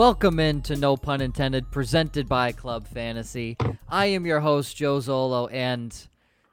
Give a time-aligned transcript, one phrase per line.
[0.00, 3.58] Welcome into No Pun Intended, presented by Club Fantasy.
[3.86, 5.94] I am your host, Joe Zolo, and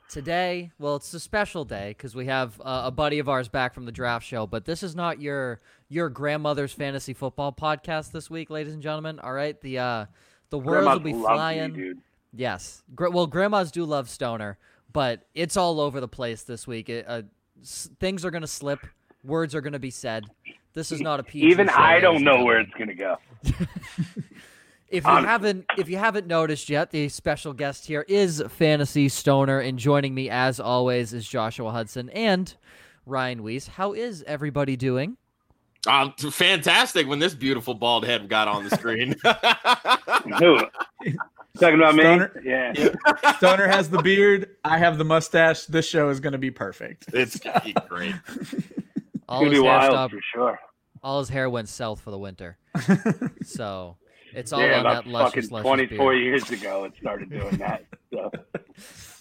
[0.09, 3.73] today, well, it's a special day because we have uh, a buddy of ours back
[3.73, 4.47] from the draft show.
[4.47, 9.17] But this is not your your grandmother's fantasy football podcast this week, ladies and gentlemen.
[9.21, 10.05] All right, the uh,
[10.49, 11.73] the words will be flying.
[11.73, 12.01] You.
[12.33, 12.83] Yes.
[12.95, 14.57] Gr- well, grandmas do love Stoner,
[14.91, 16.89] but it's all over the place this week.
[16.89, 17.21] It, uh,
[17.61, 18.85] s- things are going to slip.
[19.23, 20.25] Words are going to be said.
[20.73, 23.17] This is not a PG Even show, I don't know where it's gonna go.
[24.89, 25.27] If you Honestly.
[25.27, 30.15] haven't if you haven't noticed yet, the special guest here is Fantasy Stoner, and joining
[30.15, 32.55] me as always is Joshua Hudson and
[33.05, 33.67] Ryan Weiss.
[33.67, 35.17] How is everybody doing?
[35.85, 39.13] Uh, fantastic when this beautiful bald head got on the screen.
[40.39, 40.57] Who?
[41.59, 42.03] Talking about me?
[42.03, 42.41] Stoner?
[42.45, 42.73] Yeah.
[43.37, 44.55] Stoner has the beard.
[44.63, 45.65] I have the mustache.
[45.65, 47.07] This show is going to be perfect.
[47.13, 48.15] it's gonna be great.
[49.29, 50.59] All Gonna his be hair wild stopped, for sure.
[51.03, 52.57] all his hair went south for the winter.
[53.43, 53.97] so
[54.33, 56.23] it's all Yeah, on about that luscious, fucking luscious 24 beard.
[56.23, 57.85] years ago, it started doing that.
[58.13, 58.31] So.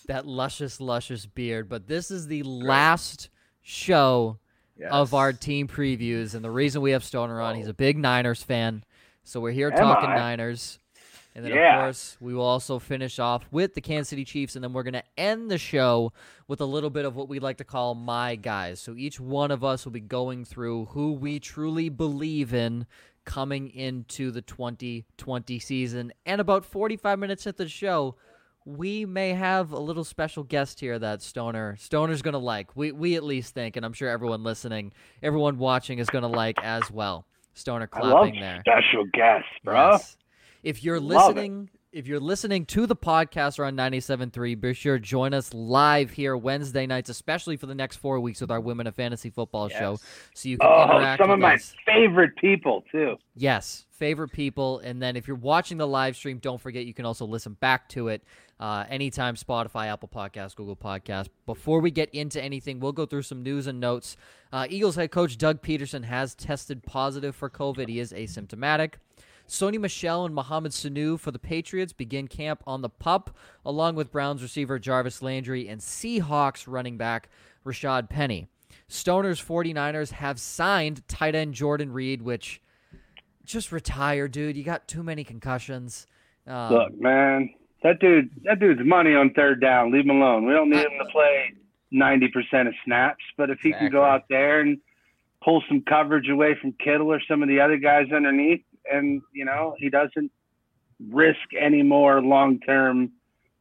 [0.09, 1.69] That luscious, luscious beard.
[1.69, 3.29] But this is the last
[3.63, 4.39] show
[4.79, 4.91] Yes.
[4.93, 6.35] of our team previews.
[6.37, 8.85] And the reason we have Stoner on, he's a big Niners fan.
[9.25, 10.15] So we're here Am talking I?
[10.17, 10.79] Niners.
[11.37, 11.77] And then, Yeah.
[11.77, 14.57] of course, we will also finish off with the Kansas City Chiefs.
[14.57, 16.13] And then we're going to end the show
[16.49, 18.81] with a little bit of what we like to call my guys.
[18.81, 22.87] So each one of us will be going through who we truly believe in
[23.27, 26.13] coming into the 2020 season.
[26.25, 28.15] And about 45 minutes into the show,
[28.65, 32.75] we may have a little special guest here that Stoner Stoner's gonna like.
[32.75, 36.57] We we at least think, and I'm sure everyone listening, everyone watching is gonna like
[36.65, 37.27] as well.
[37.55, 38.61] Stoner clapping there.
[38.67, 39.93] special guests, bro.
[39.93, 40.17] Yes.
[40.67, 41.35] If you're Love it.
[41.37, 45.55] listening, if you're listening to the podcast or on 97.3, be sure to join us
[45.55, 49.31] live here Wednesday nights, especially for the next four weeks with our Women of Fantasy
[49.31, 50.01] Football show.
[50.35, 51.73] So you can Oh, interact some of my us.
[51.87, 53.17] favorite people too.
[53.37, 54.81] Yes, favorite people.
[54.81, 57.89] And then if you're watching the live stream, don't forget you can also listen back
[57.91, 58.25] to it
[58.59, 61.29] uh, anytime Spotify, Apple Podcast, Google Podcast.
[61.47, 64.17] Before we get into anything, we'll go through some news and notes.
[64.53, 67.89] Uh, Eagles head coach Doug Pederson has tested positive for COVID.
[67.89, 68.95] He is asymptomatic.
[69.49, 74.11] Sony Michel and Mohamed Sanu for the Patriots begin camp on the pup, along with
[74.11, 77.29] Browns receiver Jarvis Landry and Seahawks running back
[77.65, 78.49] Rashaad Penny.
[78.89, 82.61] Stoner's 49ers have signed tight end Jordan Reed, which
[83.45, 84.57] just retire, dude.
[84.57, 86.07] You got too many concussions.
[86.47, 89.93] Um, Look, man, that dude, that dude's money on third down.
[89.93, 90.47] Leave him alone.
[90.47, 91.53] We don't need him to play
[91.93, 94.79] 90% of snaps, but if he can go out there and
[95.43, 99.45] pull some coverage away from Kittle or some of the other guys underneath, and you
[99.45, 100.31] know he doesn't
[101.11, 103.13] risk any more long-term,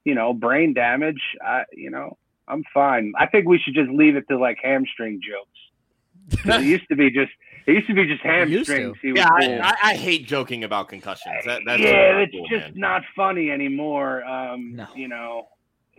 [0.04, 1.22] you know, brain damage.
[1.46, 3.14] I, you know, I'm fine.
[3.18, 6.46] I think we should just leave it to like hamstring jokes.
[6.46, 7.32] it used to be just,
[7.68, 8.98] it used to be just It used hamstrings.
[9.02, 9.62] He Yeah, cool.
[9.62, 11.46] I, I, I hate joking about concussions.
[11.46, 12.74] That, that's yeah, not it's cool, just man.
[12.76, 14.24] not funny anymore.
[14.24, 14.88] Um, No.
[14.96, 15.50] You know,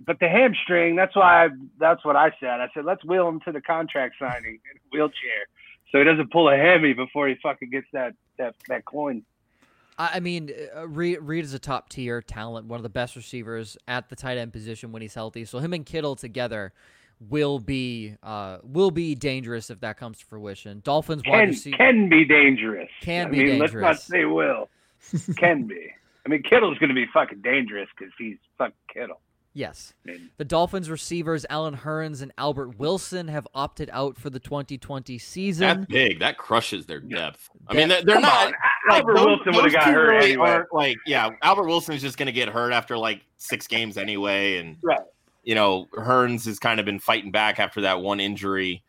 [0.05, 0.97] but the hamstring.
[0.97, 1.47] That's why.
[1.47, 1.49] I,
[1.79, 2.61] that's what I said.
[2.61, 5.47] I said let's wheel him to the contract signing in a wheelchair,
[5.91, 9.23] so he doesn't pull a hammy before he fucking gets that that that coin.
[9.99, 13.79] I mean, uh, Reed, Reed is a top tier talent, one of the best receivers
[13.89, 15.47] at the tight end position when he's healthy.
[15.47, 16.75] So him and Kittle together
[17.19, 20.83] will be uh, will be dangerous if that comes to fruition.
[20.85, 21.77] Dolphins wide Can receiver.
[21.79, 22.91] can be dangerous.
[23.01, 24.69] Can I be mean, Let's not say will.
[25.37, 25.91] can be.
[26.27, 29.21] I mean, Kittle's going to be fucking dangerous because he's fucking Kittle.
[29.57, 29.95] Yes.
[30.37, 35.67] The Dolphins receivers Allen Hurns and Albert Wilson have opted out for the 2020 season.
[35.67, 36.19] That's big.
[36.21, 37.49] That crushes their depth.
[37.67, 38.47] I mean, they're, they're not.
[38.49, 38.55] like,
[38.91, 40.51] Albert those- Wilson would have got hurt really anyway.
[40.51, 44.59] aren't, Like, yeah, Albert Wilson's just going to get hurt after like six games anyway,
[44.59, 45.01] and Right.
[45.43, 48.83] you know, Hurns has kind of been fighting back after that one injury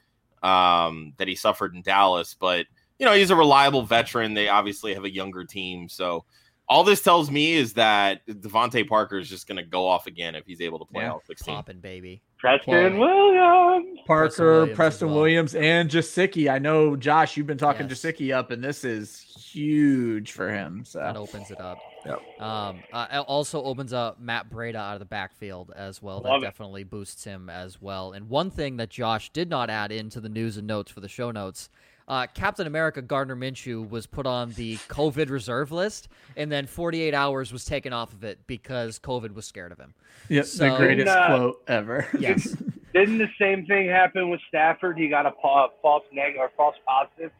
[0.43, 2.35] um, that he suffered in Dallas.
[2.37, 2.65] But
[2.99, 4.33] you know, he's a reliable veteran.
[4.33, 6.25] They obviously have a younger team, so
[6.69, 10.35] all this tells me is that DeVante Parker is just going to go off again
[10.35, 11.11] if he's able to play Yeah.
[11.13, 11.55] all 16.
[11.55, 12.21] Popping, baby.
[12.37, 13.99] Preston Well, Williams.
[14.05, 16.51] Parker, Preston Preston Williams Williams, and Gesicki.
[16.51, 17.99] I know, Josh, you've been talking Yes.
[18.01, 19.21] Gesicki up, and this is
[19.51, 20.83] huge for him.
[20.85, 21.79] So That opens it up.
[22.05, 22.21] Yep.
[22.41, 26.21] Um, uh, it also opens up Matt Breida out of the backfield as well.
[26.21, 26.41] That it.
[26.41, 28.11] definitely boosts him as well.
[28.11, 31.09] And one thing that Josh did not add into the news and notes for the
[31.09, 31.69] show notes.
[32.07, 36.07] Uh, Captain America Gardner Minshew was put on the COVID reserve list,
[36.37, 39.93] and then 48 hours was taken off of it because COVID was scared of him.
[40.29, 42.07] yep, So- the greatest Uh, quote ever.
[42.19, 42.55] Yes,
[42.93, 44.97] Didn't the same thing happen with Stafford?
[44.97, 47.31] He got a pa- false negative or false positive.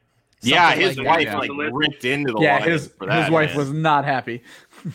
[0.41, 1.37] Yeah, his like wife that.
[1.39, 3.57] like ripped into the yeah, Lions his for that, his wife man.
[3.57, 4.43] was not happy.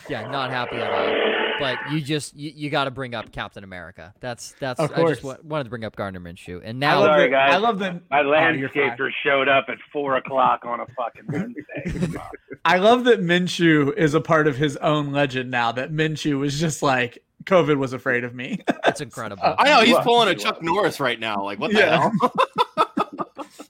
[0.07, 1.42] yeah, not happy at all.
[1.59, 4.13] But you just you, you got to bring up Captain America.
[4.19, 4.99] That's that's Of course.
[5.07, 5.37] I just course.
[5.43, 7.31] wa- wanted to bring up Gardner Minshew, and I now love Sorry, that.
[7.31, 7.53] guys.
[7.53, 7.93] I love that.
[8.11, 9.13] My Oh, you're fine.
[9.23, 12.19] showed up at four o'clock on a fucking Wednesday.
[12.65, 15.71] I love that Minshew is a part of his own legend now.
[15.71, 18.61] That Minshew was just like COVID was afraid of me.
[18.83, 19.43] That's incredible.
[19.57, 21.43] I know he's pulling a Chuck Norris right now.
[21.43, 22.09] Like what the Yeah.
[22.19, 22.33] hell?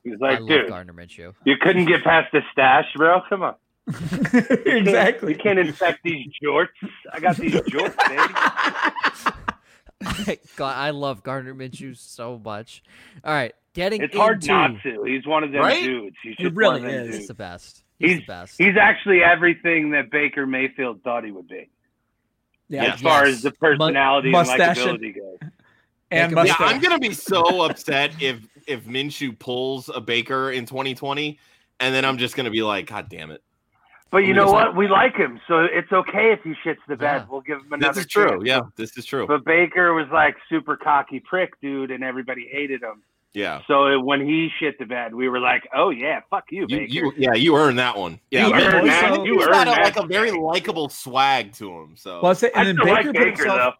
[0.03, 1.33] He's I like, love dude, Gardner Minshew.
[1.45, 3.21] you couldn't get past the stash, bro.
[3.29, 3.55] Come on.
[3.87, 5.33] Exactly.
[5.33, 6.67] You can't infect these jorts.
[7.11, 8.33] I got these jorts, baby.
[10.55, 12.83] God, I love Gardner Minshew so much.
[13.23, 15.03] All right, getting It's hard not to.
[15.03, 15.83] He's one of them Right?
[15.83, 16.15] dudes.
[16.23, 17.17] He's He just really one of them is.
[17.17, 17.83] He's the best.
[17.99, 18.55] He's, He's the best.
[18.57, 21.69] He's actually everything that Baker Mayfield thought he would be,
[22.69, 22.93] Yeah.
[22.93, 25.37] as far as the personality Mu- and mustache and- likability goes.
[26.11, 26.55] And Yeah, Yeah.
[26.59, 31.39] I'm gonna be so upset if if Minshew pulls a Baker in 2020,
[31.79, 33.41] and then I'm just gonna be like, God damn it.
[34.13, 34.75] But you know Just what?
[34.77, 37.23] We like him, so it's okay if he shits the bed.
[37.23, 37.25] Yeah.
[37.29, 37.93] We'll give him another.
[37.95, 38.41] This is true.
[38.45, 39.25] Yeah, this is true.
[39.25, 43.01] But Baker was like super cocky prick, dude, and everybody hated him.
[43.33, 43.61] Yeah.
[43.65, 46.93] So when he shit the bed, we were like, "Oh yeah, fuck you, You, Baker."
[46.93, 48.19] you, yeah, you earned that one.
[48.29, 49.09] Yeah, You earned that.
[49.15, 49.83] got- You he's earned got a, that.
[49.83, 51.95] like a very likable swag to him.
[51.97, 53.75] So Well, I say, I and then still Baker like put himself.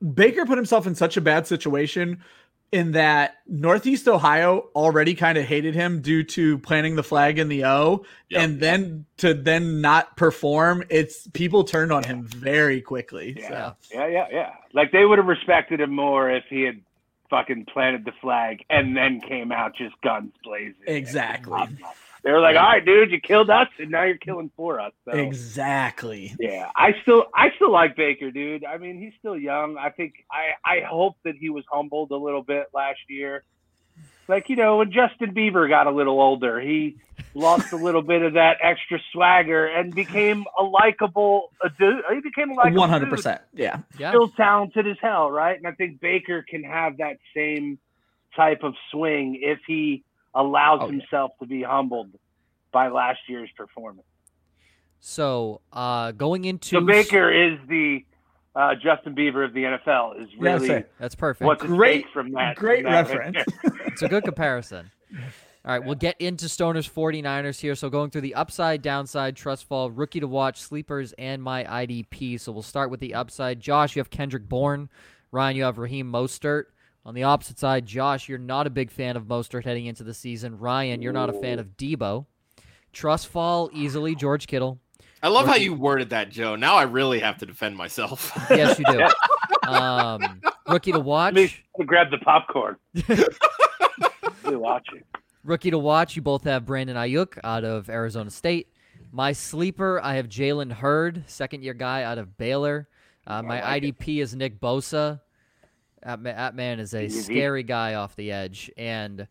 [0.00, 0.08] though.
[0.14, 2.22] Baker put himself in such a bad situation
[2.70, 7.48] in that Northeast Ohio already kind of hated him due to planting the flag in
[7.48, 8.42] the O, Yep.
[8.42, 13.36] and then to then not perform, it's people turned on him very quickly.
[13.38, 13.48] Yeah.
[13.48, 13.76] So.
[13.94, 14.50] Yeah, yeah, yeah.
[14.74, 16.80] Like they would have respected him more if he had
[17.30, 20.74] fucking planted the flag and then came out just guns blazing.
[20.86, 21.60] Exactly.
[22.28, 24.92] They were like, "All right, dude, you killed us, and now you're killing for us."
[25.06, 26.36] So, Exactly.
[26.38, 28.66] yeah, I still, I still like Baker, dude.
[28.66, 29.78] I mean, he's still young.
[29.78, 33.44] I think, I, I hope that he was humbled a little bit last year.
[34.28, 36.98] Like you know, when Justin Bieber got a little older, he
[37.32, 42.04] lost a little bit of that extra swagger and became a likable dude.
[42.12, 43.40] He became a likable One hundred percent.
[43.54, 43.78] Yeah.
[43.98, 44.10] yeah.
[44.10, 45.56] still talented as hell, right?
[45.56, 47.78] And I think Baker can have that same
[48.36, 50.04] type of swing if he
[50.34, 50.88] allows yeah.
[50.98, 52.10] himself to be humbled
[52.72, 54.06] by last year's performance.
[55.00, 58.04] So, uh, going into So Baker is the
[58.54, 60.20] uh, Justin Bieber of the NFL.
[60.20, 61.46] Is really say, that's perfect.
[61.46, 62.56] What's Great- from that.
[62.56, 63.36] great from that- reference.
[63.86, 64.92] It's a good comparison.
[65.64, 67.74] All right, we'll get into Stoner's 49ers here.
[67.74, 72.40] So going through the upside, downside, trust fall, rookie to watch, sleepers, and my IDP.
[72.40, 73.58] So we'll start with the upside.
[73.60, 74.88] Josh, you have Kendrick Bourne.
[75.32, 76.66] Ryan, you have Raheem Mostert.
[77.08, 80.12] On the opposite side, Josh, you're not a big fan of Mostert heading into the
[80.12, 80.58] season.
[80.58, 82.26] Ryan, you're not a fan of Deebo.
[82.92, 84.78] Trust fall easily, George Kittle.
[85.22, 86.54] I love how you worded that, Joe.
[86.54, 88.30] Now I really have to defend myself.
[88.50, 89.08] Yes, you do.
[89.70, 91.34] um, rookie to watch.
[91.34, 92.76] Let me grab the popcorn.
[94.44, 95.02] Watching.
[95.44, 98.68] Rookie to watch, you both have Brandon Aiyuk out of Arizona State.
[99.12, 102.86] My sleeper, I have Jalen Hurd, second year guy out of Baylor.
[103.26, 105.20] Uh, my like IDP is Nick Bosa.
[106.02, 107.20] That, ma- that man is a Easy.
[107.22, 108.70] scary guy off the edge.
[108.76, 109.26] And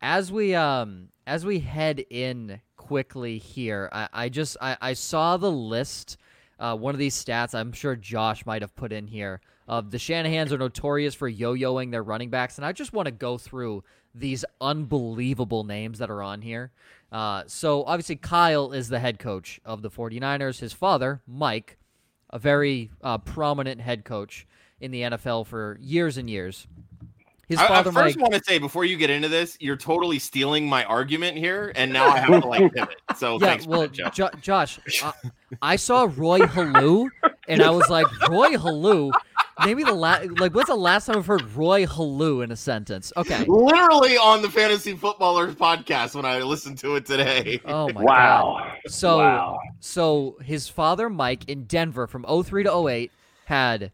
[0.00, 5.36] as we um as we head in quickly here, I, I just I, I saw
[5.36, 6.16] the list.
[6.58, 9.98] Uh, one of these stats I'm sure Josh might have put in here of the
[9.98, 13.84] Shanahans are notorious for yo-yoing their running backs, and I just want to go through
[14.14, 16.72] these unbelievable names that are on here.
[17.12, 20.60] Uh, so obviously Kyle is the head coach of the 49ers.
[20.60, 21.76] His father, Mike,
[22.30, 24.46] a very uh, prominent head coach
[24.80, 26.66] in the NFL for years and years.
[27.48, 28.30] His I, I father, first Mike.
[28.30, 31.90] want to say before you get into this, you're totally stealing my argument here, and
[31.92, 32.96] now I have to like pivot.
[33.16, 35.12] So Yeah, thanks well, that, Jo- Josh, uh,
[35.62, 37.08] I saw Roy Helu,
[37.48, 39.12] and I was like, Roy Helu.
[39.64, 43.12] Maybe the last, like, what's the last time I've heard Roy Helu in a sentence?
[43.16, 43.44] Okay.
[43.48, 47.60] Literally on the Fantasy Footballers podcast when I listened to it today.
[47.64, 48.04] Oh my god.
[48.04, 48.72] Wow.
[48.86, 49.58] So, Wow.
[49.80, 53.10] so his father Mike in Denver from 03 to 08
[53.46, 53.90] had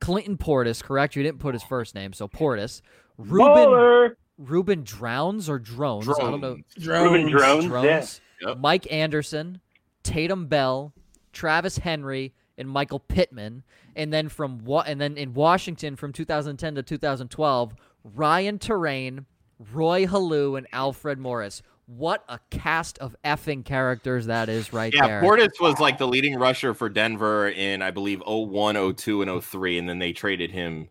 [0.00, 1.16] Clinton Portis, correct?
[1.16, 1.68] You didn't put his oh.
[1.68, 2.80] first name, so Portis.
[3.18, 4.16] Ruben Baller.
[4.38, 6.08] Ruben Drowns or Drones?
[6.08, 6.56] I don't know.
[6.78, 7.66] Ruben Drones.
[7.66, 8.20] Drones.
[8.40, 8.48] Yeah.
[8.48, 8.58] Yep.
[8.58, 9.60] Mike Anderson,
[10.02, 10.94] Tatum Bell,
[11.32, 13.62] Travis Henry, and Michael Pittman.
[13.94, 19.26] And then from what and then in Washington from 2010 to 2012, Ryan Torain,
[19.72, 21.62] Roy Helu, and Alfred Morris.
[21.96, 25.22] What a cast of effing characters that is right Yeah, there.
[25.22, 29.78] Portis was like the leading rusher for Denver in I believe 01, 02, and 03,
[29.78, 30.86] and then they traded him.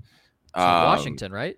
[0.56, 1.58] To um, Washington, right?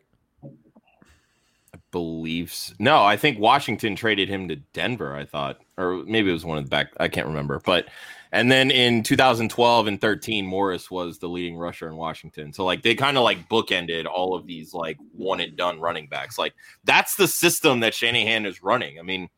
[1.91, 6.45] believes no i think washington traded him to denver i thought or maybe it was
[6.45, 7.87] one of the back i can't remember but
[8.33, 12.81] and then in 2012 and 13 morris was the leading rusher in washington so like
[12.81, 16.53] they kind of like bookended all of these like one and done running backs like
[16.83, 19.29] that's the system that shanahan is running i mean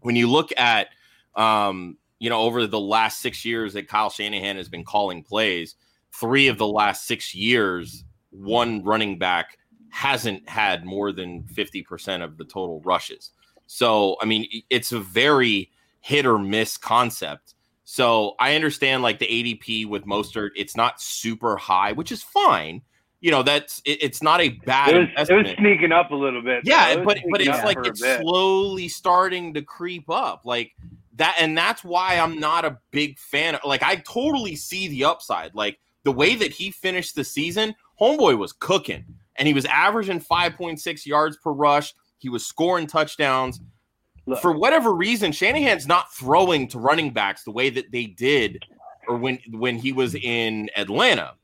[0.00, 0.88] when you look at
[1.34, 5.76] um you know over the last six years that kyle shanahan has been calling plays
[6.18, 9.58] three of the last six years, one running back
[9.90, 13.32] hasn't had more than 50% of the total rushes.
[13.66, 17.54] So, I mean, it's a very hit or miss concept.
[17.88, 22.82] So I understand like the ADP with Mostert, it's not super high, which is fine.
[23.20, 26.16] You know, that's it, it's not a bad It was, it was sneaking up a
[26.16, 26.62] little bit.
[26.64, 30.42] Yeah, but but it's like it's slowly starting to creep up.
[30.44, 30.72] Like
[31.14, 35.04] that and that's why I'm not a big fan of like I totally see the
[35.04, 35.54] upside.
[35.54, 39.04] Like the way that he finished the season, homeboy was cooking
[39.36, 41.94] and he was averaging 5.6 yards per rush.
[42.18, 43.60] He was scoring touchdowns.
[44.26, 44.40] Look.
[44.42, 48.64] For whatever reason, Shanahan's not throwing to running backs the way that they did
[49.08, 51.34] or when when he was in Atlanta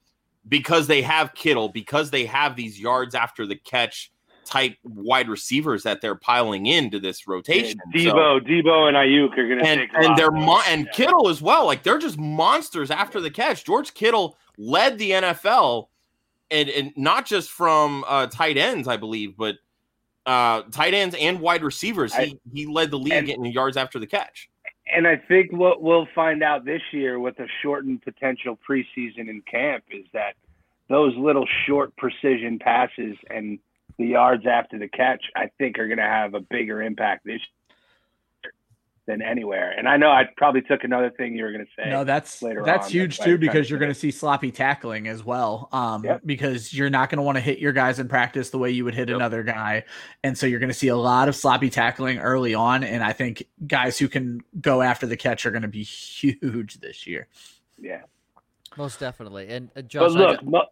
[0.48, 4.10] because they have Kittle, because they have these yards after the catch
[4.44, 7.78] type wide receivers that they're piling into this rotation.
[7.78, 9.90] So- Deebo, Deebo, and Aiyuk are going to and take.
[9.94, 11.64] and they're mo- and Kittle as well.
[11.64, 13.64] Like they're just monsters after the catch.
[13.64, 15.86] George Kittle led the NFL,
[16.50, 19.56] and and not just from uh, tight ends, I believe, but
[20.26, 22.14] uh, tight ends and wide receivers.
[22.14, 24.48] He he led the league in yards after the catch.
[24.94, 29.42] And I think what we'll find out this year with a shortened potential preseason in
[29.50, 30.34] camp is that
[30.88, 33.58] those little short precision passes and
[33.98, 37.34] the yards after the catch, I think, are going to have a bigger impact this
[37.34, 37.61] year
[39.06, 39.72] than anywhere.
[39.76, 41.90] And I know I probably took another thing you were going to say.
[41.90, 42.92] No, that's later that's on.
[42.92, 45.68] huge That's too because you're going to see sloppy tackling as well.
[45.72, 46.20] Um, Yep.
[46.24, 48.84] because you're not going to want to hit your guys in practice the way you
[48.84, 49.16] would hit Yep.
[49.16, 49.84] another guy,
[50.22, 52.84] and so you're going to see a lot of sloppy tackling early on.
[52.84, 56.78] And I think guys who can go after the catch are going to be huge
[56.80, 57.26] this year.
[57.80, 58.02] yeah.
[58.78, 59.48] Most definitely.
[59.48, 60.62] And uh, But Josh, I look, ju- Mo,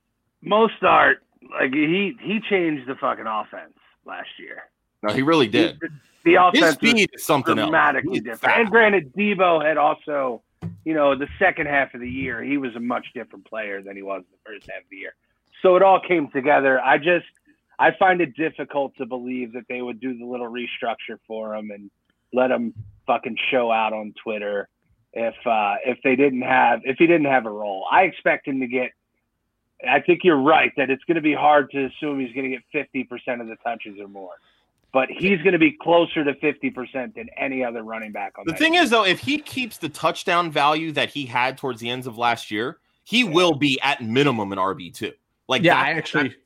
[0.45, 1.17] Mostert,
[1.53, 3.75] like he he changed the fucking offense
[4.07, 4.63] last year.
[5.03, 5.79] No, he really did.
[5.81, 5.89] The,
[6.25, 7.71] the His offense was speed is something else.
[7.71, 8.41] dramatically He's different.
[8.41, 8.59] fast.
[8.59, 10.43] And granted, Deebo had also,
[10.85, 13.97] you know, the second half of the year, he was a much different player than
[13.97, 15.15] he was the first half of the year.
[15.63, 16.81] So it all came together.
[16.81, 17.27] I just,
[17.79, 21.71] I find it difficult to believe that they would do the little restructure for him
[21.71, 21.91] and
[22.33, 22.75] let him
[23.07, 24.69] fucking show out on Twitter
[25.13, 27.85] if uh, if they didn't have if he didn't have a role.
[27.91, 28.93] I expect him to get.
[29.89, 32.59] I think you're right that it's going to be hard to assume he's going to
[32.73, 34.33] get 50% of the touches or more.
[34.93, 38.53] But he's going to be closer to 50% than any other running back on The
[38.53, 38.83] that thing team.
[38.83, 42.19] is, though, if he keeps the touchdown value that he had towards the ends of
[42.19, 45.13] last year, he will be at minimum an RB two.
[45.49, 46.37] Like, yeah, that- I actually that-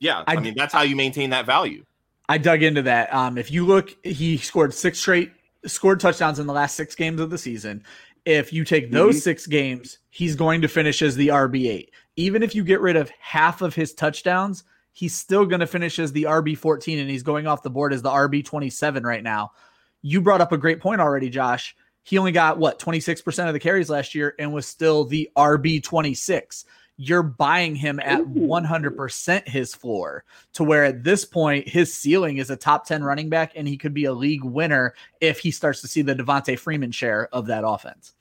[0.00, 0.24] yeah.
[0.26, 1.84] I, I- mean, that's how you maintain that value.
[2.28, 3.14] I dug into that.
[3.14, 5.30] Um, if you look, he scored six straight
[5.64, 7.84] scored touchdowns in the last six games of the season.
[8.24, 9.20] If you take those Mhm.
[9.22, 11.92] six games, he's going to finish as the RB eight.
[12.16, 14.64] Even if you get rid of half of his touchdowns,
[14.96, 17.92] he's still going to finish as the RB fourteen, and he's going off the board
[17.92, 19.52] as the RB twenty seven right now.
[20.00, 21.76] You brought up a great point already, Josh.
[22.02, 25.04] He only got what twenty six percent of the carries last year, and was still
[25.04, 26.64] the RB twenty six.
[26.96, 30.24] You're buying him at one hundred percent his floor
[30.54, 33.76] to where at this point his ceiling is a top 10 running back and he
[33.76, 37.48] could be a league winner if he starts to see the Devonta Freeman share of
[37.48, 38.14] that offense.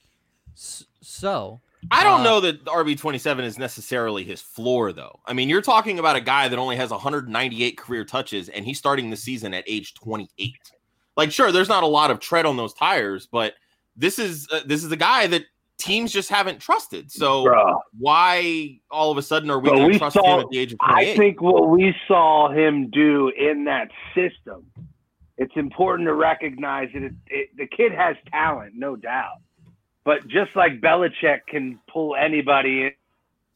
[0.99, 1.61] so
[1.91, 5.19] I don't Uh, know that RB twenty seven is necessarily his floor, though.
[5.25, 8.77] I mean, you're talking about a guy that only has 198 career touches, and he's
[8.77, 10.53] starting the season at age 28.
[11.17, 13.53] Like, sure, there's not a lot of tread on those tires, but
[13.95, 15.43] this is uh, this is a guy that
[15.77, 17.11] teams just haven't trusted.
[17.11, 20.49] So Bro, why all of a sudden are we going to trust saw- him at
[20.49, 21.13] the age of 28?
[21.13, 24.65] I think what we saw him do in that system,
[25.37, 29.37] it's important to recognize that it, it, the kid has talent, no doubt.
[30.05, 32.91] But just like Belichick can pull anybody in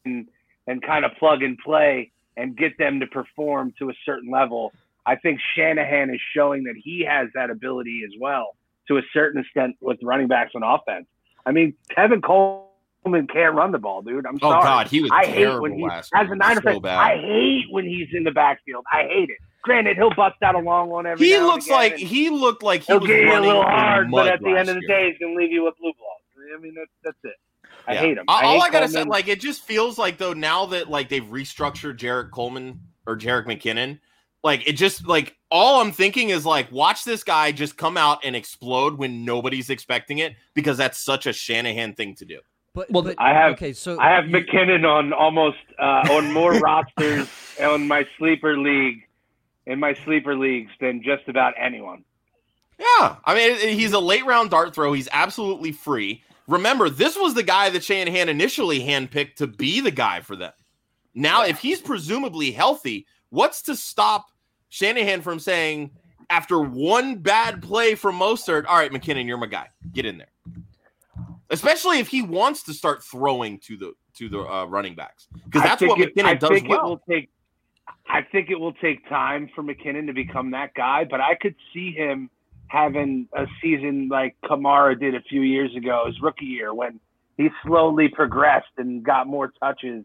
[0.04, 0.28] and,
[0.66, 4.72] and kind of plug and play and get them to perform to a certain level,
[5.06, 8.56] I think Shanahan is showing that he has that ability as well
[8.88, 11.06] to a certain extent with running backs on offense.
[11.46, 14.26] I mean, Tevin Coleman can't run the ball, dude.
[14.26, 14.62] I'm oh sorry.
[14.62, 16.84] God, he was I hate terrible when he last as a Niner fan.
[16.84, 18.84] I hate when he's in the backfield.
[18.92, 19.38] I hate it.
[19.62, 21.26] Granted, he'll bust out a long one every.
[21.26, 23.62] he now and looks like he looked like he he'll was get you a little
[23.62, 24.98] hard, but at the end of the year.
[24.98, 26.19] day, he's gonna leave you with blue balls.
[26.54, 27.36] I mean, that's that's it.
[27.86, 28.00] I Yeah.
[28.00, 28.24] hate him.
[28.28, 30.88] All, I all hate I gotta say, like, it just feels like though now that
[30.90, 34.00] like they've restructured Jarrett Coleman or Jerick McKinnon,
[34.42, 38.20] like it just like all I'm thinking is like, watch this guy just come out
[38.24, 42.40] and explode when nobody's expecting it because that's such a Shanahan thing to do.
[42.74, 46.32] but, Well, but I have- okay so I have you- McKinnon on almost uh, on
[46.32, 47.28] more rosters
[47.60, 49.06] on my sleeper league
[49.66, 52.04] in my sleeper leagues than just about anyone.
[52.78, 54.92] Yeah, I mean he's a late round dart throw.
[54.92, 56.22] He's absolutely free.
[56.50, 60.52] Remember, this was the guy that Shanahan initially handpicked to be the guy for them.
[61.14, 64.26] Now, if he's presumably healthy, what's to stop
[64.68, 65.92] Shanahan from saying
[66.28, 69.68] after one bad play from Mostert, all right, McKinnon, you're my guy.
[69.92, 70.26] Get in there.
[71.50, 75.62] especially if he wants to start throwing to the to the uh, running backs because
[75.62, 76.80] that's what it- McKinnon I does think well.
[76.80, 77.30] It will take,
[78.08, 81.54] I think it will take time for McKinnon to become that guy, but I could
[81.72, 82.28] see him
[82.70, 87.00] having a season like Kamara did a few years ago, his rookie year, when
[87.36, 90.04] he slowly progressed and got more touches,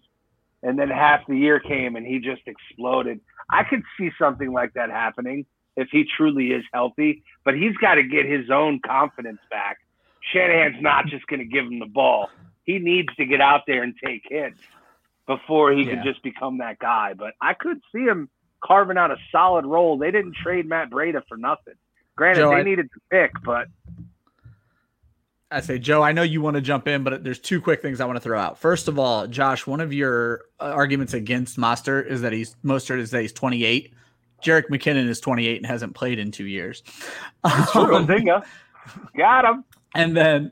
[0.63, 3.19] and then half the year came and he just exploded.
[3.51, 5.45] I could see something like that happening
[5.77, 9.77] if he truly is healthy, but he's got to get his own confidence back.
[10.33, 12.31] Shanahan's not just going to give him the ball.
[12.63, 14.57] He needs to get out there and take hits
[15.27, 15.95] before he Yeah.
[15.95, 17.13] can just become that guy.
[17.13, 18.27] But I could see him
[18.63, 19.99] carving out a solid role.
[19.99, 21.75] They didn't trade Matt Breida for nothing.
[22.15, 23.67] Granted, Joe, they I- needed to pick, but
[25.51, 28.01] I say, Joe, I know you want to jump in, but there's two quick things
[28.01, 28.57] I want to throw out.
[28.57, 32.97] First of all, Josh, one of your uh, arguments against Mostert is that he's Mostert
[32.99, 33.93] is that he's 28.
[34.43, 36.83] Jerick McKinnon is 28 and hasn't played in two years.
[37.43, 37.51] Um,
[38.07, 38.43] Zinga,
[39.15, 39.63] got him.
[39.93, 40.51] and then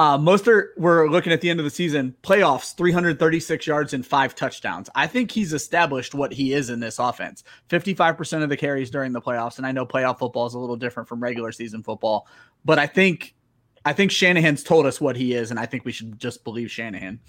[0.00, 4.34] uh, Mostert, we're looking at the end of the season, playoffs, 336 yards and five
[4.34, 4.88] touchdowns.
[4.94, 7.44] I think he's established what he is in this offense.
[7.68, 10.76] 55% of the carries during the playoffs, and I know playoff football is a little
[10.76, 12.26] different from regular season football,
[12.64, 13.34] but I think
[13.84, 16.70] I think Shanahan's told us what he is, and I think we should just believe
[16.70, 17.20] Shanahan.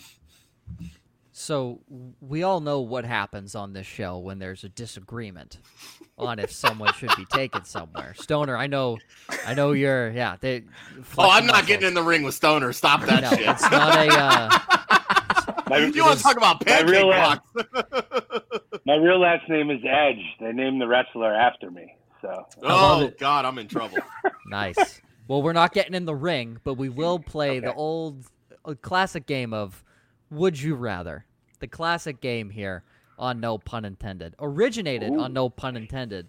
[1.34, 1.80] So
[2.20, 5.60] we all know what happens on this show when there's a disagreement
[6.18, 8.14] on if someone should be taken somewhere.
[8.18, 8.98] Stoner, I know,
[9.48, 10.12] I know you're.
[10.12, 10.64] Yeah, they.
[11.18, 12.74] oh, I'm not getting in the ring with Stoner.
[12.74, 13.48] Stop that No, shit.
[13.48, 14.10] it's not a.
[14.14, 14.60] Uh,
[15.70, 17.50] My, you want to talk about my pancake real blocks?
[18.86, 20.20] my real last name is Edge.
[20.42, 21.96] They named the wrestler after me.
[22.22, 23.10] So Oh.
[23.20, 23.98] God, I'm in trouble.
[24.48, 25.02] nice.
[25.30, 27.78] Well, we're not getting in the ring, but we will play the Okay.
[27.78, 28.26] old,
[28.66, 29.82] uh, classic game of
[30.32, 31.26] "Would You Rather."
[31.60, 32.84] The classic game here
[33.20, 36.28] on No Pun Intended, originated on No Pun Intended.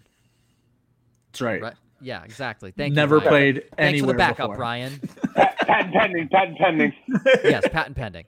[1.31, 1.61] That's right.
[1.61, 1.73] Right?
[2.01, 2.71] Yeah, exactly.
[2.71, 3.21] Thank Never you.
[3.21, 3.29] Ryan.
[3.29, 4.57] played Thanks for the backup, before.
[4.57, 6.93] Pat- patent pending, patent pending.
[7.43, 8.25] yes, patent pending.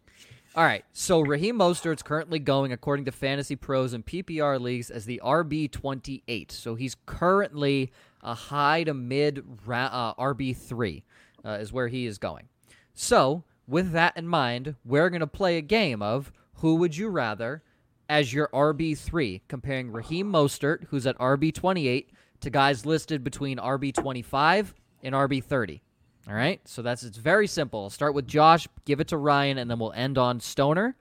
[0.56, 5.04] All right, so Raheem Mostert's currently going, according to Fantasy Pros and PPR leagues, as
[5.04, 6.50] the RB twenty eight.
[6.50, 7.92] So he's currently
[8.24, 11.04] a high to mid uh, RB three,
[11.44, 12.48] uh, is where he is going.
[12.94, 17.64] So with that in mind, we're gonna play a game of who would you rather
[18.08, 23.24] as your RB three, comparing Raheem Mostert, who's at RB twenty eight, to guys listed
[23.24, 24.74] between RB twenty five
[25.04, 25.82] and RB thirty.
[26.28, 27.84] All right, so that's it's very simple.
[27.84, 30.96] I'll start with Josh, give it to Ryan, and then we'll end on Stoner.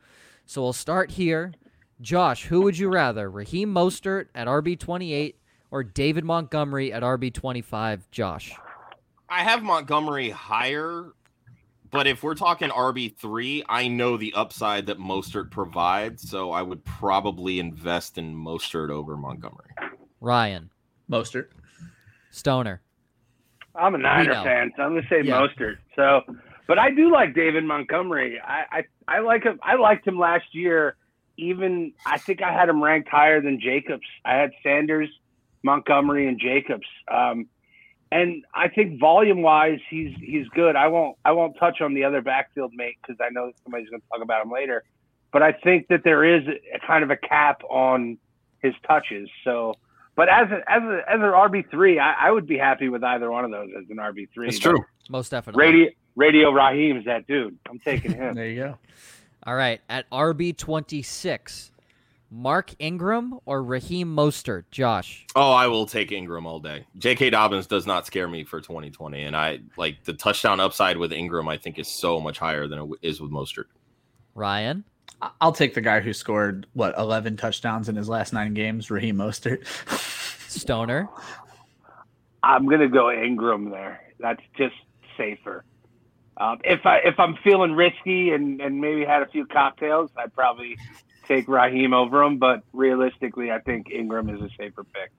[0.46, 1.52] So we'll start here.
[2.00, 5.38] Josh, who would you rather, Raheem Mostert at RB twenty eight
[5.70, 8.10] or David Montgomery at RB twenty five?
[8.10, 8.52] Josh,
[9.28, 11.12] I have Montgomery higher,
[11.94, 16.60] but if we're talking RB three, I know the upside that Mostert provides, so I
[16.60, 19.70] would probably invest in Mostert over Montgomery.
[20.20, 20.70] Ryan,
[21.08, 21.50] Mostert.
[22.32, 22.82] Stoner.
[23.76, 25.40] I'm a Niner fan, so I'm going to say Yeah.
[25.40, 25.76] Mostert.
[25.94, 26.22] So,
[26.66, 28.40] but I do like David Montgomery.
[28.44, 29.60] I, I I like him.
[29.62, 30.96] I liked him last year.
[31.36, 34.06] Even I think I had him ranked higher than Jacobs.
[34.24, 35.10] I had Sanders,
[35.62, 36.86] Montgomery, and Jacobs.
[37.06, 37.46] Um,
[38.14, 40.76] and I think volume wise, he's he's good.
[40.76, 44.00] I won't I won't touch on the other backfield mate because I know somebody's going
[44.00, 44.84] to talk about him later.
[45.32, 48.16] But I think that there is a kind of a cap on
[48.60, 49.28] his touches.
[49.42, 49.74] So,
[50.14, 53.02] but as a, as a, as an RB three, I, I would be happy with
[53.02, 54.46] either one of those as an RB three.
[54.46, 54.84] It's true.
[55.10, 55.60] Most definitely.
[55.60, 57.58] Radio Radio Raheem's that dude.
[57.68, 58.34] I'm taking him.
[58.36, 58.78] There you go.
[59.44, 61.72] All right, at RB twenty six,
[62.38, 64.64] Mark Ingram or Raheem Mostert?
[64.72, 65.24] Josh.
[65.36, 66.84] Oh, I will take Ingram all day.
[66.98, 67.30] J.K.
[67.30, 71.48] Dobbins does not scare me for 2020, and I like the touchdown upside with Ingram.
[71.48, 73.66] I think is so much higher than it is with Mostert.
[74.34, 74.82] Ryan.
[75.22, 78.90] I- I'll take the guy who scored what 11 touchdowns in his last nine games,
[78.90, 79.64] Raheem Mostert.
[80.50, 81.08] Stoner.
[82.42, 84.00] I'm gonna go Ingram there.
[84.18, 84.74] That's just
[85.16, 85.64] safer.
[86.36, 90.34] Um, if I if I'm feeling risky and, and maybe had a few cocktails, I'd
[90.34, 90.76] probably
[91.26, 92.38] take Raheem over him.
[92.38, 95.10] But realistically, I think Ingram is a safer pick.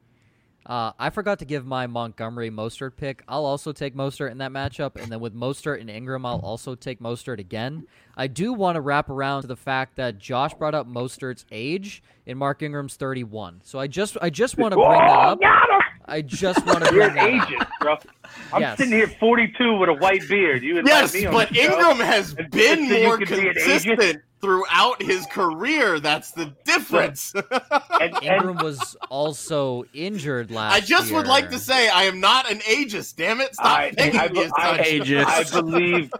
[0.65, 3.23] Uh, I forgot to give my Montgomery Mostert pick.
[3.27, 6.73] I'll also take Mostert in that matchup, and then with Mostert and Ingram, I'll also
[6.73, 7.85] take Mostert again.
[8.17, 12.01] I do want to wrap around to the fact that Josh brought up Mostert's age,
[12.25, 13.61] and Mark Ingram's 31.
[13.63, 15.39] So I just I just want to bring that up.
[16.07, 16.17] Got him!
[16.17, 17.49] I just want to You're an that up.
[17.49, 17.97] agent, bro.
[18.53, 18.77] I'm Yes.
[18.77, 20.63] sitting here 42 with a white beard.
[20.63, 21.55] You invite Yes, me but?
[21.55, 25.99] Ingram has And been so more could be consistent throughout his career.
[25.99, 27.33] That's the difference.
[27.35, 32.19] And, and Ingram was also injured last I just would like to say I am
[32.19, 33.15] not an ageist.
[33.15, 33.53] Damn it!
[33.55, 35.25] Stop I- taking I- me as I- Ageist.
[35.25, 36.11] I believe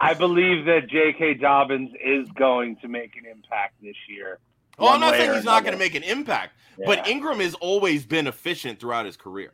[0.00, 1.34] I believe that J.K.
[1.34, 4.38] Dobbins is going to make an impact this year.
[4.78, 6.52] Well, I'm not saying he's not going to make an impact,
[6.84, 9.52] but Ingram has always been efficient throughout his career.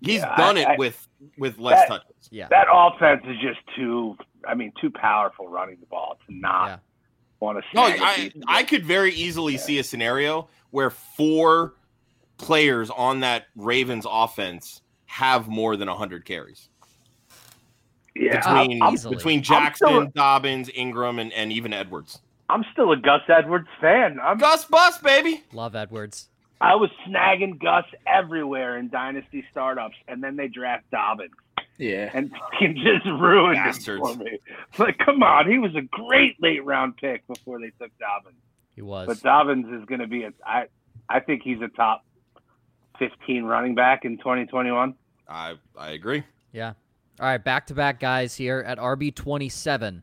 [0.00, 2.28] He's Yeah, done I- it I- with with less that- touches.
[2.30, 2.48] Yeah.
[2.50, 4.16] That offense is just too.
[4.46, 6.76] I mean, too powerful running the ball to not Yeah.
[7.40, 7.62] want to.
[7.62, 7.68] See.
[7.74, 11.74] No, I I could very easily see a scenario where four
[12.36, 16.68] players on that Ravens offense have more than 100 carries.
[18.16, 22.20] Yeah, Between I'm, between I'm Jackson, still- Dobbins, Ingram, and, and even Edwards.
[22.54, 24.18] I'm still a Gus Edwards fan.
[24.22, 25.42] I'm Gus Bus, baby.
[25.52, 26.28] Love Edwards.
[26.60, 31.32] I was snagging Gus everywhere in dynasty startups, and then they draft Dobbins
[31.78, 32.10] Yeah.
[32.14, 34.08] and fucking just ruined Bastards.
[34.08, 34.38] it for me.
[34.78, 38.38] Like, come on, he was a great late round pick before they took Dobbins.
[38.76, 39.08] He was.
[39.08, 40.32] But Dobbins is going to be a.
[40.46, 40.66] I
[41.08, 42.04] I think he's a top
[43.00, 44.94] 15 running back in 2021.
[45.28, 46.22] I I agree.
[46.52, 46.74] Yeah.
[47.20, 50.02] All right, back to back guys here at RB twenty seven.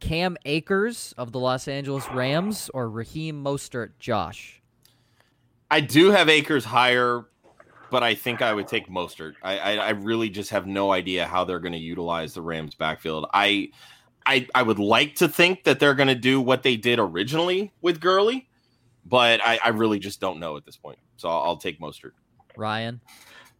[0.00, 4.60] Cam Akers of the Los Angeles Rams or Raheem Mostert, Josh.
[5.70, 7.24] I do have Akers higher,
[7.90, 9.34] but I think I would take Mostert.
[9.42, 12.74] I I, I really just have no idea how they're going to utilize the Rams
[12.74, 13.26] backfield.
[13.32, 13.70] I
[14.26, 17.72] I I would like to think that they're going to do what they did originally
[17.80, 18.48] with Gurley,
[19.04, 20.98] but I, I really just don't know at this point.
[21.16, 22.12] So I'll, I'll take Mostert.
[22.56, 23.00] Ryan.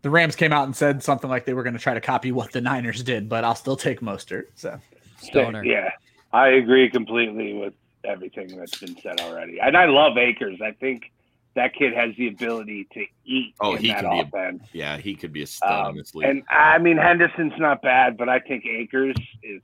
[0.02, 2.30] The Rams came out and said something like they were going to try to copy
[2.30, 4.44] what the Niners did, but I'll still take Mostert.
[4.54, 4.78] So
[5.20, 5.64] Stoner.
[5.64, 5.90] Yeah,
[6.36, 9.58] I agree completely with everything that's been said already.
[9.60, 10.58] And I love Akers.
[10.62, 11.10] I think
[11.54, 14.62] that kid has the ability to eat Oh, in he that can be a- offense.
[14.72, 16.28] Yeah, he could be a stud in Um, this league.
[16.28, 19.62] and I mean Henderson's not bad, but I think Akers is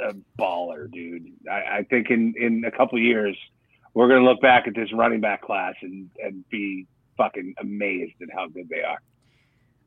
[0.00, 1.26] a baller, dude.
[1.50, 3.36] I, I think in in a couple years
[3.94, 8.28] we're gonna look back at this running back class and and be fucking amazed at
[8.32, 8.98] how good they are.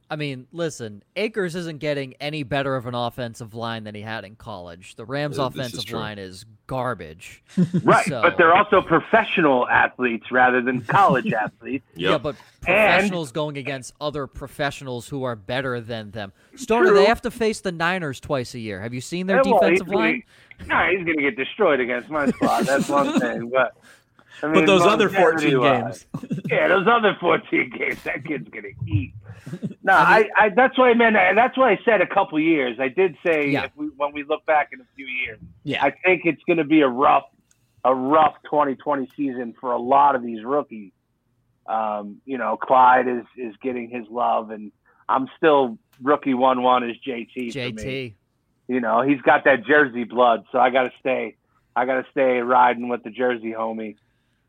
[0.10, 4.24] I mean, listen, Akers isn't getting any better of an offensive line than he had
[4.24, 4.96] in college.
[4.96, 7.44] The Rams' Uh, this is offensive line is garbage.
[7.84, 11.86] Right, So- but they're also professional athletes rather than college athletes.
[11.96, 16.32] Yeah, but professionals going against other professionals who are better than them.
[16.56, 16.96] Stoner, True.
[16.96, 18.82] they have to face the Niners twice a year.
[18.82, 20.24] Have you seen their Yeah, well, defensive he's gonna- line?
[20.66, 22.62] Nah, he's gonna get destroyed against my squad.
[22.66, 23.76] That's one thing, but.
[24.44, 26.42] I but those other 14 longevity-wise- games.
[26.50, 29.14] Yeah, those other 14 games, that kid's gonna eat.
[29.84, 31.16] No, I, I, that's why I meant.
[31.36, 32.78] That's why I said a couple years.
[32.82, 33.64] I did say Yeah.
[33.66, 35.82] if we, when we look back in a few years, Yeah.
[35.82, 37.24] I think it's going to be a rough,
[37.86, 40.92] a rough 2020 season for a lot of these rookies.
[41.66, 44.74] Um, you know, Clyde is is getting his love, and
[45.08, 47.54] I'm still rookie one one is JT.
[47.54, 48.14] JT.
[48.68, 51.36] You know, he's got that Jersey blood, so I got to stay.
[51.76, 53.96] I got to stay riding with the Jersey homie.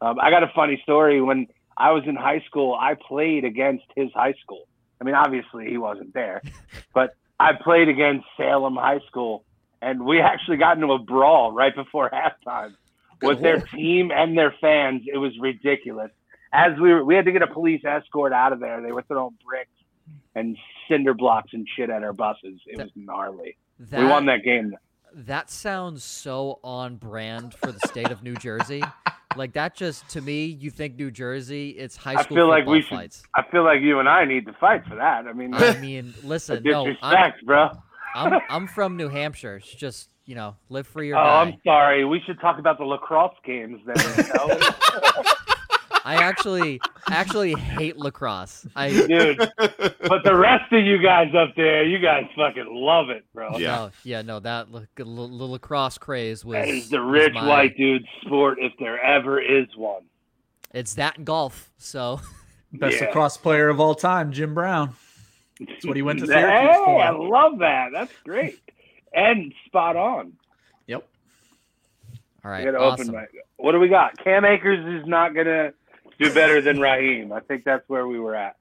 [0.01, 1.21] Um, I got a funny story.
[1.21, 4.67] When I was in high school, I played against his high school.
[5.01, 6.43] I mean, obviously he wasn't there,
[6.95, 9.45] but I played against Salem High School,
[9.81, 12.75] and we actually got into a brawl right before halftime
[13.23, 15.03] with their team and their fans.
[15.13, 16.11] It was ridiculous.
[16.53, 18.81] As we were, we had to get a police escort out of there.
[18.81, 19.71] They were throwing bricks
[20.35, 20.57] and
[20.89, 22.61] cinder blocks and shit at our buses.
[22.67, 23.57] It was gnarly.
[23.79, 24.75] That, we won that game.
[25.13, 28.83] That sounds so on brand for the state of New Jersey.
[29.37, 32.67] Like that just to me, you think New Jersey, it's high I school feel like
[32.67, 33.23] we should- fights.
[33.35, 35.27] I feel like you and I need to fight for that.
[35.27, 37.71] I mean, I mean, listen, no, I'm, bro.
[38.15, 39.57] I'm I'm from New Hampshire.
[39.57, 41.41] It's just you know, live free or Oh, die.
[41.43, 42.05] I'm sorry.
[42.05, 43.97] We should talk about the lacrosse games then.
[44.19, 44.61] you know?
[46.09, 48.67] I actually actually hate lacrosse.
[48.75, 53.25] I Dude, but the rest of you guys up there, you guys fucking love it,
[53.35, 53.59] bro.
[53.59, 53.75] Yeah.
[53.77, 57.47] no, yeah, no, that la- the la- lacrosse craze was That is the rich my-
[57.47, 60.03] white dude sport if there ever is one.
[60.73, 61.71] It's that and golf.
[61.77, 62.21] So
[62.73, 63.07] Best Yeah.
[63.09, 64.95] lacrosse player of all time, Jim Brown.
[65.61, 67.03] That's what he went to Hey, for.
[67.03, 67.89] I love that.
[67.93, 68.61] That's great.
[69.13, 70.33] And spot on.
[70.87, 71.07] Yep.
[72.45, 73.11] all I right, gotta awesome.
[73.11, 74.17] open my what do we got?
[74.23, 75.73] Cam Akers is not gonna
[76.19, 77.33] do better than Raheem.
[77.33, 78.57] I think that's where we were at.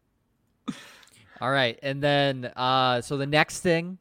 [1.40, 4.00] All right, and then uh, so the next thing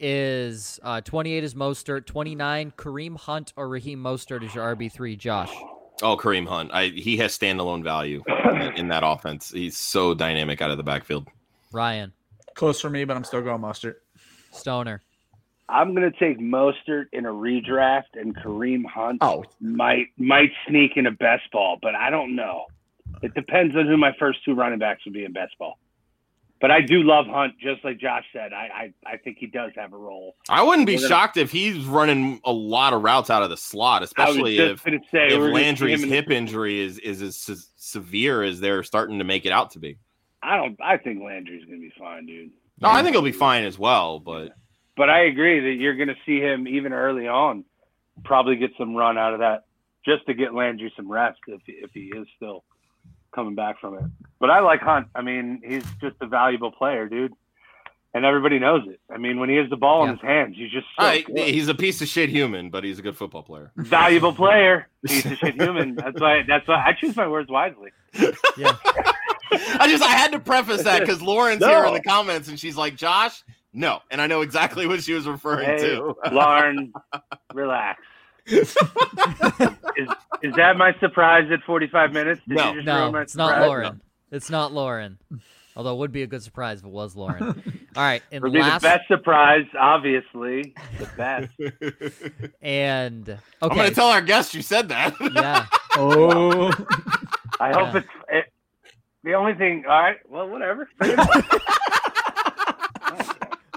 [0.00, 5.14] is uh, 28 is Mostert, 29 Kareem Hunt or Raheem Mostert is your RB three.
[5.16, 5.52] Josh,
[6.02, 6.70] Oh, Kareem Hunt.
[6.72, 9.50] I, he has standalone value in, in that offense.
[9.50, 11.26] He's so dynamic out of the backfield.
[11.72, 12.12] Ryan,
[12.54, 13.96] Close for me, but I'm still going Mostert.
[14.52, 15.02] Stoner.
[15.68, 21.04] I'm gonna take Mostert in a redraft and Kareem Hunt Oh, might might sneak in
[21.04, 22.64] a best ball, but I don't know.
[23.22, 25.78] It depends on who my first two running backs would be in best ball.
[26.60, 28.52] But I do love Hunt, just like Josh said.
[28.52, 30.34] I I, I think he does have a role.
[30.48, 33.56] I wouldn't be gonna- shocked if he's running a lot of routes out of the
[33.56, 34.88] slot, especially if say
[35.28, 39.18] if we're gonna see Landry's hip injury is is as se- severe as they're starting
[39.18, 39.98] to make it out to be.
[40.42, 40.76] I don't.
[40.82, 42.50] I think Landry's gonna be fine, dude.
[42.80, 44.52] No, I think he'll be fine as well, but
[44.96, 47.64] But I agree that you're gonna see him even early on,
[48.24, 49.64] probably get some run out of that,
[50.04, 52.64] just to get Landry some rest if if he is still
[53.34, 54.04] coming back from it.
[54.40, 55.08] But I like Hunt.
[55.14, 57.32] I mean, he's just a valuable player, dude.
[58.14, 59.00] and everybody knows it.
[59.12, 60.12] I mean, when he has the ball Yeah.
[60.12, 61.38] in his hands, he's just so All right, good.
[61.48, 63.70] he's a piece of shit human, but he's a good football player.
[63.76, 64.88] valuable player.
[65.06, 65.94] Piece of shit human.
[65.94, 66.42] That's why.
[66.48, 67.90] That's why I choose my words wisely.
[68.56, 68.72] Yeah.
[69.52, 71.68] I just I had to preface that because Lauren's No.
[71.68, 74.00] here in the comments and she's like, Josh, no.
[74.10, 76.14] And I know exactly what she was referring Hey, to.
[76.32, 76.92] Lauren,
[77.54, 78.00] relax.
[78.48, 78.76] Is,
[80.42, 82.40] is that my surprise at 45 minutes?
[82.46, 82.68] Did No.
[82.70, 83.66] you just No, my it's not surprise?
[83.66, 84.00] Lauren.
[84.30, 85.18] It's not Lauren.
[85.76, 87.62] Although it would be a good surprise if it was Lauren.
[87.96, 90.74] All right, and Would be last the best surprise, obviously.
[90.98, 92.52] The best.
[92.62, 95.14] and I'm gonna tell our guest you said that.
[95.34, 96.68] yeah, Oh,
[97.60, 97.96] I hope Yeah.
[97.98, 98.44] it's it,
[99.24, 99.84] the only thing.
[99.88, 100.88] All right, well, whatever.
[100.98, 101.44] Bring it on.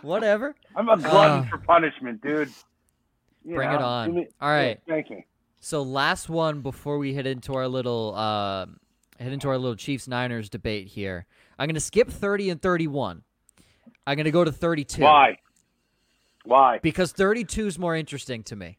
[0.01, 0.55] whatever.
[0.75, 1.49] I'm a glutton Uh.
[1.49, 2.49] for punishment, dude.
[3.43, 4.13] You Bring know, it on.
[4.15, 4.79] me- All right.
[4.85, 5.23] yeah, thank you.
[5.59, 8.65] So last one before we head into our little uh,
[9.19, 11.25] head into our little Chiefs Niners debate here.
[11.59, 13.23] I'm gonna skip 30 and 31.
[14.07, 15.37] I'm gonna go to 32 Why?
[16.43, 16.79] Why?
[16.81, 18.77] because 32 is more interesting to me.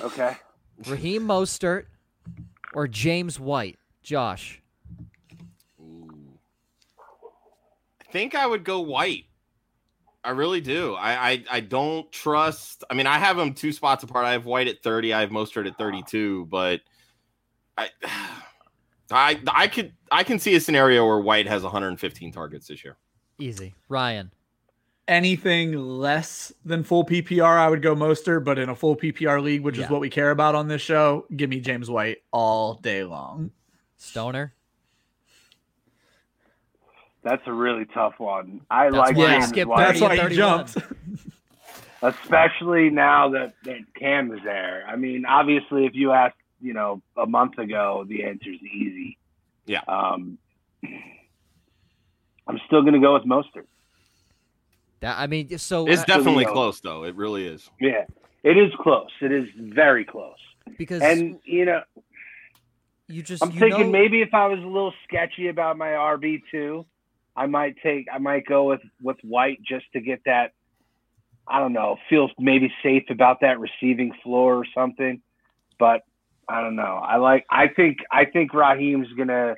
[0.00, 0.36] Okay.
[0.86, 1.86] Raheem Mostert
[2.74, 3.78] or James White.
[4.02, 4.60] Josh.
[5.80, 6.10] Ooh.
[8.06, 9.24] I think I would go white.
[10.24, 10.94] I really do.
[10.94, 12.82] I, I I don't trust.
[12.90, 14.24] I mean, I have them two spots apart.
[14.24, 15.12] I have White at thirty.
[15.12, 16.46] I have Mostert at thirty-two.
[16.46, 16.80] But
[17.76, 17.90] I,
[19.10, 22.96] I I could I can see a scenario where White has 115 targets this year.
[23.38, 23.74] Easy.
[23.88, 24.30] Ryan.
[25.06, 28.40] anything less than full PPR, I would go Moster.
[28.40, 29.84] But in a full PPR league, which Yeah.
[29.84, 33.50] is what we care about on this show, give me James White all day long.
[33.98, 34.54] Stoner.
[37.24, 38.60] That's a really tough one.
[38.70, 40.76] I That's like why I James skipped That's 30 why and he jumped.
[42.02, 44.84] especially now that, that Cam is there.
[44.86, 49.16] I mean, obviously, if you asked, you know, a month ago, the answer's easy.
[49.66, 49.80] Yeah.
[49.88, 50.36] Um,
[52.46, 53.64] I'm still going to go with Mostert.
[55.00, 56.52] That I mean, so It's uh, definitely Leo.
[56.52, 57.04] close though.
[57.04, 57.70] It really is.
[57.80, 58.04] Yeah,
[58.42, 59.10] it is close.
[59.22, 60.36] It is very close.
[60.78, 61.80] because And you know,
[63.08, 65.88] you just I'm you thinking know- maybe if I was a little sketchy about my
[65.88, 66.84] RB two,
[67.36, 70.52] I might take I might go with with White just to get that.
[71.46, 75.20] I don't know, feel maybe safe about that receiving floor or something.
[75.78, 76.02] But
[76.48, 77.00] I don't know.
[77.02, 77.46] I like.
[77.50, 77.98] I think.
[78.10, 79.56] I think Raheem's gonna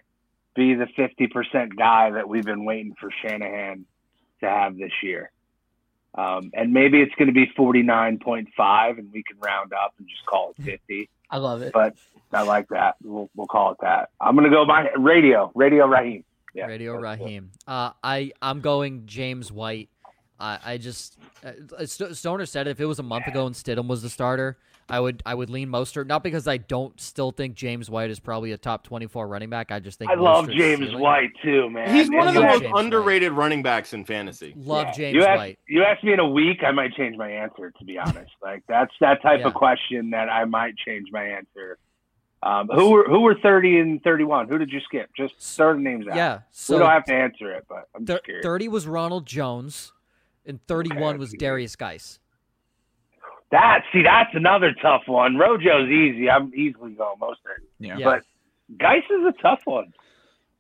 [0.55, 3.85] be the fifty percent guy that we've been waiting for Shanahan
[4.41, 5.31] to have this year.
[6.15, 9.73] Um, and maybe it's going to be forty nine point five, and we can round
[9.73, 11.11] up and just call it fifty.
[11.31, 11.73] I love it.
[11.73, 11.97] But
[12.33, 12.97] I like that.
[13.03, 14.11] We'll, we'll call it that.
[14.21, 16.25] I'm gonna go by radio, radio Raheem.
[16.57, 17.25] Yeah, Radio that's it.
[17.25, 17.51] Raheem.
[17.67, 19.89] Uh, I I'm going James White.
[20.39, 24.03] I I just uh, Stoner said if it was a month ago and Stidham was
[24.03, 26.07] the starter, I would I would lean Mostert.
[26.07, 29.73] Not because I don't still think James White is probably a top 24 running back.
[29.73, 31.95] I just think I love James ceiling- White too, man.
[31.95, 32.85] He's one of the most James White.
[32.85, 34.53] underrated running backs in fantasy.
[34.57, 34.93] Love Yeah.
[34.93, 35.59] James you ask, White.
[35.69, 37.73] You ask me in a week, I might change my answer.
[37.79, 39.47] To be honest, like that's that type Yeah.
[39.49, 41.79] of question that I might change my answer.
[42.47, 44.49] Um, who were who were thirty and thirty one?
[44.49, 45.11] Who did you skip?
[45.17, 46.15] Just start the names out.
[46.17, 46.41] Yeah.
[46.69, 48.45] we don't have to answer it, but I'm thir- just curious.
[48.45, 49.93] 30 was Ronald Jones,
[50.45, 51.19] and 31 Okay.
[51.19, 52.21] was Derrius Guice.
[53.53, 55.37] That see, that's another tough one.
[55.37, 56.29] Rojo's easy.
[56.29, 57.65] I'm easily going Mostert.
[57.79, 57.97] Yeah.
[57.99, 58.05] Yeah.
[58.05, 58.23] But
[58.79, 59.93] Guice is a tough one.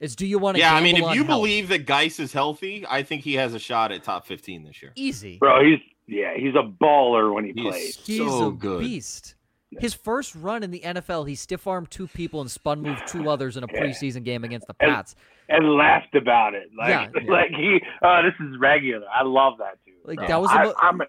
[0.01, 0.61] It's do you want to?
[0.61, 3.59] Yeah, I mean, if you believe that Guice is healthy, I think he has a
[3.59, 4.93] shot at top 15 this year.
[4.95, 7.97] easy, Bro, he's yeah, he's a baller when he He's- plays.
[8.07, 8.81] he's so a good.
[8.81, 9.36] beast.
[9.81, 13.29] His first run in the NFL, he stiff armed two people and spun moved two
[13.31, 15.15] others in a preseason game against the Pats.
[15.49, 16.71] And laughed about it.
[16.77, 17.31] Like Yeah, yeah.
[17.33, 19.07] like he oh, this is regular.
[19.09, 19.95] I love that dude.
[20.05, 20.27] Like, bro.
[20.29, 21.05] that was the I, mo- I'm a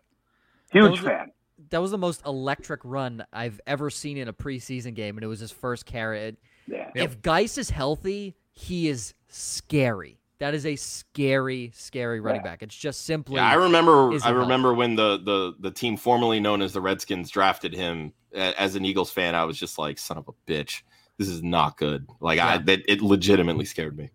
[0.72, 1.32] huge was the- fan.
[1.72, 5.28] That was the most electric run I've ever seen in a preseason game, and it
[5.28, 6.38] was his first carry.
[6.68, 6.92] Yeah.
[6.96, 10.20] If Guice is healthy, he is scary.
[10.40, 12.52] That is a scary, scary running Yeah.
[12.52, 12.62] back.
[12.64, 13.38] It's just simply.
[13.38, 14.12] Yeah, I remember.
[14.24, 18.14] I remember when the the the team formerly known as the Redskins drafted him.
[18.38, 20.84] A- As an Eagles fan, I was just like, "Son of a bitch,
[21.18, 24.10] this is not good." Like I, that it legitimately scared me.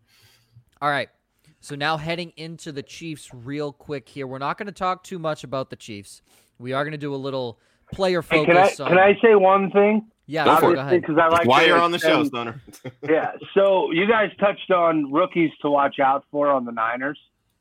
[0.81, 1.09] All right.
[1.61, 4.27] So now heading into the Chiefs real quick here.
[4.27, 6.21] We're not going to talk too much about the Chiefs.
[6.59, 7.61] We are going to do a little
[7.93, 8.81] player Hey, can I focus.
[8.81, 10.09] on, can I say one thing?
[10.27, 10.75] Yeah, Go for it.
[10.75, 11.01] go ahead.
[11.01, 12.63] Because I like why you're on the show, extend- Stoner.
[13.09, 13.33] yeah.
[13.55, 17.19] So you guys touched on rookies to watch out for on the Niners.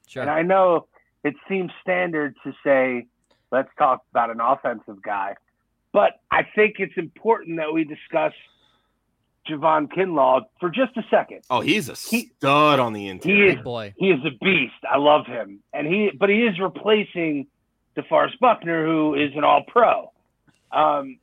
[0.08, 0.21] Sure.
[0.24, 0.88] And I know
[1.24, 3.06] it seems standard to say,
[3.52, 5.36] let's talk about an offensive guy.
[5.93, 8.34] But I think it's important that we discuss
[9.49, 11.41] Javon Kinlaw for just a second.
[11.49, 13.51] oh, he's a He- stud on the interior.
[13.51, 13.93] He is boy.
[13.97, 14.73] he is a beast.
[14.89, 15.62] I love him.
[15.73, 17.47] And he but he is replacing
[17.97, 20.12] DeForest Buckner, who is an all pro.
[20.71, 21.17] Um,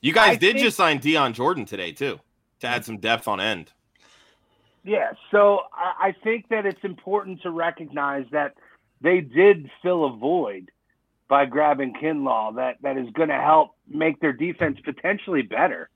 [0.00, 2.20] You guys I did think- just sign Dion Jordan today too,
[2.60, 3.72] to add some depth on end.
[4.82, 8.54] Yeah, so I, I think that it's important to recognize that
[9.02, 10.70] they did fill a void
[11.30, 15.88] by grabbing Kinlaw that that is going to help make their defense potentially better,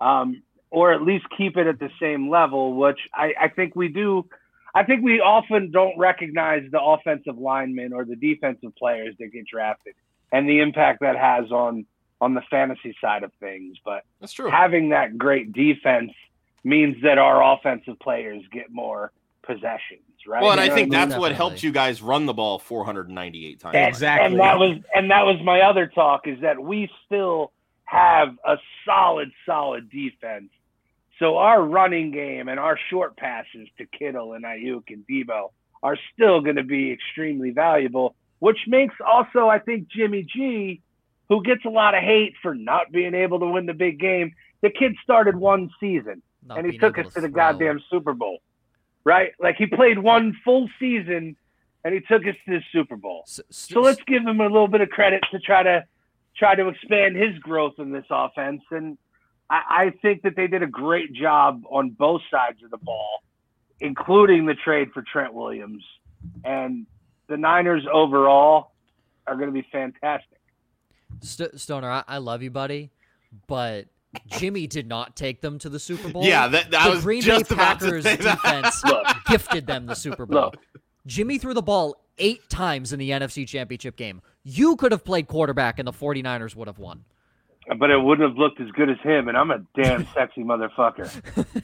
[0.00, 2.74] um, or at least keep it at the same level.
[2.74, 4.28] Which I, I think we do.
[4.74, 9.46] I think we often don't recognize the offensive linemen or the defensive players that get
[9.46, 9.94] drafted
[10.30, 11.86] and the impact that has on
[12.20, 13.78] on the fantasy side of things.
[13.84, 14.50] But That's true.
[14.50, 16.12] having that great defense
[16.64, 19.12] means that our offensive players get more
[19.42, 20.42] possessions, right?
[20.42, 21.08] Well, and You I think what mean?
[21.08, 23.74] that's what helped you guys run the ball 498 times.
[23.74, 24.26] And- Exactly.
[24.26, 27.52] And that was and that was my other talk is that we still
[27.84, 30.50] have a solid, solid defense.
[31.18, 35.50] So our running game and our short passes to Kittle and Aiyuk and Deebo
[35.82, 40.82] are still going to be extremely valuable, which makes also I think Jimmy G,
[41.28, 44.34] who gets a lot of hate for not being able to win the big game.
[44.62, 48.14] The kid started one season Not and he took able us to the goddamn Super
[48.14, 48.38] Bowl,
[49.06, 49.30] right?
[49.40, 51.36] Like he played one full season
[51.84, 53.22] and he took us to the Super Bowl.
[53.26, 55.84] S- s- So let's give him a little bit of credit to try to
[56.36, 58.60] try to expand his growth in this offense.
[58.70, 58.98] And
[59.48, 63.22] I, I think that they did a great job on both sides of the ball,
[63.80, 65.84] including the trade for Trent Williams.
[66.44, 66.86] And
[67.28, 68.72] the Niners overall
[69.26, 70.38] are going to be fantastic.
[71.20, 72.90] St- Stoner, I-, I love you, buddy,
[73.46, 73.86] but
[74.26, 76.24] Jimmy did not take them to the Super Bowl.
[76.24, 78.34] Yeah, that, that the was Green just Bay about to Packers say that.
[78.42, 79.06] defense Look.
[79.28, 80.42] gifted them the Super Bowl.
[80.42, 80.56] Look.
[81.06, 84.22] Jimmy threw the ball eight times in the NFC Championship game.
[84.42, 87.04] You could have played quarterback, and the 49ers would have won.
[87.78, 91.44] But it wouldn't have looked as good as him, and I'm a damn sexy motherfucker.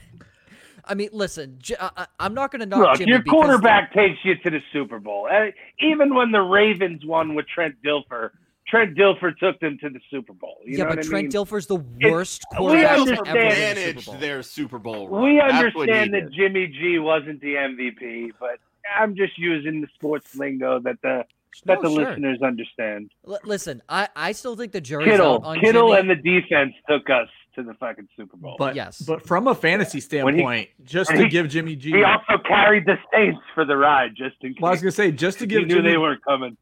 [0.84, 3.92] I mean, listen, J- I- I- I'm not going to knock Look, Jimmy your quarterback
[3.94, 5.28] takes you to the Super Bowl.
[5.30, 5.46] Uh,
[5.78, 8.30] even when the Ravens won with Trent Dilfer,
[8.72, 10.56] Trent Dilfer took them to the Super Bowl.
[10.64, 11.30] You yeah, know but what I Trent mean?
[11.44, 14.14] Dilfer's the worst we quarterback to ever understand- win a Super managed Bowl.
[14.16, 15.22] their Super Bowl run.
[15.24, 16.32] We That's what he understand that did.
[16.32, 18.58] Jimmy G wasn't the MVP, but
[18.98, 21.24] I'm just using the sports lingo that the
[21.66, 22.08] that No, the sure.
[22.08, 23.10] listeners understand.
[23.28, 26.00] L- listen, I, I still think the jury's Kittle, out on Kittle, Jimmy.
[26.00, 28.56] and the defense took us to the fucking Super Bowl.
[28.58, 29.02] But Yes.
[29.02, 32.38] but from a fantasy When he- standpoint, just to he- give Jimmy G, he also
[32.48, 34.62] carried the Saints for the ride, just in case.
[34.62, 36.56] well, I was gonna say just to give he give knew Jimmy, they weren't coming.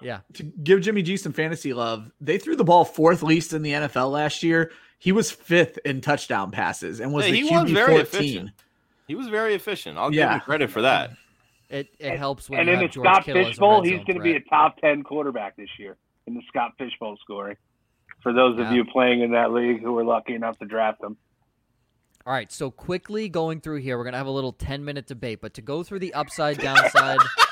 [0.00, 2.10] Yeah, to give Jimmy G some fantasy love.
[2.20, 4.70] They threw the ball fourth least in the NFL last year.
[4.98, 8.02] He was fifth in touchdown passes and was Yeah, the he QB was very 14.
[8.02, 8.50] efficient.
[9.06, 9.98] He was very efficient.
[9.98, 11.10] I'll give him credit for that.
[11.68, 14.22] it, it helps when And you in the George Scott Kittle Fishbowl, he's going to
[14.22, 17.56] be a top 10 quarterback this year in the Scott Fishbowl scoring.
[18.22, 18.68] For those Yeah.
[18.68, 21.16] of you playing in that league who were lucky enough to draft him.
[22.24, 25.40] All right, so quickly going through here, we're gonna have a little ten minute debate,
[25.40, 27.18] but to go through the upside downside,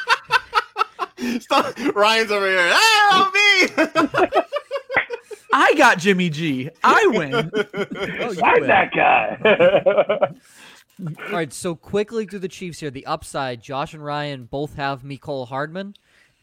[1.41, 2.69] Stop- Ryan's over here.
[2.69, 4.41] Hey, help me!
[5.53, 6.69] I got Jimmy G.
[6.83, 7.35] I win.
[7.55, 8.69] oh, you I'm win.
[8.69, 10.29] that guy.
[11.27, 12.91] All right, so quickly through the Chiefs here.
[12.91, 15.95] The upside, Josh and Ryan both have Mecole Hardman.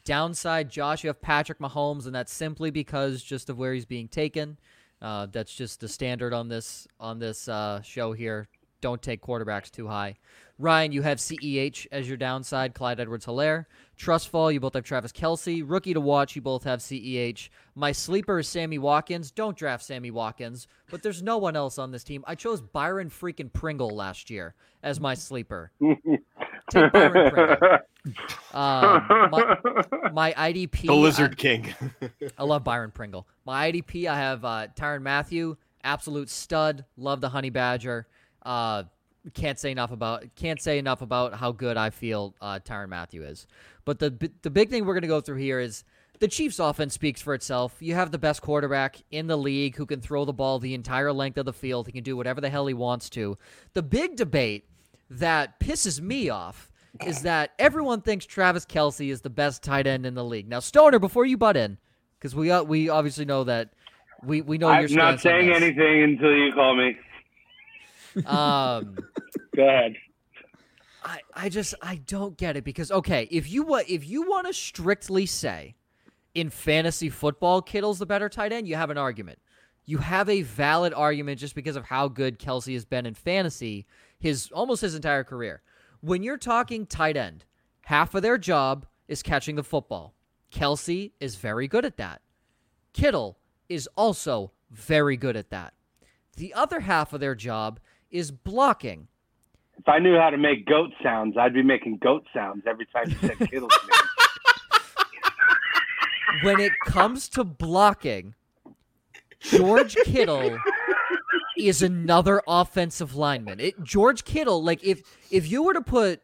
[0.03, 4.07] Downside, Josh, you have Patrick Mahomes, and that's simply because just of where he's being
[4.07, 4.57] taken.
[5.01, 8.47] Uh, that's just the standard on this on this uh, show here.
[8.81, 10.15] Don't take quarterbacks too high.
[10.57, 13.65] Ryan, you have CEH as your downside, Clyde Edwards Helaire.
[14.01, 15.63] Trust fall, you both have Travis Kelce.
[15.63, 17.49] Rookie to watch, you both have CEH.
[17.75, 19.29] My sleeper is Sammy Watkins.
[19.29, 22.23] Don't draft Sammy Watkins, but there's no one else on this team.
[22.25, 25.71] I chose Byron freaking Pringle last year as my sleeper.
[26.71, 27.77] Take Byron Pringle.
[28.55, 29.57] Um, my,
[30.13, 30.87] my IDP.
[30.87, 31.75] the Lizard I- King.
[32.39, 33.27] I love Byron Pringle.
[33.45, 36.85] My IDP, I have uh, Tyrann Mathieu, absolute stud.
[36.97, 38.07] Love the Honey Badger.
[38.41, 38.81] Uh,
[39.34, 43.23] can't say enough about can't say enough about how good I feel uh, Tyrann Mathieu
[43.23, 43.47] is.
[43.86, 45.84] But the the big thing we're gonna go through here is
[46.19, 47.77] the Chiefs' offense speaks for itself.
[47.79, 51.12] You have the best quarterback in the league who can throw the ball the entire
[51.12, 51.88] length of the field.
[51.88, 53.38] He can do whatever the hell he wants to.
[53.73, 54.65] The big debate
[55.10, 56.71] that pisses me off
[57.05, 60.47] is that everyone thinks Travis Kelce is the best tight end in the league.
[60.47, 61.77] Now, Stoner, before you butt in,
[62.19, 63.69] because we uh, we obviously know that
[64.23, 66.97] we we know your I'm not saying anything until you call me.
[68.26, 68.97] Um,
[69.56, 69.95] Go ahead.
[71.04, 74.47] I, I just I don't get it because okay, if you wa- if you want
[74.47, 75.75] to strictly say
[76.35, 79.40] in fantasy football Kittle's the better tight end, you have an argument.
[79.85, 83.88] You have a valid argument just because of how good Kelce has been in fantasy
[84.19, 85.62] his almost his entire career.
[86.02, 87.46] When you're talking tight end,
[87.81, 90.13] half of their job is catching the football.
[90.52, 92.21] Kelce is very good at that.
[92.94, 95.73] Kittle is also very good at that.
[96.38, 97.79] The other half of their job
[98.12, 99.07] is blocking.
[99.77, 103.09] If I knew how to make goat sounds, I'd be making goat sounds every time
[103.09, 103.99] you said Kittle's name.
[106.43, 108.35] when it comes to blocking,
[109.39, 110.57] George Kittle
[111.57, 113.59] is another offensive lineman.
[113.59, 115.01] It, George Kittle, like if
[115.31, 116.21] if you were to put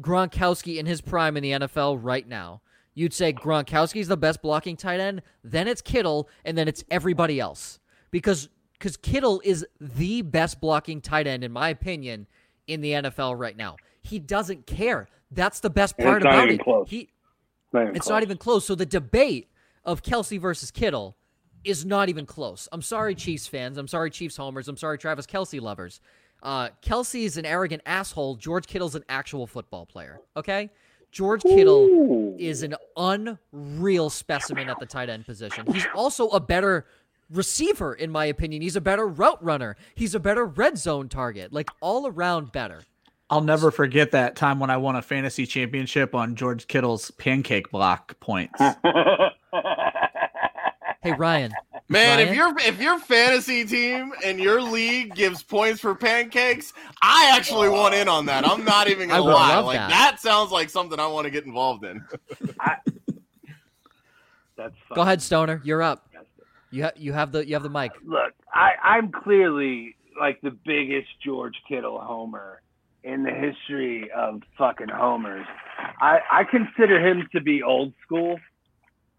[0.00, 2.60] Gronkowski in his prime in the NFL right now,
[2.94, 7.40] you'd say Gronkowski's the best blocking tight end, then it's Kittle, and then it's everybody
[7.40, 7.80] else.
[8.10, 8.48] Because
[8.78, 12.26] because Kittle is the best blocking tight end, in my opinion,
[12.66, 13.76] in the NFL right now.
[14.02, 15.08] He doesn't care.
[15.30, 16.64] That's the best part it's not about even it.
[16.64, 16.88] close.
[16.88, 17.08] He
[17.72, 18.64] Not even it's not even close.
[18.66, 19.48] So the debate
[19.84, 21.16] of Kelce versus Kittle
[21.64, 22.68] is not even close.
[22.72, 23.78] I'm sorry, Chiefs fans.
[23.78, 24.68] I'm sorry, Chiefs homers.
[24.68, 26.00] I'm sorry, Travis Kelce lovers.
[26.42, 28.36] Uh, Kelce is an arrogant asshole.
[28.36, 30.20] George Kittle's an actual football player.
[30.36, 30.70] Okay,
[31.10, 32.36] George Kittle Ooh.
[32.38, 35.66] is an unreal specimen at the tight end position.
[35.72, 36.86] He's also a better
[37.30, 38.62] receiver, in my opinion.
[38.62, 39.76] He's a better route runner.
[39.94, 41.52] He's a better red zone target.
[41.52, 42.82] Like all around better.
[43.30, 47.70] I'll never forget that time when I won a fantasy championship on George Kittle's pancake
[47.70, 48.60] block points.
[51.00, 51.52] Hey Ryan,
[51.88, 52.36] Man, if Ryan?
[52.36, 57.94] your if your fantasy team and your league gives points for pancakes, I actually want
[57.94, 58.46] in on that.
[58.46, 59.58] I'm not even gonna would lie.
[59.60, 59.90] Like that.
[59.90, 60.20] that.
[60.20, 62.04] sounds like something I want to get involved in.
[64.56, 65.62] That's go ahead, Stoner.
[65.64, 66.07] You're up.
[66.70, 67.92] You have you have the you have the mic.
[68.04, 72.60] Look, I, I'm clearly like the biggest George Kittle homer
[73.04, 75.46] in the history of fucking homers.
[76.00, 78.38] I, I consider him to be old school.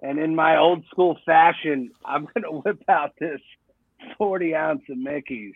[0.02, 3.41] And in my old school fashion, I'm going to whip out this
[4.18, 5.54] 40 ounce of Mickey's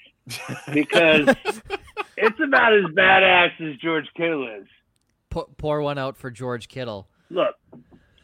[0.74, 1.28] because
[2.18, 4.68] it's about as badass as George Kittle is.
[5.30, 7.08] Pour, pour one out for George Kittle.
[7.30, 7.56] Look,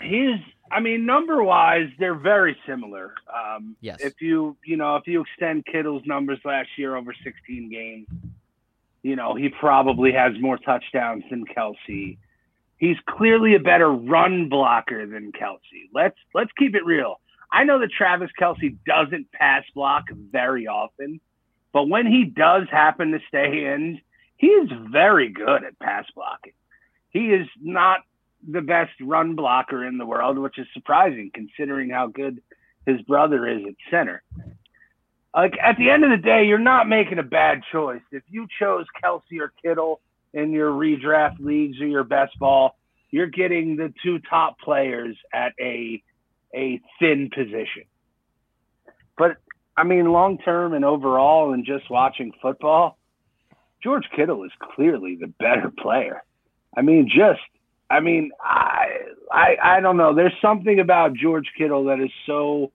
[0.02, 0.40] he's.
[0.72, 3.14] I mean, number wise, they're very similar.
[3.34, 4.00] Um, Yes.
[4.02, 8.08] If you, you know, if you extend Kittle's numbers last year over 16 games,
[9.02, 12.18] you know, he probably has more touchdowns than Kelce.
[12.78, 15.90] He's clearly a better run blocker than Kelce.
[15.94, 17.20] Let's let's keep it real.
[17.52, 21.20] I know that Travis Kelce doesn't pass block very often,
[21.74, 24.00] but when he does happen to stay in,
[24.38, 26.54] he is very good at pass blocking.
[27.10, 28.02] He is not
[28.48, 32.42] the best run blocker in the world, which is surprising considering how good
[32.86, 34.24] his brother is at center.
[35.36, 38.02] Like at the end of the day, you're not making a bad choice.
[38.12, 40.02] If you chose Kelce or Kittle
[40.34, 42.78] in your redraft leagues or your best ball,
[43.12, 46.02] you're getting the two top players at a
[46.56, 47.84] a thin position.
[49.18, 49.38] But
[49.78, 52.98] I mean, long term and overall, and just watching football,
[53.84, 56.24] George Kittle is clearly the better player.
[56.76, 57.42] I mean, just
[57.90, 58.88] I mean, I
[59.32, 60.14] I I don't know.
[60.14, 62.72] There's something about George Kittle that is so.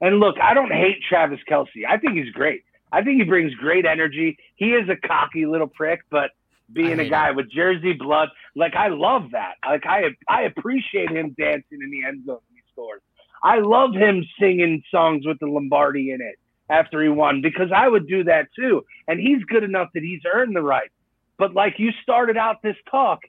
[0.00, 1.84] And look, I don't hate Travis Kelce.
[1.88, 2.62] I think he's great.
[2.92, 4.38] I think he brings great energy.
[4.54, 6.30] He is a cocky little prick, but
[6.72, 9.54] being a guy with Jersey blood, like I love that.
[9.66, 13.00] Like I I appreciate him dancing in the end zone when he scores.
[13.42, 16.38] I love him singing songs with the Lombardi in it
[16.70, 18.84] after he won because I would do that too.
[19.06, 20.90] And he's good enough that he's earned the right.
[21.38, 23.20] But like you started out this talk,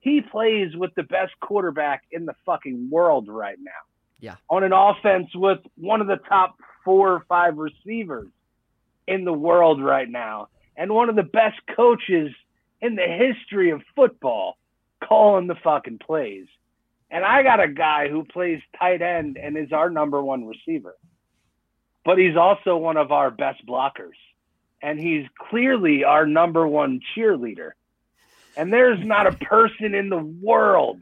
[0.00, 3.70] he plays with the best quarterback in the fucking world right now.
[4.20, 4.36] Yeah.
[4.50, 8.28] On an offense with one of the top four or five receivers
[9.06, 12.30] in the world right now, and one of the best coaches
[12.80, 14.56] in the history of football
[15.02, 16.46] calling the fucking plays.
[17.10, 20.94] And I got a guy who plays tight end and is our number one receiver.
[22.04, 24.16] But he's also one of our best blockers.
[24.82, 27.70] And he's clearly our number one cheerleader.
[28.58, 31.00] And there's not a person in the world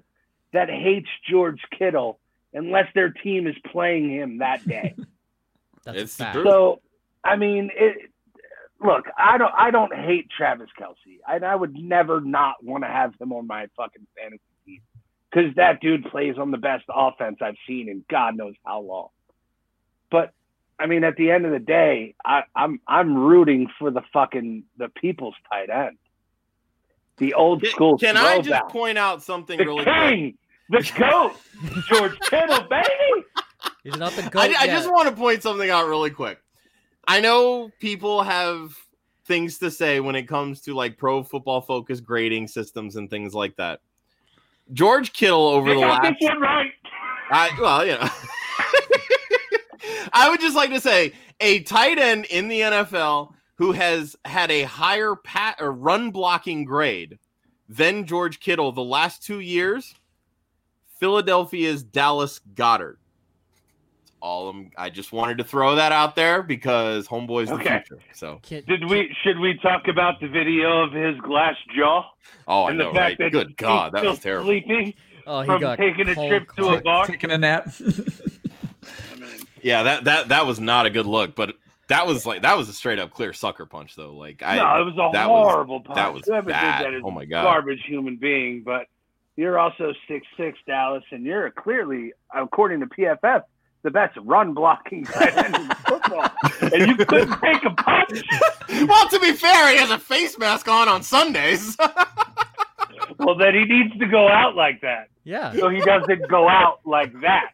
[0.53, 2.21] that hates George Kittle
[2.53, 4.95] unless their team is playing him that day.
[5.85, 6.39] That's It's fact.
[6.45, 6.83] So,
[7.25, 8.11] I mean, it,
[8.85, 12.89] look, I don't, I don't hate Travis Kelce, and I would never not want to
[12.89, 14.81] have him on my fucking fantasy team
[15.31, 19.09] because that dude plays on the best offense I've seen in God knows how long.
[20.11, 20.33] But
[20.79, 24.65] I mean, at the end of the day, I, I'm, I'm rooting for the fucking
[24.77, 25.97] the people's tight end,
[27.19, 27.99] the old Can, school.
[27.99, 28.69] can I just throwback.
[28.69, 29.87] point out something the really quick?
[29.87, 30.39] king,
[30.71, 31.33] the goat,
[31.89, 33.25] George Kittle, baby.
[33.85, 36.39] He's not the goat I, I just want to point something out really quick.
[37.09, 38.73] I know people have
[39.27, 43.35] things to say when it comes to like pro football focus grading systems and things
[43.35, 43.81] like that.
[44.73, 46.71] George Kittle over You the got last this one right.
[47.31, 48.09] I well, you know.
[50.13, 54.51] I would just like to say a tight end in the NFL who has had
[54.51, 57.19] a higher pat or run blocking grade
[57.69, 59.95] than George Kittle the last two years.
[61.01, 62.97] Philadelphia's Dallas Goedert.
[64.21, 67.83] All I'm, I just wanted to throw that out there because homeboy's the Okay.
[67.87, 68.03] future.
[68.15, 69.15] So, Did we?
[69.23, 72.11] Should we talk about the video of his glass jaw
[72.49, 73.19] oh, I and the know, fact right?
[73.19, 74.47] that Good God, that was terrible.
[74.47, 74.95] sleeping
[75.27, 77.07] oh, he from got taking a cold trip to a bar?
[77.07, 77.69] Taking a nap.
[79.63, 81.57] Yeah, that that that was not a good look, but
[81.89, 84.15] that was like that was a straight up clear sucker punch though.
[84.15, 85.97] Like I, no, it was a that was- horrible punch.
[85.97, 86.79] that was Whoever bad.
[86.83, 87.43] did that is Oh my God.
[87.45, 88.63] garbage human being.
[88.65, 88.87] But
[89.37, 93.43] you're also six six Dallas, and you're clearly, according to PFF,
[93.83, 96.29] the best run blocking tight end in football,
[96.61, 98.23] and you couldn't take a punch.
[98.89, 101.77] well, to be fair, he has a face mask on on Sundays.
[103.19, 106.81] well, then he needs to go out like that, Yeah, so he doesn't go out
[106.85, 107.51] like that.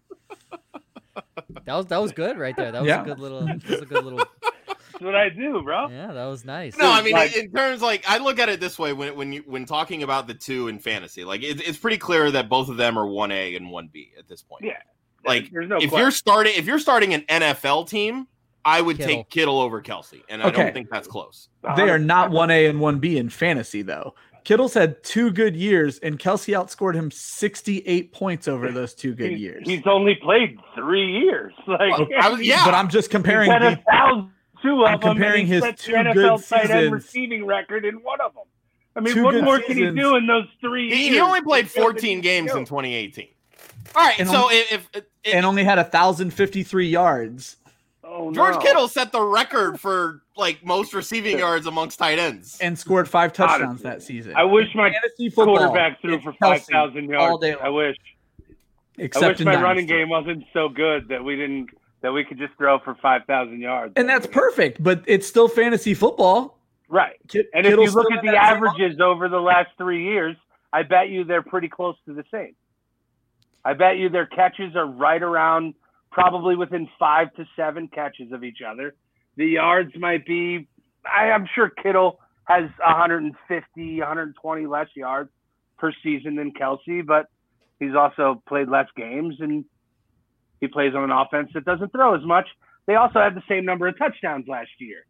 [1.64, 2.72] That was that was good right there.
[2.72, 3.02] That was Yeah.
[3.02, 3.44] a good little.
[3.46, 4.18] That was a good little.
[4.92, 5.88] That's what I do, bro.
[5.88, 6.76] Yeah, that was nice.
[6.76, 9.32] no, I mean, Like- in terms like I look at it this way when when
[9.32, 12.68] you when talking about the two in fantasy, like it, it's pretty clear that both
[12.68, 14.64] of them are one A and one B at this point.
[14.64, 14.72] Yeah.
[15.24, 15.98] like There's no if question.
[15.98, 18.26] you're starting if you're starting an NFL team,
[18.64, 19.16] I would Kittle.
[19.16, 21.48] take Kittle over Kelce, and I don't think that's close.
[21.76, 24.14] They are not 1A and 1B in fantasy, though.
[24.44, 29.30] Kittle's had two good years, and Kelce outscored him 68 points over those two good
[29.30, 29.62] He's- years.
[29.68, 31.52] He's only played three years.
[31.66, 31.80] Like,
[32.20, 32.64] I was- yeah.
[32.64, 33.50] But I'm just comparing.
[33.50, 34.30] He's had the- a thousand,
[34.62, 36.92] two of I'm them, comparing his two NFL good tight end seasons.
[36.92, 38.44] receiving record in one of them.
[38.94, 41.14] I mean, Two what good more can he do in those three He, years?
[41.14, 43.28] he only played to show that 14 games in 2018.
[43.96, 47.56] All right, And so only- if, if, if and only had 1,053 yards.
[48.04, 48.60] Oh, George no.
[48.60, 52.58] Kittle set the record for like most receiving yards amongst tight ends.
[52.60, 54.34] and scored five touchdowns Honestly, that season.
[54.36, 57.40] I wish my Fantasy football, quarterback threw for Kelce 5,000 all yards.
[57.40, 57.96] day I long, wish.
[58.98, 62.24] I except wish in my running game wasn't so good that we didn't that we
[62.24, 63.92] could just throw for 5,000 yards.
[63.94, 66.58] And that's perfect, but it's still fantasy football.
[66.88, 67.14] right.
[67.28, 70.02] Kit- And if Kittle's you look at the that same averages over the last three
[70.04, 70.36] years,
[70.72, 72.56] I bet you they're pretty close to the same.
[73.64, 75.74] I bet you their catches are right around,
[76.12, 78.94] probably within five to seven catches of each other.
[79.36, 80.68] The yards might be,
[81.04, 85.30] I, I'm sure Kittle has 150, 120 less yards
[85.78, 87.26] per season than Kelce, but
[87.80, 89.64] he's also played less games and
[90.60, 92.46] he plays on an offense that doesn't throw as much.
[92.86, 95.04] They also had the same number of touchdowns last year.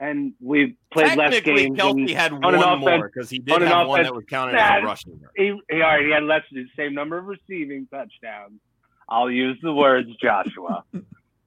[0.00, 1.78] And we played less games.
[1.78, 4.24] Kelce had on one an more because he did on have one offense- that was
[4.24, 5.20] counted Nah, as a rushing.
[5.36, 8.60] he, he already had less the same number of receiving touchdowns.
[9.08, 10.84] I'll use the words Joshua.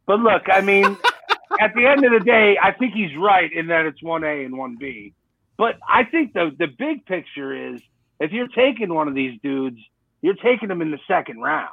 [0.06, 0.86] but look, I mean,
[1.60, 4.44] at the end of the day, I think he's right in that it's one A
[4.46, 5.14] and one B.
[5.58, 7.82] But I think the the big picture is
[8.20, 9.80] if you're taking one of these dudes,
[10.22, 11.70] you're taking them in the second round.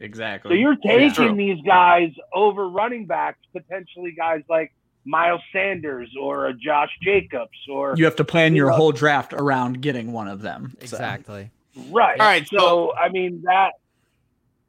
[0.00, 0.50] Exactly.
[0.50, 0.98] So you're True.
[1.10, 4.72] taking these guys over running backs, potentially guys like
[5.04, 8.92] Miles Sanders or a Josh Jacobs or you have to plan you your know- whole
[8.92, 10.72] draft around getting one of them.
[10.72, 10.82] So.
[10.96, 11.50] Exactly.
[11.90, 12.18] right.
[12.18, 13.72] All right, so- so I mean that.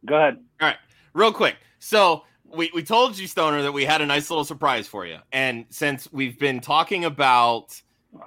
[0.05, 0.37] Go ahead.
[0.61, 0.77] All right,
[1.13, 1.55] real quick.
[1.79, 5.17] So we, we told you, Stoner, that we had a nice little surprise for you.
[5.31, 7.81] And since we've been talking about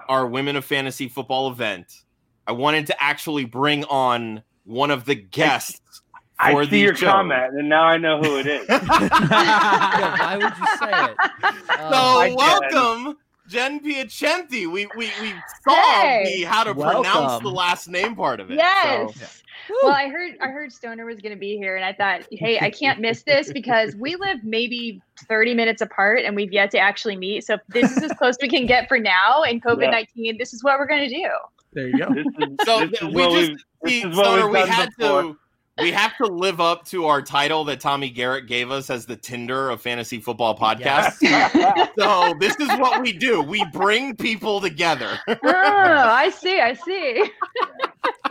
[0.08, 2.02] our Women of Fantasy Football event,
[2.46, 5.80] I wanted to actually bring on one of the guests
[6.38, 7.06] I for see the your show.
[7.10, 8.68] comment, and now I know who it is.
[8.68, 11.16] Yeah, why would you say it?
[11.42, 13.16] Uh, So I welcome,
[13.48, 14.70] Jen Piacenti.
[14.70, 15.32] We we we
[15.64, 16.24] saw Hey.
[16.42, 18.56] the how to pronounce the last name part of it.
[18.56, 19.14] Yes.
[19.18, 19.26] So-
[19.82, 22.58] Well, I heard I heard Stoner was going to be here, and I thought, hey,
[22.60, 26.78] I can't miss this because we live maybe 30 minutes apart, and we've yet to
[26.78, 27.44] actually meet.
[27.44, 30.38] So this is as close we can get for now in COVID 19.
[30.38, 31.28] This is what we're going to do.
[31.74, 32.12] There you go.
[32.14, 35.22] This is, So this is we just we've- see, Stoner, we've we done had before.
[35.22, 35.38] to
[35.80, 39.14] we have to live up to our title that Tommy Garrett gave us as the
[39.14, 41.18] Tinder of fantasy football podcast.
[41.98, 43.40] so this is what we do.
[43.42, 45.20] We bring people together.
[45.28, 46.58] Oh, I see.
[46.58, 47.30] I see.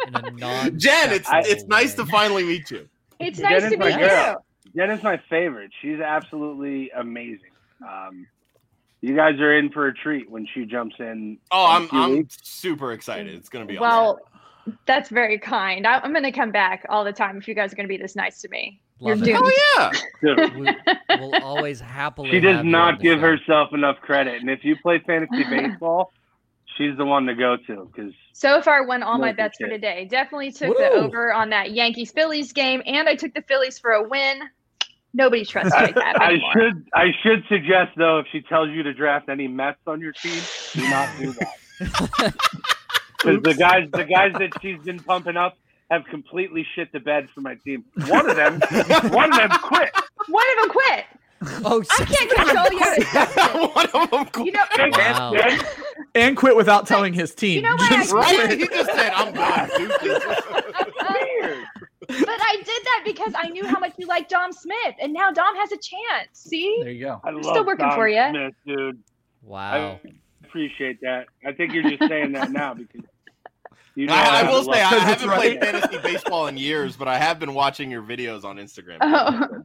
[0.08, 2.88] In a Jen, it's I- it's nice to finally meet you.
[3.20, 4.44] It's nice is to meet girl.
[4.66, 4.72] you.
[4.76, 5.72] Jen is my favorite.
[5.82, 7.52] She's absolutely amazing.
[7.88, 8.28] Um,
[9.02, 11.38] you guys are in for a treat when she jumps in.
[11.52, 12.38] Oh, in a I'm I'm weeks.
[12.44, 13.34] super excited.
[13.34, 13.88] It's gonna be awesome.
[13.90, 14.20] Well,
[14.86, 15.88] that's very kind.
[15.88, 17.90] I, I'm going to come back all the time if you guys are going to
[17.90, 18.82] be this nice to me.
[19.00, 19.40] Love You're it.
[19.40, 19.54] doomed.
[19.54, 19.92] Oh
[20.24, 20.76] yeah.
[21.10, 22.32] We, will always happily.
[22.32, 23.22] She does have you on not give show.
[23.38, 26.12] herself enough credit, and if you play fantasy baseball,
[26.78, 30.06] she's the one to go to because So far, won all my bets for today.
[30.10, 33.92] Definitely took the over on that Yankees Phillies game, and I took the Phillies for
[33.92, 34.42] a win.
[35.14, 38.94] Nobody trusts Jake Papp I should I should suggest though if she tells you to
[38.94, 40.42] draft any Mets on your team,
[40.74, 42.34] do not do that.
[43.20, 45.58] Because the guys the guys that she's been pumping up
[45.90, 47.84] have completely shit the bed for my team.
[48.08, 48.60] One of them
[49.12, 49.90] one of them quit.
[50.28, 51.06] One of them quit.
[51.64, 51.92] Oh, shit.
[51.92, 53.68] I can't control you.
[53.74, 54.46] One of them.
[54.46, 55.34] You know, And- Wow.
[55.34, 55.66] and-
[56.16, 57.58] And quit without telling his team.
[57.58, 57.92] You know what?
[57.92, 58.36] Just Right?
[58.48, 58.60] quit.
[58.60, 59.70] He just said, "I'm done."
[60.02, 60.24] Deuces."
[60.60, 61.66] weird.
[62.08, 65.32] but I did that because I knew how much you like Dom Smith, and now
[65.32, 66.30] Dom has a chance.
[66.34, 66.80] See?
[66.82, 67.22] There you go.
[67.24, 68.30] I love still working Don for ya.
[68.32, 69.00] Smith, dude.
[69.44, 70.00] Wow.
[70.04, 70.10] I
[70.46, 71.26] appreciate that.
[71.46, 73.02] I think you're just saying that now because
[73.96, 75.72] you know I, I will say I haven't played right.
[75.74, 78.98] fantasy baseball in years, but I have been watching your videos on Instagram.
[79.02, 79.64] Oh,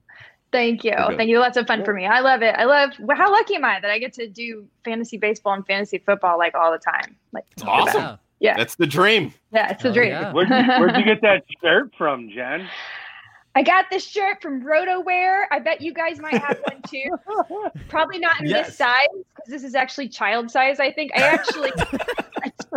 [0.52, 0.92] thank you.
[0.92, 1.16] Okay.
[1.16, 1.38] Thank you.
[1.40, 2.06] Lots of fun for me.
[2.06, 2.54] I love it.
[2.56, 5.66] I love well, how lucky am I that I get to do fantasy baseball and
[5.66, 7.16] fantasy football like all the time.
[7.32, 8.00] Like, Awesome.
[8.02, 8.16] Yeah.
[8.40, 8.56] Yeah.
[8.56, 9.32] That's the dream.
[9.52, 10.10] Yeah, it's the Hell dream.
[10.10, 10.32] yeah.
[10.32, 12.68] Where'd you, where'd you get that shirt from, Jen?
[13.54, 15.44] I got this shirt from RotoWear.
[15.52, 17.70] I bet you guys might have one too.
[17.88, 18.68] Probably not in Yes.
[18.68, 20.80] this size because this is actually child size.
[20.80, 21.70] I think I actually.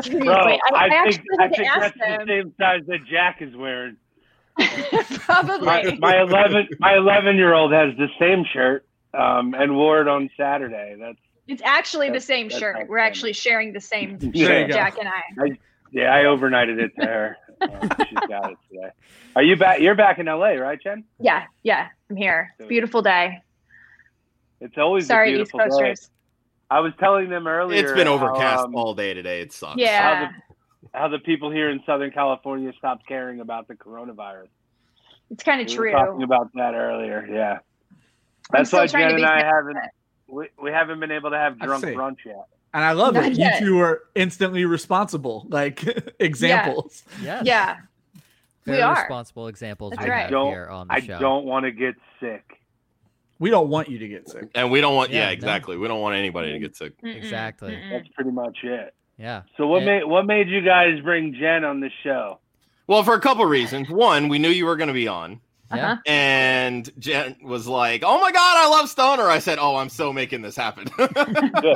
[0.01, 2.81] Seriously, Bro, I, I I actually think I to think ask that's the same size
[2.87, 3.95] that Jack is wearing.
[4.57, 5.97] My, Probably.
[5.99, 10.29] my eleven my eleven year old has the same shirt um, and wore it on
[10.37, 10.95] Saturday.
[10.99, 12.75] That's It's actually the same shirt.
[12.87, 13.07] We're funny.
[13.07, 14.73] actually sharing the same shirt, go.
[14.73, 15.57] Jack and I.
[15.91, 17.37] yeah, I overnighted it to her.
[17.61, 17.69] Um,
[18.09, 18.89] she's got it today.
[19.35, 19.81] Are you back?
[19.81, 21.03] You're back in LA, right, Jen?
[21.19, 22.53] Yeah, yeah, I'm here.
[22.59, 23.41] It's a beautiful day.
[24.61, 25.65] It's always a Sorry, East beautiful day.
[25.69, 26.09] Coasters.
[26.69, 27.83] I was telling them earlier.
[27.83, 29.41] It's been how, overcast um, all day today.
[29.41, 29.77] It sucks.
[29.77, 30.31] Yeah,
[30.93, 34.47] how the people here in Southern California stopped caring about the coronavirus.
[35.31, 35.89] it's kind of true.
[35.89, 37.27] We were talking about that earlier.
[37.31, 37.59] Yeah,
[38.51, 39.77] that's still why Jen and I haven't
[40.27, 42.45] we, we haven't been able to have drunk brunch yet.
[42.73, 43.33] And I love Not it.
[43.37, 43.61] yet.
[43.61, 45.83] You two are instantly responsible, like
[46.19, 47.03] examples.
[47.21, 47.43] Yes.
[47.45, 47.77] Yeah,
[48.65, 48.95] Very we are.
[48.95, 50.21] responsible examples That's we right.
[50.23, 51.19] have Don't- here on the I show.
[51.19, 52.43] don't want to get sick.
[53.39, 54.49] We don't want you to get sick.
[54.55, 55.31] And we don't want, Yeah, yeah, no.
[55.33, 55.77] exactly.
[55.77, 56.99] We don't want anybody to get sick.
[57.01, 57.71] Mm-mm, Exactly.
[57.73, 57.89] mm-mm.
[57.91, 58.93] That's pretty much it.
[59.17, 59.43] Yeah.
[59.57, 62.39] So what And- made what made you guys bring Jen on the show?
[62.87, 63.89] Well, for a couple reasons.
[63.89, 65.39] One, we knew you were going to be on.
[65.71, 65.95] Uh-huh.
[66.05, 70.13] And Jen was like, "Oh my god, I love Stoner." I said, "Oh, I'm so
[70.13, 70.85] making this happen."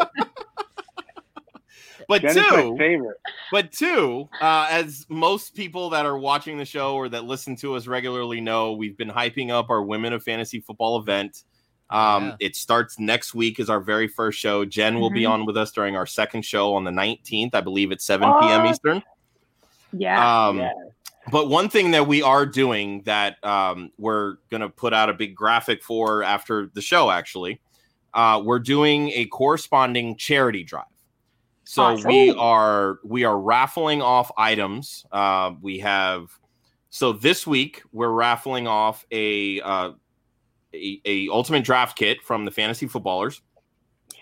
[2.07, 3.17] But Jen is two, favorite.
[3.51, 7.75] but two, uh, as most people that are watching the show or that listen to
[7.75, 11.43] us regularly know, we've been hyping up our Women of Fantasy Football event.
[11.89, 12.35] Um, Yeah.
[12.39, 14.63] It starts next week is our very first show.
[14.65, 15.29] Jen will be Mhm.
[15.31, 18.65] on with us during our second show on the 19th, I believe, at 7 p.m.
[18.67, 19.01] Eastern.
[19.91, 20.71] Yeah, Um, yeah.
[21.31, 25.13] but one thing that we are doing that um, we're going to put out a
[25.13, 27.59] big graphic for after the show, actually,
[28.13, 30.85] uh, we're doing a corresponding charity drive.
[31.63, 32.07] So Awesome.
[32.07, 35.05] we are we are raffling off items.
[35.11, 36.29] Uh, we have
[36.89, 39.91] so this week we're raffling off a, uh,
[40.73, 43.41] a a ultimate draft kit from the fantasy footballers.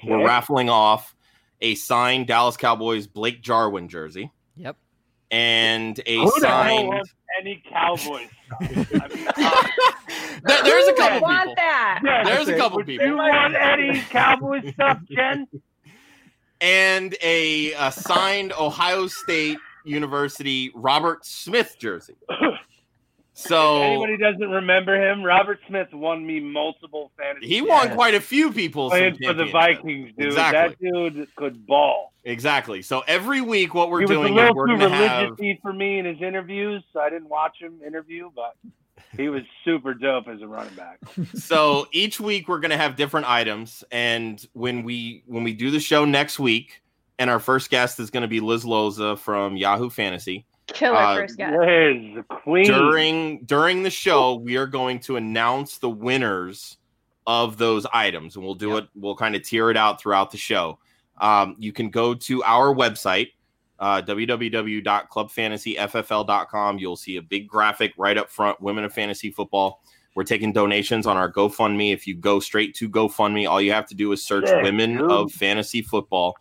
[0.04, 1.16] We're raffling off
[1.62, 4.78] a signed Dallas Cowboys Blake Jarwin jersey Yep.
[5.32, 7.04] and a Who the hell signed.
[7.42, 8.28] any Cowboys?
[8.62, 9.68] I mean, uh,
[10.44, 11.56] There- there's a couple want people.
[11.58, 12.00] that.
[12.06, 13.08] Jen, There's a couple would people.
[13.08, 15.48] you want any Cowboys stuff, Jen?
[16.62, 22.16] and a, a signed Ohio State University Robert Smith jersey.
[23.40, 25.22] So Anybody doesn't remember him?
[25.22, 27.48] Robert Smith won me multiple fantasy.
[27.48, 29.46] he won quite a few people playing for the.
[29.46, 30.30] Vikings, dude.
[30.30, 30.90] Exactly.
[30.90, 32.14] That dude could ball.
[32.24, 32.82] Exactly.
[32.82, 35.30] So every week, what we're he was a doing little we're too going to have.
[35.38, 38.56] religious for me in his interviews, so I didn't watch him interview, but
[39.16, 41.00] he was super dope as a running back.
[41.36, 45.70] so each week we're going to have different items, and when we when we do
[45.70, 46.82] the show next week,
[47.20, 50.48] and our first guest is going to be Liz Loza from Yahoo Fantasy.
[50.68, 51.58] Killer Uh, first guy.
[51.58, 52.66] Liz, queen.
[52.66, 56.78] during during the show we are going to announce the winners
[57.26, 58.84] of those items and we'll do Yep.
[58.84, 60.78] it we'll kind of tear it out throughout the show
[61.20, 63.30] um, you can go to our website
[63.80, 69.82] uh, www.clubfantasyffl.com you'll see a big graphic right up front women of fantasy football
[70.16, 73.88] we're taking donations on our gofundme if you go straight to gofundme all you have
[73.88, 75.12] to do is search Yeah, women dude.
[75.12, 76.36] of fantasy football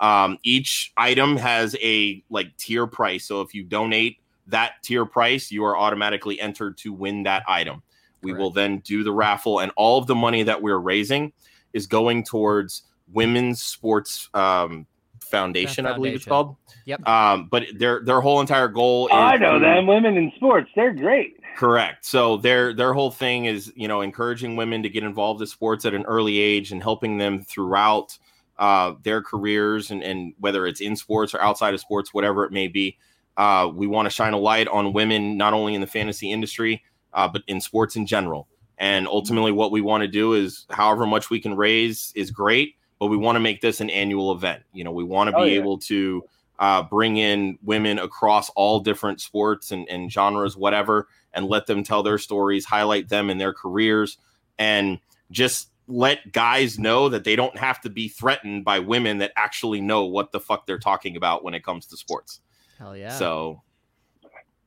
[0.00, 5.50] um, each item has a like tier price so if you donate that tier price,
[5.50, 7.82] you are automatically entered to win that item.
[8.22, 11.32] We will then do the raffle, and all of the money that we're raising
[11.72, 14.86] is going towards Women's Sports um,
[15.18, 16.54] Foundation, I believe it's called.
[16.84, 17.08] Yep.
[17.08, 19.88] Um, but their their whole entire goal is I know to- them.
[19.88, 21.36] Women in sports, they're great.
[21.56, 22.04] Correct.
[22.04, 25.84] So their their whole thing is, you know, encouraging women to get involved in sports
[25.84, 28.16] at an early age and helping them throughout
[28.62, 32.52] uh, their careers and, and whether it's in sports or outside of sports, whatever it
[32.52, 32.96] may be.
[33.36, 36.80] Uh, we want to shine a light on women, not only in the fantasy industry,
[37.12, 38.46] uh, but in sports in general.
[38.78, 42.76] And ultimately, what we want to do is, however much we can raise is great,
[43.00, 44.62] but we want to make this an annual event.
[44.72, 45.58] You know, we want to be Oh, yeah.
[45.58, 46.22] able to
[46.60, 51.82] uh, bring in women across all different sports and, and genres, whatever, and let them
[51.82, 54.18] tell their stories, highlight them in their careers,
[54.56, 55.00] and
[55.32, 59.80] just let guys know that they don't have to be threatened by women that actually
[59.80, 62.40] know what the fuck they're talking about when it comes to sports.
[62.78, 63.10] Hell yeah.
[63.16, 63.60] So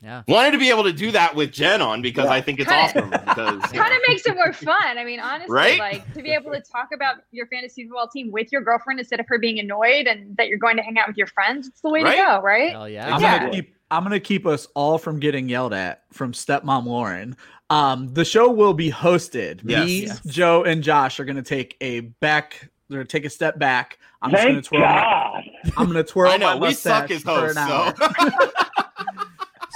[0.02, 0.22] yeah.
[0.28, 2.32] wanted to be able to do that with Jen on because Yeah.
[2.34, 3.10] I think it's Kinda- awesome.
[3.10, 4.98] Because kind of makes it more fun.
[4.98, 5.80] I mean, honestly, Right?
[5.80, 9.20] like to be able to talk about your fantasy football team with your girlfriend instead
[9.20, 11.68] of her being annoyed and that you're going to hang out with your friends.
[11.68, 12.18] It's the way Right?
[12.18, 12.72] to go, right?
[12.72, 13.16] Hell yeah.
[13.16, 13.40] I'm Yeah.
[13.40, 17.38] gonna keep I'm gonna keep us all from getting yelled at from stepmom Lauren.
[17.70, 19.62] Um, the show will be hosted.
[19.64, 19.86] Yes.
[19.86, 20.22] Me, Yes.
[20.26, 22.70] Joe, and Josh are gonna take a back.
[22.90, 23.98] They're gonna take a step back.
[24.22, 24.94] I'm Thank just gonna twirl.
[24.94, 25.44] My,
[25.78, 27.58] I'm gonna twirl I know my we suck mustache as for hosts.
[27.58, 27.94] an hour.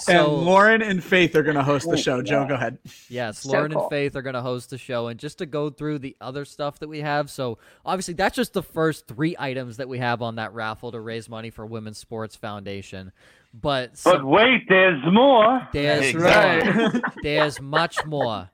[0.03, 2.21] So and Lauren and Faith are gonna host the show.
[2.21, 2.47] Joe, yeah.
[2.47, 2.77] go ahead.
[3.09, 3.81] Yes, So Lauren cool.
[3.81, 5.07] and Faith are going to host the show.
[5.09, 7.29] And just to go through the other stuff that we have.
[7.29, 11.01] So, obviously, that's just the first three items that we have on that raffle to
[11.01, 13.11] raise money for Women's Sports Foundation.
[13.53, 15.67] But, But wait, there's more.
[15.73, 17.01] there's, That's more.
[17.23, 18.49] there's much more.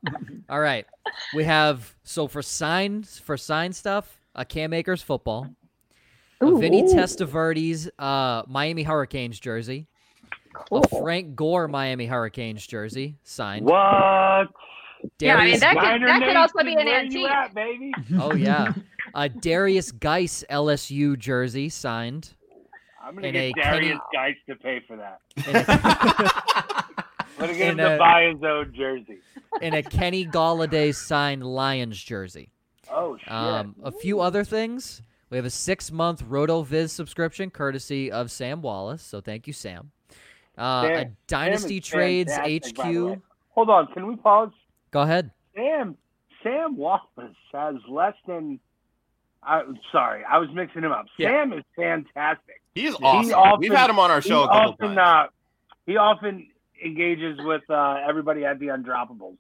[0.50, 0.86] All right.
[1.34, 5.48] We have, so for signs, for sign stuff, a Cam Akers football,
[6.42, 9.88] a Vinny Testaverde's uh, Miami Hurricanes jersey,
[10.54, 10.84] Cool.
[10.92, 13.66] a Frank Gore Miami Hurricanes jersey signed.
[13.66, 14.48] What?
[15.20, 17.30] Yeah, I mean, Derrius that could, that could also be an antique.
[17.30, 17.92] at, baby?
[18.18, 18.74] Oh yeah,
[19.14, 22.34] uh, Derrius Guice LSU jersey signed.
[23.06, 25.20] I'm gonna get Derrius Kenny- Guice to pay for that.
[25.46, 25.66] And a,
[27.28, 29.20] I'm gonna get him to buy his own jersey.
[29.62, 32.50] In a Kenny Golladay signed Lions jersey.
[32.92, 33.32] Oh shit!
[33.32, 35.02] Um, a few other things.
[35.30, 39.02] We have a six month RotoViz subscription courtesy of Sam Wallace.
[39.04, 39.92] So thank you, Sam.
[40.58, 43.14] Uh, Sam- a Dynasty is Trades fantastic, by the way.
[43.14, 43.22] HQ.
[43.52, 44.52] Hold on, can we pause?
[44.92, 45.32] Go ahead.
[45.56, 45.96] Sam
[46.44, 48.60] Sam Wallace has less than.
[49.44, 51.06] I'm sorry, I was mixing him up.
[51.20, 51.30] Yeah.
[51.30, 52.62] Sam is fantastic.
[52.76, 53.34] He's He awesome.
[53.34, 55.30] often- We've had him on our show a couple often, times.
[55.30, 55.32] uh,
[55.88, 56.48] he often
[56.84, 59.38] engages with uh, everybody at the Undroppables,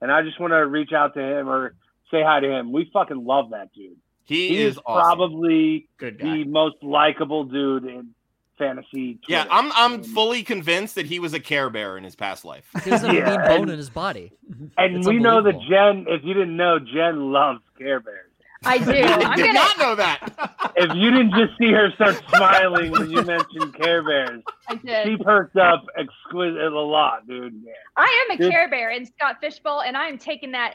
[0.00, 1.74] and I just want to reach out to him or
[2.10, 2.72] say hi to him.
[2.72, 3.96] We fucking love that dude.
[4.24, 5.02] he, He, is, is, awesome.
[5.18, 8.10] probably Good the most likable dude in
[8.58, 9.18] fantasy.
[9.28, 12.64] Yeah, I'm I'm fully convinced that he was a Care Bear in his past life.
[12.84, 14.32] He doesn't have a Yeah, bone and- in his body.
[14.78, 16.04] And It's we know that unbelievable.
[16.04, 18.25] Jen, if you didn't know, Jen loves Care Bears.
[18.64, 18.90] I do.
[18.90, 19.52] I did gonna.
[19.52, 20.72] not know that.
[20.76, 25.04] If you didn't just see her start smiling when you mentioned Care Bears, I did.
[25.04, 25.20] she did.
[25.20, 27.54] perked up exquisite a lot, dude.
[27.64, 27.72] Yeah.
[27.96, 28.50] I am a Dude.
[28.50, 30.74] Care Bear in Scott Fishbowl, and I am taking that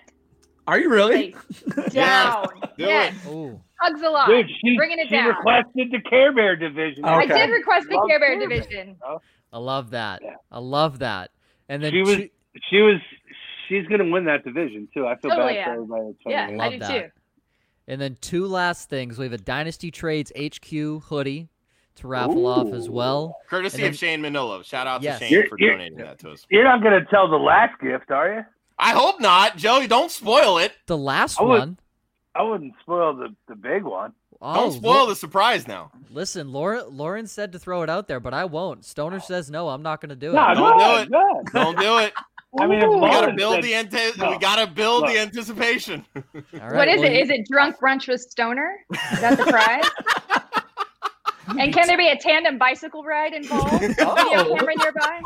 [0.67, 1.31] Are you really?
[1.31, 1.63] place
[1.93, 2.47] Yeah, down.
[2.77, 3.59] do yes, Ooh.
[3.79, 4.27] hugs a lot.
[4.27, 5.27] Dude, she, Bringing it she down.
[5.29, 7.03] requested the Care Bear division.
[7.03, 8.59] Oh, I did request the Care Bear Care Bear.
[8.61, 8.95] division.
[9.53, 10.21] I love that.
[10.23, 10.35] Yeah.
[10.51, 11.31] I love that.
[11.67, 12.29] And then She was- two-
[12.69, 12.97] She was.
[13.69, 15.07] She's gonna win that division too.
[15.07, 15.65] I feel Totally, bad yeah.
[15.65, 16.03] for everybody.
[16.07, 17.03] That's Yeah, trying to I Love do that.
[17.05, 17.20] too.
[17.91, 19.17] And then two last things.
[19.19, 21.49] We have a Dynasty Trades HQ hoodie
[21.95, 23.35] to raffle off as well.
[23.49, 24.61] Courtesy then- of Shane Manolo.
[24.63, 25.19] Shout out Yes.
[25.19, 26.45] to Shane You're- for you're- donating that to us.
[26.49, 28.45] You're not gonna tell the last gift, are you?
[28.79, 29.87] I hope not, Joey.
[29.87, 30.71] Don't spoil it.
[30.87, 31.79] The last I would- one.
[32.33, 34.13] I wouldn't spoil the, the big one.
[34.41, 35.91] Oh, Don't spoil Lo- the surprise now.
[36.09, 38.85] Listen, Laura, Lauren said to throw it out there, but I won't.
[38.85, 39.67] Stoner says no.
[39.69, 40.33] I'm not going to do it.
[40.33, 41.11] No, Don't go do ahead, it.
[41.11, 41.43] go.
[41.53, 42.13] Don't do it.
[42.59, 44.31] I mean, We gotta build the ante- no.
[44.31, 46.05] We gotta build the anticipation.
[46.15, 46.21] All
[46.53, 47.13] right, what is well, it?
[47.15, 48.75] you- Is it drunk brunch with Stoner?
[48.91, 49.89] Is that the prize?
[51.59, 53.71] and can there be a tandem bicycle ride involved?
[53.79, 54.55] Video Oh.
[54.55, 55.21] camera nearby?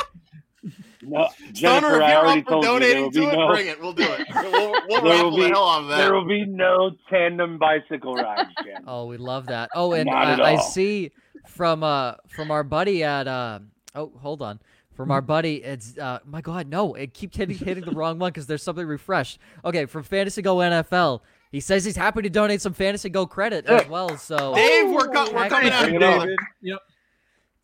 [1.01, 3.25] No, Stoner, Jennifer, if I you're already up for told you there will to be
[3.25, 3.47] it, no.
[3.47, 3.81] bring it.
[3.81, 4.27] We'll do it.
[4.33, 4.51] We'll,
[4.87, 8.15] we'll There raffle will the be- hell out of There will be no tandem bicycle
[8.15, 8.83] rides, Jen.
[8.87, 9.69] Oh, we love that.
[9.75, 11.11] Oh, and I, I see
[11.47, 13.59] from uh from our buddy at uh
[13.93, 14.59] oh hold on
[14.95, 18.31] from our buddy it's uh my god no it keeps hitting hitting the wrong one
[18.31, 19.39] because there's something refreshed.
[19.63, 21.21] Okay, from Fantasy Go NFL,
[21.51, 24.17] he says he's happy to donate some Fantasy Go credit as well.
[24.17, 25.73] So Dave, we're, co- we're coming yeah.
[25.79, 26.07] after Bring you.
[26.07, 26.19] it on.
[26.27, 26.39] David.
[26.61, 26.79] Yep.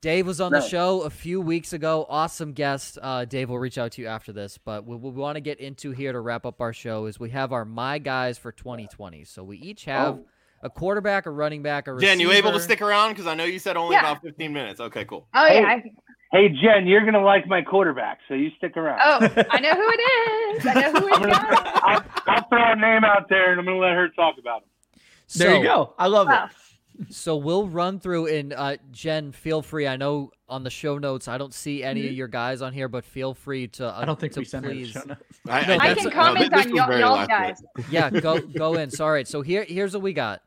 [0.01, 2.07] Dave was on the show a few weeks ago.
[2.09, 2.97] Awesome guest.
[2.99, 4.57] Uh, Dave will reach out to you after this.
[4.57, 7.29] But what we want to get into here to wrap up our show is we
[7.29, 9.25] have our my guys for 2020.
[9.25, 10.25] So we each have Oh.
[10.63, 12.09] a quarterback, a running back, a receiver.
[12.13, 13.09] Jen, you able to stick around?
[13.11, 14.09] Because I know you said only Yeah.
[14.11, 14.79] about 15 minutes.
[14.79, 15.27] Okay, cool.
[15.35, 15.67] Oh yeah.
[15.67, 15.83] I-
[16.31, 18.99] Hey, Jen, you're gonna like my quarterback, so you stick around.
[19.03, 20.65] Oh, I know who it is.
[20.65, 21.83] I know who I'm it's gonna, got.
[21.83, 24.67] I'll, I'll throw a name out there, and I'm gonna let her talk about him.
[25.35, 25.93] There you go.
[25.99, 26.45] I love Wow.
[26.45, 26.51] it.
[27.13, 29.87] So we'll run through and uh, Jen, feel free.
[29.87, 32.87] I know on the show notes I don't see any of your guys on here,
[32.87, 33.87] but feel free to.
[33.87, 35.21] Uh, I don't think to we sent her the show notes.
[35.45, 37.61] No, I that's- can no, comment this on was y'all, y'all guys.
[37.89, 38.91] yeah, go go in.
[38.91, 39.27] So, all right.
[39.27, 40.43] So here here's what we got.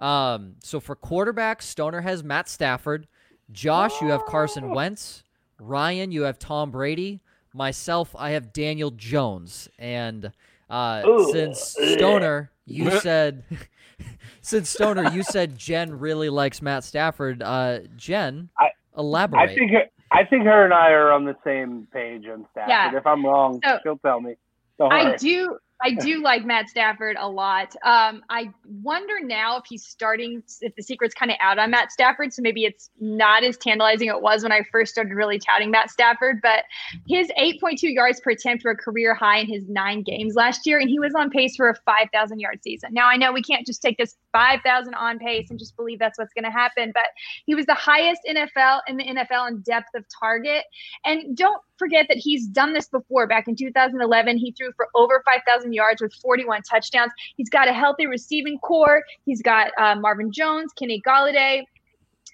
[0.00, 3.06] Um, so for quarterback, Stoner has Matt Stafford.
[3.52, 5.24] Josh, you have Carson Wentz.
[5.60, 7.20] Ryan, you have Tom Brady.
[7.54, 9.68] Myself, I have Daniel Jones.
[9.78, 10.30] And
[10.70, 11.32] uh, Ooh.
[11.32, 13.42] since Stoner, you said
[14.42, 17.42] since Stoner, you said Jen really likes Matt Stafford.
[17.42, 19.50] Uh, Jen, I- elaborate.
[19.50, 22.68] I think her, I think her and I are on the same page on Stafford.
[22.70, 22.96] Yeah.
[22.96, 24.34] If I'm wrong, So- she'll tell me.
[24.78, 25.16] Don't I worry.
[25.18, 25.58] do.
[25.80, 27.74] I do like Matt Stafford a lot.
[27.84, 31.92] Um, I wonder now if he's starting, if the secret's kind of out on Matt
[31.92, 32.32] Stafford.
[32.32, 35.90] So maybe it's not as tantalizing it was when I first started really touting Matt
[35.90, 36.40] Stafford.
[36.42, 36.64] But
[37.06, 40.78] his 8.2 yards per attempt were a career high in his nine games last year,
[40.80, 42.90] and he was on pace for a 5,000 yard season.
[42.92, 46.16] Now I know we can't just take this 5,000 on pace and just believe that's
[46.16, 47.06] what's going to happen, but
[47.44, 50.62] he was the highest NFL in the NFL in depth of target.
[51.04, 53.26] And don't forget that he's done this before.
[53.26, 57.10] Back in 2011, he threw for over 5,000 yards with 41 touchdowns.
[57.36, 59.02] He's got a healthy receiving core.
[59.24, 61.64] He's got uh, Marvin Jones, Kenny Golladay.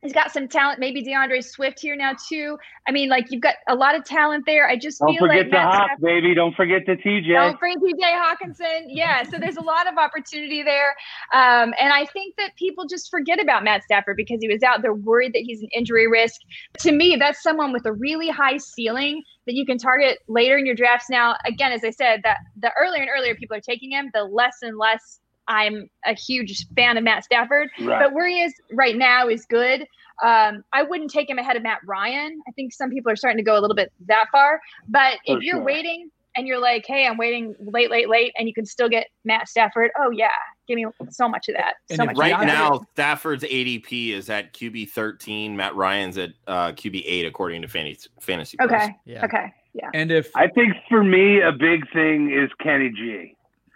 [0.05, 0.79] He's got some talent.
[0.79, 2.59] Maybe D'Andre Swift here now too.
[2.87, 4.69] I mean, like you've got a lot of talent there.
[4.69, 6.35] I just Don't feel forget like the Matt Hawk, Stafford- baby.
[6.35, 7.33] Don't forget the TJ.
[7.33, 8.83] don't bring TJ Hockenson.
[8.89, 10.91] Yeah, so there's a lot of opportunity there.
[11.33, 14.83] Um, and I think that people just forget about Matt Stafford because he was out.
[14.83, 16.39] They're worried that he's an injury risk.
[16.81, 20.67] To me, that's someone with a really high ceiling that you can target later in
[20.67, 21.09] your drafts.
[21.09, 24.25] Now, again, as I said, that the earlier and earlier people are taking him, the
[24.25, 27.69] less and less I'm a huge fan of Matt Stafford.
[27.81, 28.05] Right.
[28.05, 29.87] But where he is right now is good.
[30.23, 32.41] Um, I wouldn't take him ahead of Matt Ryan.
[32.49, 34.61] I think some people are starting to go a little bit that far.
[34.89, 35.65] But For if you're sure.
[35.65, 39.09] waiting and you're like, hey, I'm waiting late, late, late, and you can still get
[39.25, 40.29] Matt Stafford, oh yeah,
[40.67, 41.75] give me so much of that.
[41.91, 42.17] And So much.
[42.17, 42.47] Right of that.
[42.47, 45.57] now, Stafford's ADP is at QB 13.
[45.57, 48.57] Matt Ryan's at uh, QB 8, according to Fantasy Fantasy.
[48.61, 48.95] Okay.
[49.05, 49.25] Yeah.
[49.25, 49.53] Okay.
[49.75, 49.91] Yeah.
[49.93, 53.34] And if I think for me, a big thing is Kenny G.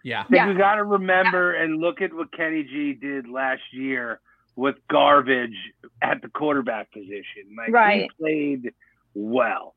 [0.08, 0.48] yeah, I think Yeah.
[0.48, 4.20] we got to remember and look at what Kenny G did last year
[4.56, 5.56] with garbage
[6.02, 7.44] at the quarterback position.
[7.56, 8.02] Like Right.
[8.02, 8.74] he played
[9.14, 9.74] well.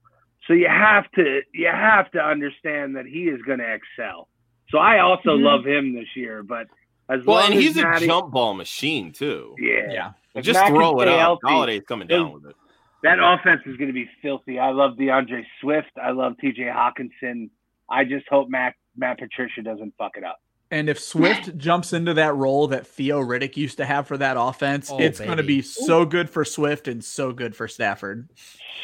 [0.48, 4.28] So you have to you have to understand that he is going to excel.
[4.70, 5.44] So I also Mhm.
[5.44, 6.68] love him this year, but
[7.10, 9.56] as Well, long and he's as a jump ball machine, too.
[9.60, 10.12] yeah, yeah.
[10.34, 11.20] If Just Matt throw it stay up.
[11.20, 12.56] healthy, Holiday's coming down with it.
[13.04, 14.58] that offense is going to be filthy.
[14.60, 15.92] I love D'Andre Swift.
[16.02, 17.50] I love TJ Hockenson.
[17.90, 20.40] I just hope Matt Matt Patricia doesn't fuck it up.
[20.70, 24.38] And if Swift jumps into that role that Theo Riddick used to have for that
[24.40, 28.30] offense, Oh, it's going to be so good for Swift and so good for Stafford.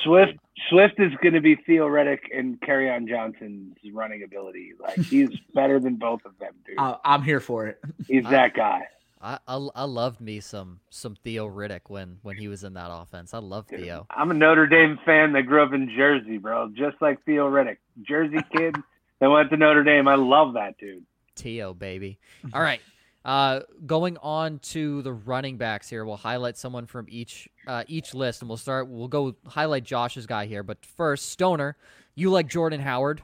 [0.03, 0.33] Swift
[0.69, 4.71] Swift is going to be Theo Riddick and Kerryon Johnson's running ability.
[4.79, 6.77] Like he's better than both of them, dude.
[6.77, 7.79] Uh, I'm here for it.
[8.07, 8.81] He's I- that guy.
[9.19, 12.89] I, I I loved me some some Theo Riddick when when he was in that
[12.91, 13.33] offense.
[13.33, 14.05] I love Theo.
[14.11, 16.69] I'm a Notre Dame fan that grew up in Jersey, bro.
[16.69, 18.75] Just like Theo Riddick, Jersey kid
[19.19, 20.07] that went to Notre Dame.
[20.07, 21.05] I love that dude.
[21.35, 22.19] Tio, baby.
[22.53, 22.81] All right.
[23.25, 28.13] Uh, going on to the running backs here, we'll highlight someone from each uh, each
[28.13, 28.87] list, and we'll start.
[28.87, 30.63] We'll go highlight Josh's guy here.
[30.63, 31.75] But first, Stoner,
[32.15, 33.21] you like Jordan Howard.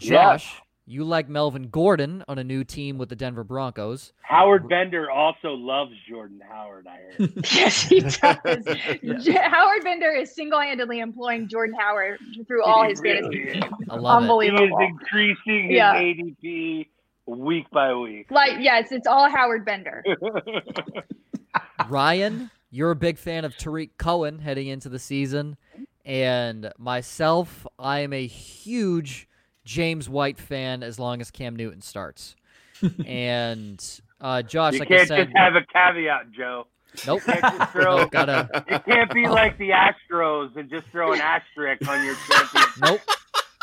[0.00, 0.44] Yes.
[0.88, 4.12] Josh, you like Melvin Gordon on a new team with the Denver Broncos.
[4.22, 6.86] Howard Bender also loves Jordan Howard.
[6.86, 7.32] I heard.
[7.52, 9.24] Yes, he does.
[9.24, 13.58] J- Howard Bender is single-handedly employing Jordan Howard through all He his really fantasy.
[13.58, 13.64] is.
[13.90, 14.26] I love it.
[14.26, 14.78] He is Unbelievable.
[14.80, 15.94] increasing his Yeah.
[15.94, 16.86] ADP
[17.26, 18.30] week by week.
[18.30, 20.02] Like, yes, it's all Howard Bender.
[21.88, 25.56] Ryan, you're a big fan of Tarik Cohen heading into the season,
[26.04, 29.28] and myself, I am a huge
[29.68, 32.34] James White fan as long as Cam Newton starts.
[33.06, 33.84] and
[34.18, 36.66] uh, Josh, you like I can't said, just have a caveat, Joe.
[37.06, 37.98] nope, You can't throw.
[37.98, 42.14] nope, gotta, It can't be like the Astros and just throw an asterisk on your
[42.30, 42.64] champion.
[42.82, 43.00] nope,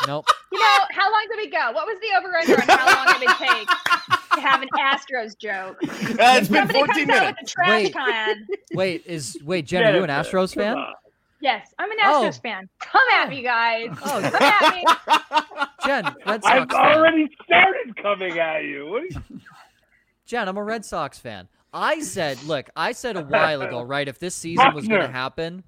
[0.06, 0.26] nope.
[0.52, 1.72] You know, how long did we go?
[1.72, 3.68] What was the over-under on how long it would take
[4.36, 5.76] to have an Astros joke?
[5.82, 7.26] Uh, it's been 14 minutes.
[7.26, 7.92] with a trash Wait.
[7.92, 8.46] can.
[8.74, 10.76] Wait, is wait, Jen, are you an Astros come fan?
[11.36, 11.40] On.
[11.42, 12.24] Yes, I'm an Oh.
[12.28, 12.68] Astros fan.
[12.80, 13.88] Come at me, guys.
[14.04, 15.64] Oh, Come at me.
[15.86, 16.96] Jen, Red Sox I've fan.
[16.96, 18.86] already started coming at you.
[18.86, 19.40] What are you
[20.26, 21.48] Jen, I'm a Red Sox fan.
[21.72, 24.08] I said, look, I said a while ago, right?
[24.08, 25.62] If this season was going to happen,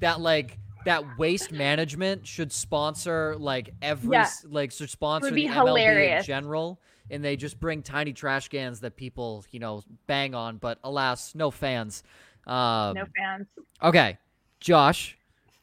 [0.00, 4.28] that like that waste management should sponsor like every Yeah.
[4.48, 8.80] like should sponsor be the MLB in general, and they just bring tiny trash cans
[8.80, 12.02] that people you know bang on, but alas, no fans.
[12.46, 13.46] Um, No fans.
[13.82, 14.18] Okay,
[14.64, 15.18] Josh,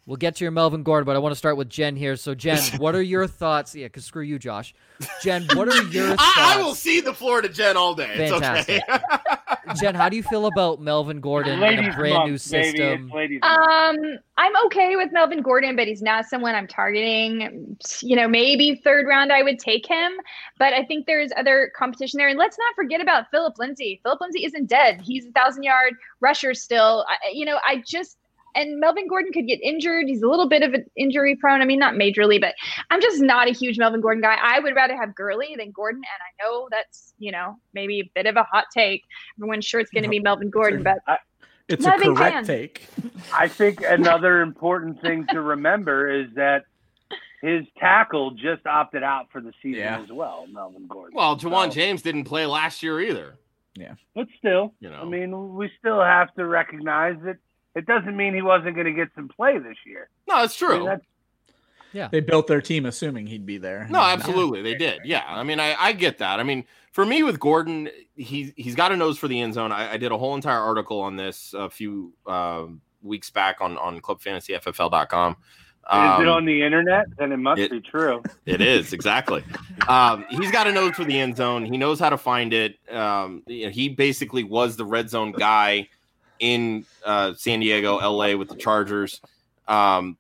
[0.06, 2.16] we'll get to your Melvin Gordon, but I want to start with Jen here.
[2.16, 3.74] So, Jen, what are your thoughts?
[3.74, 4.76] Yeah, because screw you, Josh.
[5.24, 6.38] Jen, what are your thoughts?
[6.38, 8.14] I, I will see the floor to Jen all day.
[8.14, 8.84] It's Fantastic.
[8.88, 9.76] okay.
[9.80, 13.06] Jen, how do you feel about Melvin Gordon in a brand month, new system?
[13.06, 13.70] It's ladies month.
[13.72, 17.76] Um, I'm okay with Melvin Gordon, but he's not someone I'm targeting.
[18.02, 20.12] You know, maybe third round I would take him,
[20.60, 22.28] but I think there's other competition there.
[22.28, 24.00] And let's not forget about Philip Lindsay.
[24.04, 25.02] Philip Lindsay isn't dead.
[25.02, 27.04] He's a thousand yard rusher still.
[27.08, 28.18] I, you know, I just
[28.56, 30.08] and Melvin Gordon could get injured.
[30.08, 31.62] He's a little bit of an injury prone.
[31.62, 32.56] I mean, not majorly, but
[32.90, 34.38] I'm just not a huge Melvin Gordon guy.
[34.42, 38.12] I would rather have Gurley than Gordon, and I know that's you know maybe a
[38.16, 39.04] bit of a hot take.
[39.38, 41.00] Everyone's sure it's going to be Melvin Gordon, but
[41.68, 42.44] It's Not a a big correct fan.
[42.46, 42.88] take.
[43.34, 46.66] I think another important thing to remember is that
[47.42, 50.00] his tackle just opted out for the season Yeah.
[50.02, 51.16] as well, Melvin Gordon.
[51.16, 53.36] well, Ja'Wuan So- James didn't play last year either.
[53.76, 53.94] Yeah.
[54.14, 55.02] But still, You know.
[55.02, 57.38] I mean, we still have to recognize that
[57.76, 60.10] it doesn't mean he wasn't going to get some play this year.
[60.28, 60.98] No, it's I mean, true.
[61.94, 62.08] yeah.
[62.12, 63.88] They built their team assuming he'd be there.
[63.90, 65.02] No, absolutely, they did.
[65.06, 66.40] Yeah, I mean, I, I get that.
[66.40, 69.72] I mean, for me with Gordon, he's he's got a nose for the end zone.
[69.72, 73.78] I, I did a whole entire article on this a few um weeks back on
[73.78, 75.32] on ClubFantasyFFL.com.
[75.32, 75.38] is
[75.88, 77.06] it Um, on the internet?
[77.18, 78.22] Then it must it- be true.
[78.46, 79.44] It is exactly.
[79.88, 81.64] Um, he's got a nose for the end zone.
[81.66, 82.78] He knows how to find it.
[82.92, 85.88] Um, you know, he basically was the red zone guy
[86.42, 89.22] in uh, San Diego, LA with the Chargers.
[89.70, 90.18] Um,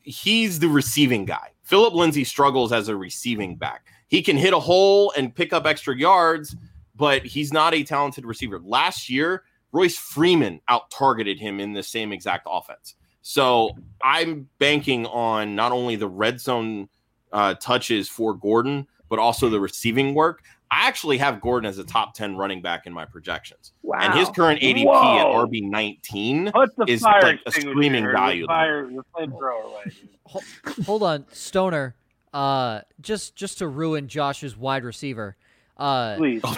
[0.00, 1.50] he's the receiving guy.
[1.64, 3.86] Philip Lindsay struggles as a receiving back.
[4.08, 6.56] He can hit a hole and pick up extra yards,
[6.96, 8.58] but he's not a talented receiver.
[8.60, 12.94] Last year, Royce Freeman out targeted him in the same exact offense.
[13.22, 16.88] So I'm banking on not only the red zone
[17.32, 20.42] uh, touches for Gordon, but also the receiving work.
[20.72, 23.72] I actually have Gordon as a top 10 running back in my projections.
[23.82, 23.98] Wow.
[24.00, 25.18] And his current ADP Whoa.
[25.18, 26.52] at RB 19
[26.86, 29.82] is fire like a screaming or value The fire, the away.
[29.86, 30.08] dude.
[30.26, 30.42] Hol-
[30.84, 31.96] hold on, Stoner.
[32.32, 35.36] Uh, just just to ruin Josh's wide receiver.
[35.76, 36.40] Uh, Please.
[36.44, 36.54] Oh,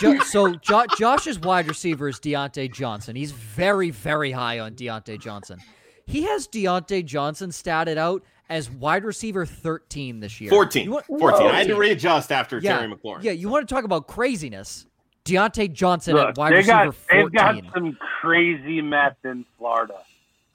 [0.00, 3.16] Jo- so jo- Josh's wide receiver is Diontae Johnson.
[3.16, 5.58] He's very, very high on Diontae Johnson.
[6.06, 10.50] He has Diontae Johnson statted out as wide receiver 13 this year.
[10.50, 10.90] 14.
[10.90, 11.46] Want- 14.
[11.46, 13.22] I had to readjust after Yeah, Terry McLaurin.
[13.22, 14.86] Yeah, you want to talk about craziness?
[15.24, 19.94] Diontae Johnson Look, at wide they receiver got, they've got some crazy meth in Florida.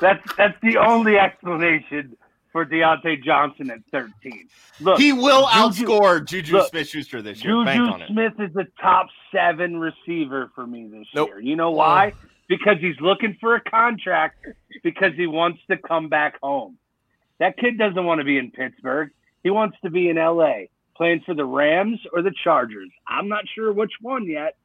[0.00, 2.16] that's that's the only explanation
[2.50, 4.48] for Diontae Johnson at 13.
[4.80, 7.64] Look, He will outscore Juju look, Smith Schuster this year.
[7.64, 8.02] Bank Juju on.
[8.08, 11.28] Smith is the top seven receiver for me this Nope.
[11.28, 11.40] year.
[11.40, 12.12] You know why?
[12.16, 12.28] Oh.
[12.48, 14.36] Because he's looking for a contract
[14.84, 16.78] because he wants to come back home.
[17.40, 19.10] That kid doesn't want to be in Pittsburgh.
[19.42, 20.66] He wants to be in LA
[20.96, 22.88] playing for the Rams or the Chargers.
[23.06, 24.56] I'm not sure which one yet,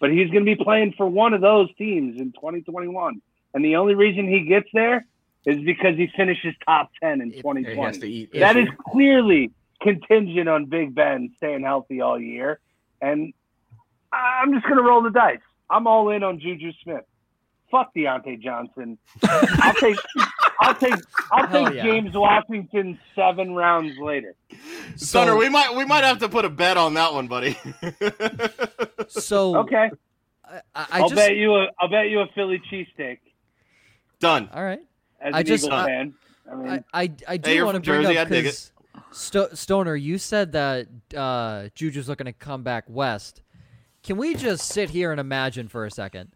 [0.00, 3.20] but he's going to be playing for one of those teams in 2021.
[3.54, 5.04] And the only reason he gets there
[5.46, 7.80] is because he finishes top 10 in If- He 2020.
[7.80, 8.30] has to eat.
[8.34, 8.56] That
[8.92, 9.50] clearly
[9.82, 12.60] contingent on Big Ben staying healthy all year.
[13.00, 13.32] And
[14.12, 15.38] I'm just going to roll the dice.
[15.70, 17.04] I'm all in on Juju Smith.
[17.70, 18.98] Fuck Diontae Johnson.
[19.22, 19.96] I'll take
[20.60, 20.94] I'll take
[21.30, 21.82] I'll Hell take yeah.
[21.84, 24.34] James Washington seven rounds later.
[24.96, 27.56] Stunner, So- we might we might have to put a bet on that one, buddy.
[29.08, 29.90] So Okay.
[30.44, 33.18] I, I I'll just bet you a I'll bet you a Philly cheesesteak
[34.20, 34.48] Done.
[34.52, 34.80] all right.
[35.20, 36.14] as I an just- Eagles I- fan.
[36.50, 38.72] I mean, I I, I do you're want to bring Jersey, up I because
[39.12, 43.42] Sto- Stoner, you said that uh, Juju's looking to come back west.
[44.02, 46.30] Can we just sit here and imagine for a second?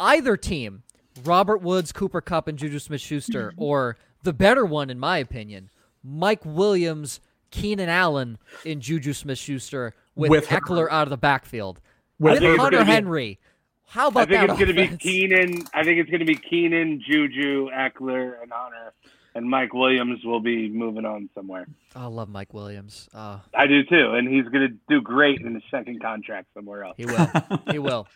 [0.00, 0.82] Either team,
[1.24, 5.70] Robert Woods, Cooper Kupp, and Juju Smith-Schuster, or the better one, in my opinion,
[6.02, 7.20] Mike Williams,
[7.50, 11.80] Keenan Allen, and Juju Smith-Schuster with, With Ekeler out of the backfield
[12.18, 13.38] With with, think Hunter gonna be- Henry.
[13.86, 14.50] How I about think that?
[14.50, 14.96] it's going to be?
[14.98, 15.64] Keenan.
[15.74, 18.92] I think it's going to be Keenan, Juju, Ekeler, and Hunter,
[19.40, 21.66] and Mike Williams will be moving on somewhere.
[21.96, 23.08] I love Mike Williams.
[23.14, 26.84] Uh, I do too, and he's going to do great in his second contract somewhere
[26.84, 26.94] else.
[26.98, 27.28] He will.
[27.72, 28.06] he will.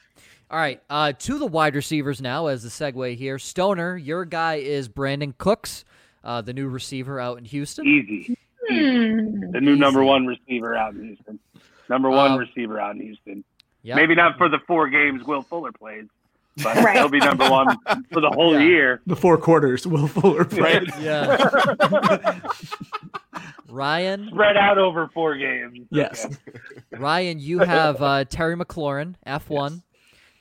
[0.51, 0.83] All right.
[0.91, 3.39] Uh, to the wide receivers now, as the segue here.
[3.39, 5.85] Stoner, your guy is Brandin Cooks,
[6.23, 7.87] uh, the new receiver out in Houston.
[7.87, 8.37] Easy,
[8.69, 9.51] Hmm.
[9.53, 11.39] the new number one receiver out in Houston.
[11.89, 13.45] Number one Um, receiver out in Houston.
[13.83, 13.97] Yeah.
[13.97, 16.07] Maybe not for the four games Will Fuller plays,
[16.63, 16.97] but Right.
[16.97, 17.77] he'll be number one
[18.13, 18.67] for the whole Yeah.
[18.67, 19.01] year.
[19.07, 19.87] The four quarters.
[19.87, 20.91] Will Fuller played.
[21.01, 22.41] Yeah.
[23.69, 25.81] Ryan, Spread out over four games.
[25.91, 26.27] Yes.
[26.27, 26.37] Okay.
[26.93, 29.83] Ryan, you have uh, Terry McLaurin, F1,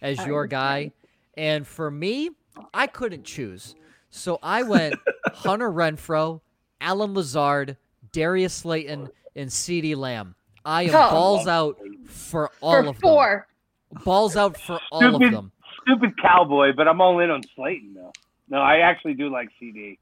[0.01, 0.91] as your guy.
[1.35, 2.29] And for me,
[2.73, 3.75] I couldn't choose.
[4.11, 4.95] So I went
[5.33, 6.41] Hunter Renfrow,
[6.79, 7.77] Allen Lazard,
[8.11, 10.35] Darius Slayton, and CeeDee Lamb.
[10.63, 11.09] I am Oh.
[11.09, 13.43] balls out for all For of them.
[14.05, 15.51] Balls out for all of them.
[15.83, 18.11] Stupid cowboy, but I'm all in on Slayton though.
[18.49, 19.97] No, I actually do like CeeDee.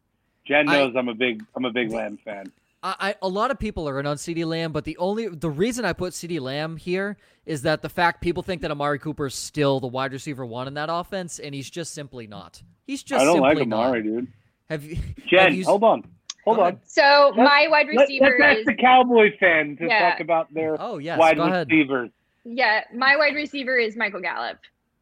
[0.47, 2.51] Jen knows I, am a big I'm a big Lamb fan.
[2.83, 5.49] I, I a lot of people are in on CeeDee Lamb, but the only the
[5.49, 9.27] reason I put CeeDee Lamb here is that the fact people think that Amari Cooper
[9.27, 12.61] is still the wide receiver one in that offense, and he's just simply not.
[12.87, 13.85] He's just I don't like simply not.
[13.85, 14.27] Amari, dude.
[14.69, 14.95] Have you?
[15.29, 16.03] Jen, have you, hold on,
[16.45, 16.79] hold on.
[16.85, 20.11] So Let- my wide Let, receiver let's is the Cowboy fan to Yeah.
[20.11, 21.69] talk about their Oh yes, wide go ahead.
[21.69, 22.09] receivers.
[22.45, 24.57] yeah, my wide receiver is Michael Gallup.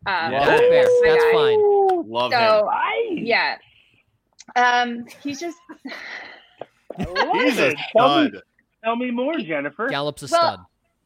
[0.05, 0.45] Um, Yeah.
[0.45, 0.85] That's fair.
[1.03, 1.31] That's guy.
[1.33, 2.09] fine.
[2.09, 2.31] Love.
[2.31, 3.19] So Nice.
[3.25, 3.57] yeah,
[4.55, 5.57] um, he's just.
[6.97, 7.77] he's a it.
[7.95, 8.41] Tell me, stud.
[8.83, 9.87] tell me more, Jennifer.
[9.89, 10.59] Gallup's a Well, stud.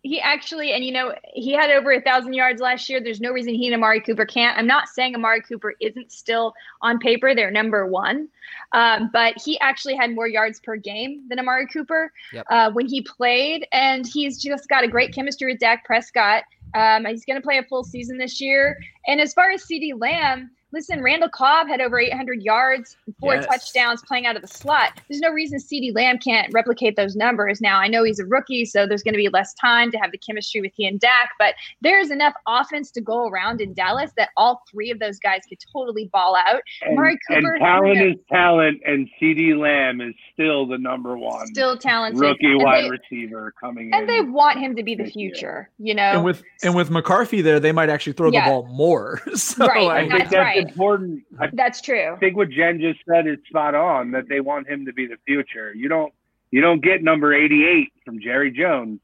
[0.04, 3.02] he actually, and you know, he had over a thousand yards last year.
[3.02, 4.58] There's no reason he and Amari Cooper can't.
[4.58, 8.28] I'm not saying Amari Cooper isn't still on paper their number one,
[8.72, 12.46] um, but he actually had more yards per game than Amari Cooper Yep.
[12.50, 16.44] uh, when he played, and he's just got a great chemistry with Dak Prescott.
[16.76, 18.78] Um, he's going to play a full season this year.
[19.08, 23.46] And as far as CeeDee Lamb, Listen, Randall Cobb had over 800 yards, four Yes.
[23.46, 25.00] touchdowns playing out of the slot.
[25.08, 27.62] There's no reason CeeDee Lamb can't replicate those numbers.
[27.62, 30.12] Now, I know he's a rookie, so there's going to be less time to have
[30.12, 34.12] the chemistry with he and Dak, but there's enough offense to go around in Dallas
[34.18, 36.62] that all three of those guys could totally ball out.
[36.82, 41.78] And, Amari and talent is talent, and CeeDee Lamb is still the number one Still
[41.78, 42.20] talented.
[42.20, 43.94] rookie And wide they- receiver coming in.
[43.94, 45.30] And they want him to be the this year.
[45.32, 46.02] future, you know?
[46.02, 48.46] And with and with McCarthy there, they might actually throw Yeah.
[48.46, 49.22] the ball more.
[49.36, 50.63] so Right, I I think that's, that's right.
[50.72, 51.24] Important.
[51.54, 52.14] That's true.
[52.16, 54.12] I think what Jen just said is spot on.
[54.12, 55.74] That they want him to be the future.
[55.74, 56.14] You don't
[56.52, 59.00] you don't get number eighty eight from Jerry Jones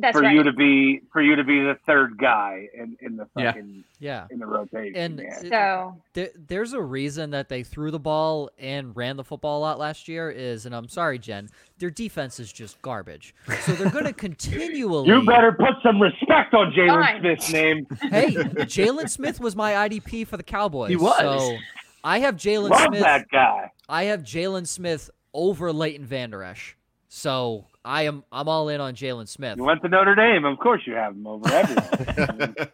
[0.00, 0.34] That's for right.
[0.34, 3.52] you to be for you to be the third guy in, in the Yeah.
[3.52, 4.26] fucking Yeah.
[4.30, 4.96] in the rotation.
[4.96, 5.38] And yeah.
[5.40, 9.58] it- so there, there's a reason that they threw the ball and ran the football
[9.58, 13.34] a lot last year is, and I'm sorry, Jen, their defense is just garbage.
[13.60, 15.08] So they're going to continually.
[15.08, 17.86] you better put some respect on Jaylon Smith's name.
[18.10, 20.90] Hey, Jaylon Smith was my IDP for the Cowboys.
[20.90, 21.18] He was.
[21.20, 21.56] So
[22.02, 23.00] I have Jaylon Love Smith.
[23.00, 23.70] that guy.
[23.88, 26.76] I have Jaylon Smith over Leighton Vander Esch.
[27.08, 29.58] So I am I'm all in on Jaylon Smith.
[29.58, 32.56] You went to Notre Dame, of course you have him over everyone.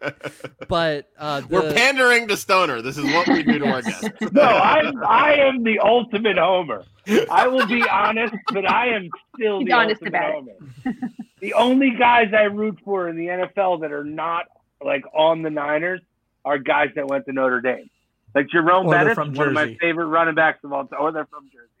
[0.67, 2.81] But uh, the, We're pandering to Stoner.
[2.81, 4.07] This is what we do to our guests.
[4.31, 6.85] no, I I am the ultimate homer.
[7.29, 10.57] I will be honest, but I am still He's the honest ultimate about it.
[10.85, 10.97] homer.
[11.41, 14.45] the only guys I root for in the NFL that are not
[14.81, 15.99] like on the Niners
[16.45, 17.89] are guys that went to Notre Dame.
[18.33, 20.99] Like Jerome Or Bettis, from one of my favorite running backs of all time.
[21.01, 21.67] Or they're from Jersey,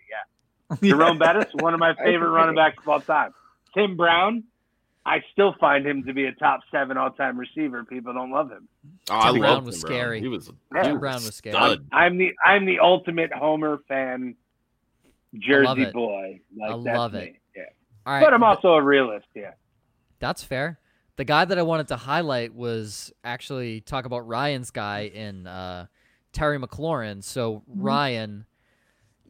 [0.83, 3.33] Jerome Bettis, one of my favorite running backs of all time.
[3.73, 4.43] Tim Brown,
[5.05, 7.83] I still find him to be a top seven all time receiver.
[7.83, 8.67] People don't love him.
[9.09, 9.99] Oh, I Tim Brown love was Tim Brown.
[9.99, 10.19] scary.
[10.21, 10.51] He was.
[10.75, 10.81] Yeah.
[10.83, 11.53] he Tim Brown was scary.
[11.55, 11.87] stud.
[11.91, 14.35] I'm the I'm the ultimate Homer fan,
[15.37, 15.93] Jersey it.
[15.93, 16.41] boy.
[16.57, 17.19] Like I that's love me.
[17.19, 17.35] it.
[17.55, 17.63] Yeah,
[18.05, 19.27] All right, but I'm th- also a realist.
[19.33, 19.51] Yeah.
[20.19, 20.79] That's fair.
[21.17, 25.87] The guy that I wanted to highlight was actually talk about Ryan's guy in uh,
[26.31, 27.23] Terry McLaurin.
[27.23, 28.45] So Ryan,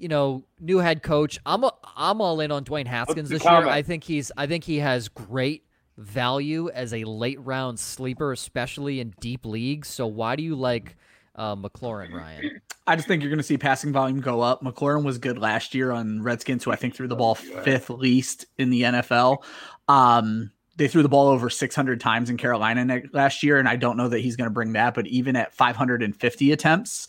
[0.02, 1.40] you know, new head coach.
[1.46, 3.68] I'm a, I'm all in on Dwayne Haskins the this year.
[3.68, 5.64] I think he's I think he has great
[5.98, 9.88] value as a late round sleeper, especially in deep leagues.
[9.88, 10.98] So why do you like
[11.36, 12.62] uh, McLaurin, Ryan?
[12.88, 14.64] I just think you're going to see passing volume go up.
[14.64, 18.46] McLaurin was good last year on Redskins, who I think threw the ball fifth least
[18.58, 19.44] in the NFL.
[19.88, 23.76] Um, they threw the ball over 600 times in Carolina ne- last year, and I
[23.76, 24.96] don't know that he's going to bring that.
[24.96, 27.08] But even at 550 attempts,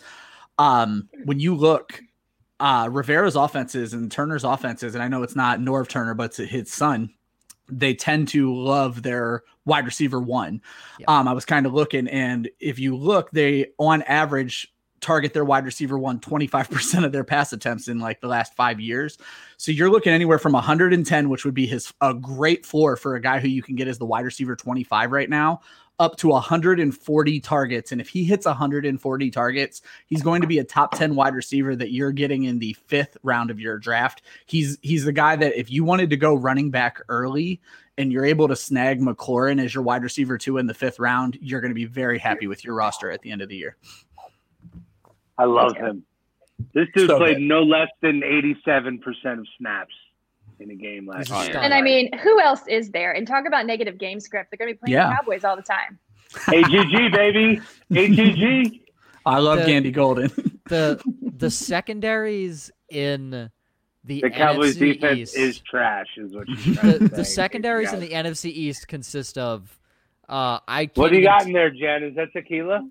[0.59, 2.03] um, when you look,
[2.63, 6.37] uh, Rivera's offenses and Turner's offenses, and I know it's not Norv Turner, but it's
[6.37, 7.13] his son.
[7.69, 10.63] They tend to love their wide receiver one.
[11.01, 11.07] Yeah.
[11.09, 15.45] Um, I was kind of looking, and if you look, they on average target their
[15.45, 19.19] wide receiver one 25% of their pass attempts in like the last five years.
[19.57, 23.21] So you're looking anywhere from 110, which would be his a great floor for a
[23.21, 25.61] guy who you can get as the wide receiver 25 right now,
[25.99, 27.93] up to 140 targets.
[27.93, 31.77] And if he hits 140 targets, he's going to be a top 10 wide receiver
[31.77, 34.23] that you're getting in the fifth round of your draft.
[34.47, 37.61] He's he's the guy that if you wanted to go running back early
[37.99, 41.39] and you're able to snag McLaurin as your wide receiver two in the fifth round,
[41.41, 43.77] you're going to be very happy with your roster at the end of the year.
[45.39, 46.05] I love him.
[46.75, 47.43] This dude So played good.
[47.43, 49.01] no less than 87%
[49.39, 49.93] of snaps
[50.63, 51.53] in a game last He's year.
[51.53, 51.65] stud.
[51.65, 53.13] And I mean, who else is there?
[53.13, 54.51] And talk about negative game script.
[54.51, 55.09] They're going to be playing Yeah.
[55.11, 55.99] the Cowboys all the time.
[56.49, 57.61] AGG, baby.
[57.95, 58.81] AGG.
[59.27, 60.31] I love The- Gandy Golden.
[60.69, 61.03] The
[61.37, 61.51] the
[61.97, 63.51] secondaries in
[64.05, 67.25] the The Cowboys NFC defense East, is trash, is what you're trying the, to the
[67.25, 67.35] say.
[67.35, 69.79] secondaries in the NFC East consist of
[70.29, 72.05] uh I What can't do you got t- in there, Jen?
[72.05, 72.89] Is that tequila?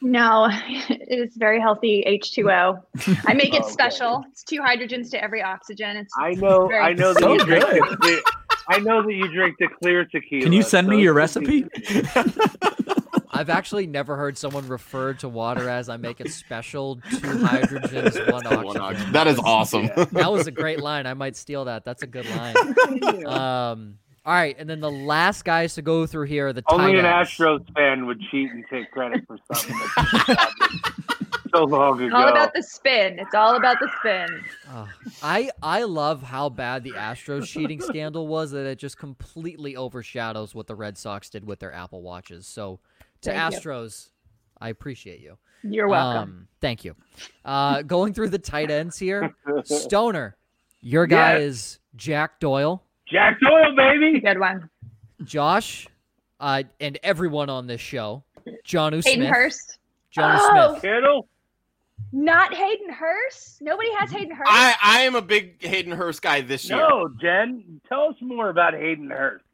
[0.00, 2.80] No, it is very healthy H2O.
[3.26, 3.70] I make it Okay.
[3.70, 4.24] special.
[4.30, 5.96] It's two hydrogens to every oxygen.
[5.96, 6.68] It's I know.
[6.68, 7.64] Very I know that So you drink.
[7.64, 8.32] The
[8.70, 10.42] I know that you drink the clear tequila.
[10.44, 11.64] Can you send me your recipe?
[13.30, 18.32] I've actually never heard someone refer to water as I make it special, two hydrogens,
[18.32, 18.64] one oxygen.
[18.64, 19.12] One oxygen.
[19.12, 19.84] That is awesome.
[19.84, 20.04] Yeah.
[20.12, 21.06] That was a great line.
[21.06, 21.84] I might steal that.
[21.84, 23.26] That's a good line.
[23.26, 26.92] Um, all right, and then the last guys to go through here are the Only
[26.92, 27.30] tight an ends.
[27.30, 29.76] Astros fan would cheat and take credit for something
[31.54, 32.14] so long ago.
[32.14, 33.18] all about the spin.
[33.18, 34.28] It's all about the spin.
[34.70, 34.88] Oh,
[35.22, 40.54] I I love how bad the Astros cheating scandal was that it just completely overshadows
[40.54, 42.46] what the Red Sox did with their Apple Watches.
[42.46, 42.80] So
[43.22, 43.60] to Thank you.
[43.60, 44.10] Astros,
[44.60, 45.38] I appreciate you.
[45.62, 46.22] You're welcome.
[46.22, 46.94] Um, thank you.
[47.44, 49.34] Uh, going through the tight ends here,
[49.64, 50.36] Stoner,
[50.80, 51.44] your guy Yeah.
[51.46, 54.20] is Jack Doyle, Jack Doyle, baby.
[54.24, 54.68] Good one.
[55.24, 55.86] Josh,
[56.40, 58.22] uh, and everyone on this show,
[58.64, 59.78] John Hayden Smith, Hurst.
[60.10, 60.70] John Oh!
[60.72, 60.82] Smith.
[60.82, 61.28] Kittle.
[62.12, 63.60] Not Hayden Hurst.
[63.60, 64.50] Nobody has Hayden Hurst.
[64.50, 66.78] I, I am a big Hayden Hurst guy this year.
[66.78, 67.80] No, Jen.
[67.88, 69.44] Tell us more about Hayden Hurst.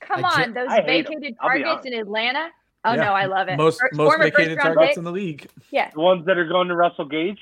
[0.00, 2.48] Come I on, ju- those I vacated targets in Atlanta.
[2.84, 3.04] Oh Yeah.
[3.04, 3.56] no, I love it.
[3.56, 4.96] Most most vacated targets pick?
[4.98, 5.48] in the league.
[5.70, 5.90] Yeah.
[5.92, 7.40] The ones that are going to Russell Gage.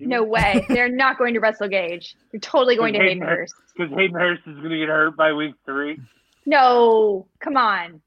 [0.00, 0.64] No way.
[0.68, 2.16] They're not going to wrestle Gage.
[2.30, 3.54] They're totally going to Hayden Hayden Hurst.
[3.76, 6.00] Because Hayden Hurst is going to get hurt by week three.
[6.46, 8.00] No, come on.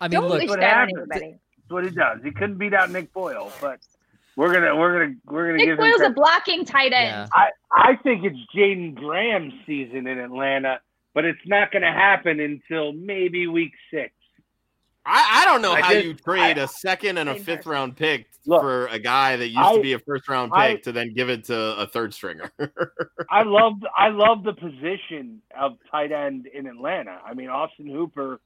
[0.00, 1.36] I mean, Don't look, wish what that on anybody.
[1.58, 2.18] That's what he does.
[2.22, 3.80] He couldn't beat out Nick Boyle, but
[4.36, 6.10] we're gonna we're gonna we're gonna Nick give Boyle's him.
[6.12, 7.08] a blocking tight end.
[7.08, 7.26] yeah.
[7.32, 10.80] I I think it's Jaeden Graham's season in Atlanta,
[11.14, 14.12] but it's not going to happen until maybe week six.
[15.06, 17.72] I, I don't know I how you trade a second and a fifth person.
[17.72, 20.58] round pick Look, for a guy that used I- to be a first round pick
[20.60, 22.50] I- to then give it to a third stringer.
[23.30, 27.18] I love I love the position of tight end in Atlanta.
[27.24, 28.40] I mean, Austin Hooper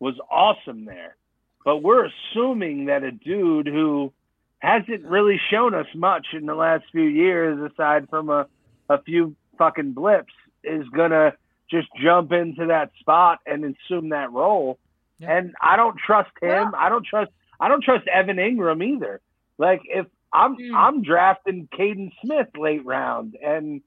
[0.00, 1.16] was awesome there,
[1.64, 4.12] but we're assuming that a dude who
[4.58, 8.46] hasn't really shown us much in the last few years, aside from a
[8.88, 10.32] a few fucking blips,
[10.64, 11.34] is gonna
[11.70, 14.76] just jump into that spot and assume that role.
[15.20, 15.36] Yeah.
[15.38, 16.48] And I don't trust him.
[16.48, 17.30] Well- I don't trust
[17.60, 19.20] I don't trust Evan Engram either.
[19.58, 20.74] Like if I'm Mm.
[20.74, 23.82] I'm drafting Kaden Smith late round and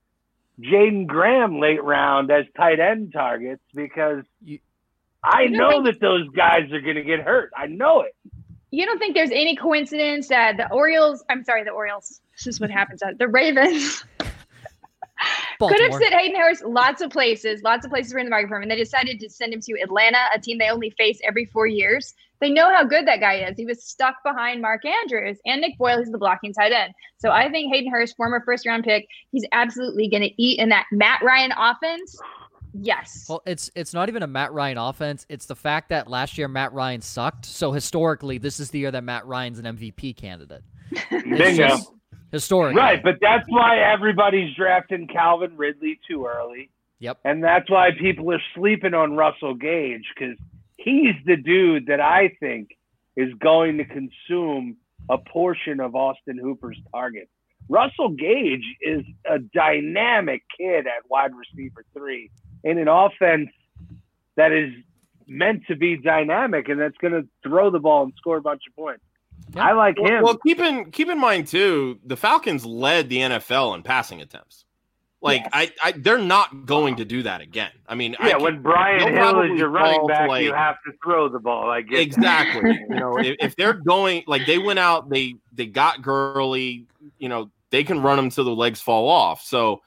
[0.61, 4.59] Jaeden Graham late round as tight end targets because You-
[5.23, 7.51] I You know think- that those guys are going to get hurt.
[7.57, 8.13] I know it.
[8.71, 12.59] You don't think there's any coincidence that the Orioles, I'm sorry, the Orioles, this is
[12.59, 13.01] what happens.
[13.01, 14.03] uh, The Ravens
[15.69, 16.09] could have Baltimore.
[16.09, 18.63] sent Hayden Hurst lots of places, lots of places were in the market for him,
[18.63, 21.67] and they decided to send him to Atlanta, a team they only face every four
[21.67, 22.13] years.
[22.39, 23.55] They know how good that guy is.
[23.55, 26.93] He was stuck behind Mark Andrews and Nick Boyle, who's the blocking tight end.
[27.17, 30.67] So I think Hayden Hurst, former first round pick, he's absolutely going to eat in
[30.69, 32.19] that Matt Ryan offense.
[32.73, 33.27] Yes.
[33.29, 35.25] Well, it's it's not even a Matt Ryan offense.
[35.29, 37.45] It's the fact that last year Matt Ryan sucked.
[37.45, 40.63] So historically, this is the year that Matt Ryan's an MVP candidate.
[41.11, 41.67] It's Bingo.
[41.69, 41.92] just
[42.33, 42.81] historically.
[42.81, 46.69] Right, but that's why everybody's drafting Calvin Ridley too early.
[46.99, 47.19] Yep.
[47.23, 50.37] And that's why people are sleeping on Russell Gage because
[50.77, 52.69] he's the dude that I think
[53.15, 54.77] is going to consume
[55.09, 57.29] a portion of Austin Hooper's target.
[57.69, 62.31] Russell Gage is a dynamic kid at wide receiver three
[62.63, 63.49] in an offense
[64.35, 64.71] that is
[65.27, 68.63] meant to be dynamic and that's going to throw the ball and score a bunch
[68.67, 69.03] of points.
[69.55, 69.67] Yeah.
[69.67, 70.23] I like well, him.
[70.23, 74.65] well, keep in keep in mind too, the Falcons led the NFL in passing attempts.
[75.21, 75.49] Like Yes.
[75.53, 77.71] I, I, they're not going to do that again.
[77.87, 80.53] I mean, I Yeah, can- when Brian they'll Hill is your running back, like- you
[80.53, 81.69] have to throw the ball.
[81.69, 82.01] I get that.
[82.01, 82.71] exactly.
[82.89, 86.87] you know, if, if they're going like they went out, they they got Gurley.
[87.19, 89.43] You know, they can run them till the legs fall off.
[89.43, 89.81] So,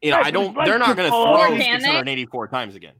[0.00, 0.56] you know, Right, I don't.
[0.56, 1.48] legs They're not going to throw off.
[1.58, 2.94] 684 times again.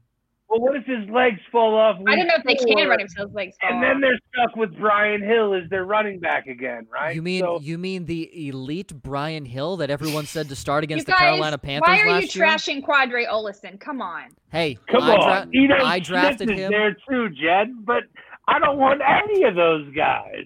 [0.49, 1.97] Well, what if his legs fall off?
[2.05, 3.55] I don't know if they week can four, run themselves legs.
[3.63, 7.15] And then they're stuck with Brian Hill as their running back again, right?
[7.15, 11.07] You mean So- you mean the elite Brian Hill that everyone said to start against
[11.07, 12.45] guys, the Carolina Panthers why are you last year?
[12.45, 13.79] trashing Qadree Ollison?
[13.79, 14.25] Come on.
[14.51, 16.71] Hey, come I, on, dra- Ito I drafted Smith is him.
[16.71, 17.69] there too, Jed.
[17.85, 18.03] But
[18.47, 20.45] I don't want any of those guys.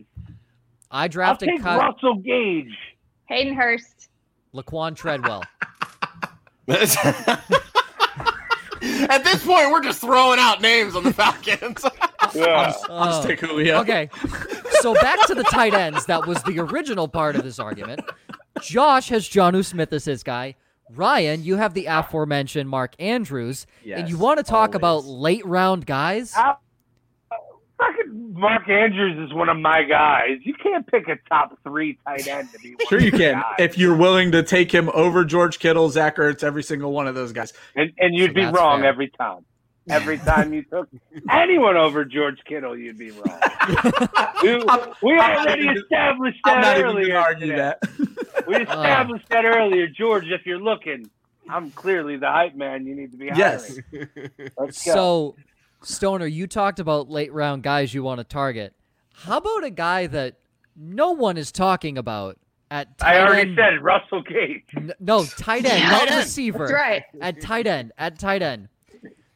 [0.89, 2.71] I I'll drafted take Ky- Russell Gage.
[3.25, 4.07] Hayden Hurst.
[4.53, 5.43] Laquan Treadwell.
[9.09, 11.85] At this point, we're just throwing out names on the Falcons.
[12.35, 12.73] Yeah.
[12.89, 13.79] I'll just take Julio.
[13.79, 14.09] Okay.
[14.81, 16.05] So back to the tight ends.
[16.07, 18.01] That was the original part of this argument.
[18.61, 20.55] Josh has Jonnu Smith as his guy.
[20.93, 23.65] Ryan, you have the aforementioned Mark Andrews.
[23.85, 26.33] and you want to talk about late round guys?
[27.79, 30.37] How- Fucking Mark Andrews is one of my guys.
[30.43, 33.33] You can't pick a top three tight end to be one Sure, of you can
[33.35, 33.43] guys.
[33.59, 37.15] if you're willing to take him over George Kittle, Zach Ertz, every single one of
[37.15, 37.53] those guys.
[37.75, 38.89] and, and you'd So be wrong fair.
[38.89, 39.45] every time.
[39.89, 40.89] Every time you took
[41.31, 43.39] anyone over George Kittle, you'd be wrong.
[44.43, 44.55] we,
[45.01, 47.05] we already even- established I'm that not earlier.
[47.07, 47.73] going argue today.
[47.81, 48.45] that.
[48.47, 48.59] We uh.
[48.61, 50.25] established that earlier, George.
[50.27, 51.09] If you're looking,
[51.49, 52.85] I'm clearly the hype man.
[52.85, 53.39] You need to be hiring.
[53.39, 53.79] yes.
[54.59, 54.93] Let's go.
[54.93, 55.35] So,
[55.87, 58.73] Stoner, you talked about late round guys you want to target.
[59.13, 60.35] How about a guy that
[60.75, 62.37] no one is talking about
[62.69, 63.57] at tight I already end?
[63.57, 64.65] said Russell Gage.
[64.75, 66.17] N- no, tight end, Tight not end.
[66.19, 66.59] receiver.
[66.67, 67.03] That's right.
[67.21, 68.67] At tight end, at tight end.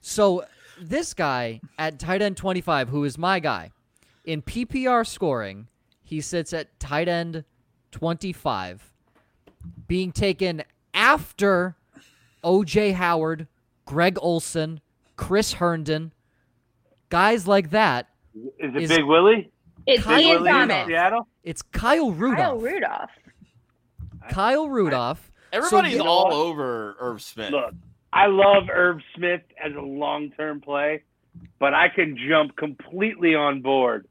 [0.02, 0.44] So
[0.80, 3.72] this guy at tight end 25, who is my guy,
[4.26, 5.68] in PPR scoring,
[6.04, 7.46] he sits at tight end
[7.92, 8.92] 25,
[9.88, 10.64] being taken
[10.94, 11.78] after
[12.44, 13.48] OJ Howard,
[13.86, 14.82] Greg Olsen,
[15.16, 16.12] Chris Herndon,
[17.12, 18.08] guys like that.
[18.34, 19.52] Is it Is- Big Willie?
[19.86, 20.88] It's Kyle Big Ian Willie Thomas.
[20.88, 21.28] Seattle?
[21.44, 22.38] It's Kyle Rudolph.
[22.38, 23.10] Kyle Rudolph.
[24.30, 25.32] Kyle Rudolph.
[25.52, 26.34] Everybody's you know all what?
[26.34, 27.52] over Irv Smith.
[27.52, 27.74] Look,
[28.14, 31.04] I love Irv Smith as a long-term play,
[31.60, 34.08] but I can jump completely on board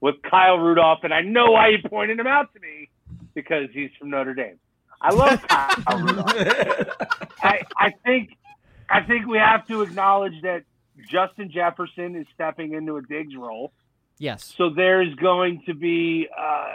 [0.00, 2.88] with Kyle Rudolph, and I know why you pointed him out to me
[3.34, 4.58] because he's from Notre Dame.
[5.00, 6.32] I love Kyle Rudolph.
[7.42, 8.36] I, I think
[8.88, 10.64] I think we have to acknowledge that
[11.10, 13.72] Justin Jefferson is stepping into a Diggs role.
[14.18, 14.54] Yes.
[14.56, 16.72] So there's going to be uh,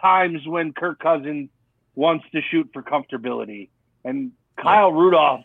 [0.00, 1.50] times when Kirk Cousins
[1.94, 3.68] wants to shoot for comfortability,
[4.04, 5.44] and Kyle Rudolph,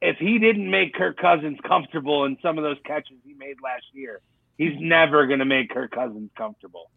[0.00, 3.84] if he didn't make Kirk Cousins comfortable in some of those catches he made last
[3.92, 4.20] year,
[4.56, 6.90] he's never going to make Kirk Cousins comfortable.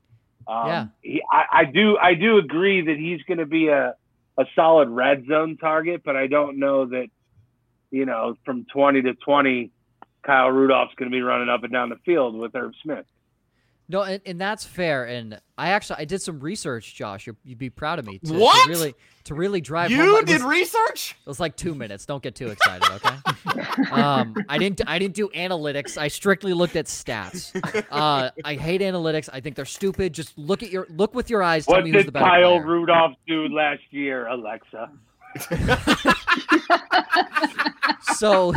[0.47, 0.87] Um, Yeah.
[1.01, 3.95] he, I, I do I do agree that he's going to be a
[4.37, 7.07] a solid red zone target, but I don't know that
[7.93, 9.71] you know from 20 to 20
[10.25, 13.05] Kyle Rudolph's going to be running up and down the field with Irv Smith.
[13.89, 15.03] No, and, and that's fair.
[15.03, 17.27] And I actually I did some research, Josh.
[17.27, 18.19] You're, you'd be proud of me.
[18.19, 18.63] To, What?
[18.63, 18.95] To really
[19.25, 19.91] to really drive.
[19.91, 21.17] home You my- it did was- research?
[21.19, 22.05] It was like two minutes.
[22.05, 23.89] Don't get too excited, okay?
[23.91, 24.81] um, I didn't.
[24.87, 25.97] I didn't do analytics.
[25.97, 27.51] I strictly looked at stats.
[27.91, 29.27] Uh, I hate analytics.
[29.33, 30.13] I think they're stupid.
[30.13, 31.65] Just look at your look with your eyes.
[31.65, 32.65] Tell What me who's did the better Kyle player.
[32.65, 34.89] Rudolph do last year, Alexa?
[38.15, 38.53] So,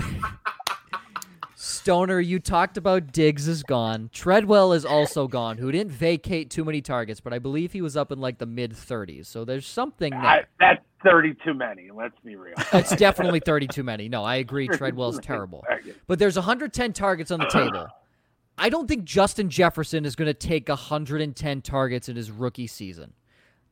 [1.57, 4.11] Stoner, you talked about Diggs is gone.
[4.13, 7.97] Treadwell is also gone, who didn't vacate too many targets, but I believe he was
[7.97, 9.27] up in like the mid 30s.
[9.27, 10.21] So there's something there.
[10.21, 11.91] I, that's 30 too many.
[11.91, 12.55] Let's be real.
[12.73, 14.09] it's definitely 30 too many.
[14.09, 14.69] No, I agree.
[14.69, 15.65] Treadwell's terrible.
[16.07, 17.89] But there's 110 targets on the table.
[18.59, 23.15] I don't think Justin Jefferson is going to take 110 targets in his rookie season.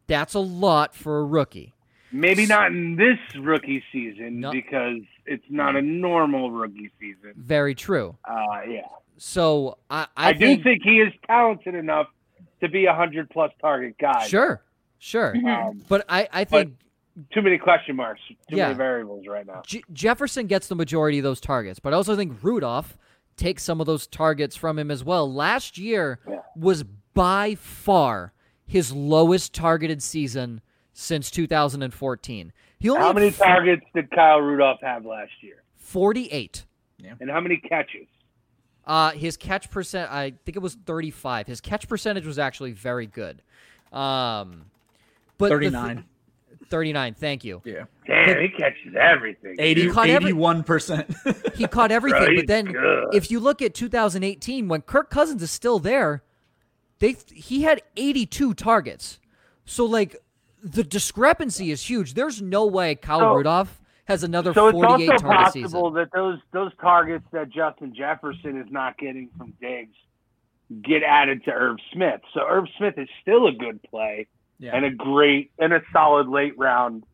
[0.06, 1.72] That's a lot for a rookie.
[2.14, 4.52] Maybe not in this rookie season No.
[4.52, 7.32] because it's not a normal rookie season.
[7.36, 8.16] Very true.
[8.24, 8.82] Uh, yeah,
[9.18, 12.06] So I, I, I, do think he is talented enough
[12.60, 14.28] to be a hundred plus target guy.
[14.28, 14.62] sure,
[15.00, 15.34] sure.
[15.36, 16.74] Um, But I, I think
[17.32, 18.66] too many question marks, too Yeah.
[18.66, 19.62] many variables right now.
[19.66, 22.96] J- Jefferson gets the majority of those targets, but I also think Rudolph
[23.36, 25.30] takes some of those targets from him as well.
[25.32, 26.42] Last year Yeah.
[26.56, 28.32] was by far
[28.66, 30.60] his lowest targeted season
[30.94, 32.52] since 2014.
[32.78, 35.62] He only How many f- targets did Kyle Rudolph have last year?
[35.76, 36.64] 48.
[37.20, 38.06] And how many catches?
[38.86, 41.46] Uh, his catch percent, I think it was 35.
[41.46, 43.42] His catch percentage was actually very good.
[43.92, 44.66] Um,
[45.36, 46.04] but the thi- 39.
[46.70, 47.14] 39.
[47.14, 47.60] Thank you.
[47.64, 47.84] Yeah.
[48.06, 49.56] Damn, he catches everything.
[49.58, 51.54] 80, caught every- 81%.
[51.56, 52.20] He caught everything.
[52.22, 53.14] Right, but then, good.
[53.14, 56.22] if you look at 2018, when Kirk Cousins is still there,
[56.98, 59.20] they he had 82 targets.
[59.66, 60.16] So like,
[60.64, 62.14] the discrepancy is huge.
[62.14, 66.08] There's no way Kyle So- Rudolph has another So it's 48 also target possible that
[66.12, 69.94] those those targets that Justin Jefferson is not getting from Diggs
[70.82, 72.20] get added to Irv Smith.
[72.32, 74.26] So Irv Smith is still a good play
[74.58, 74.74] yeah.
[74.74, 77.04] and a great and a solid late round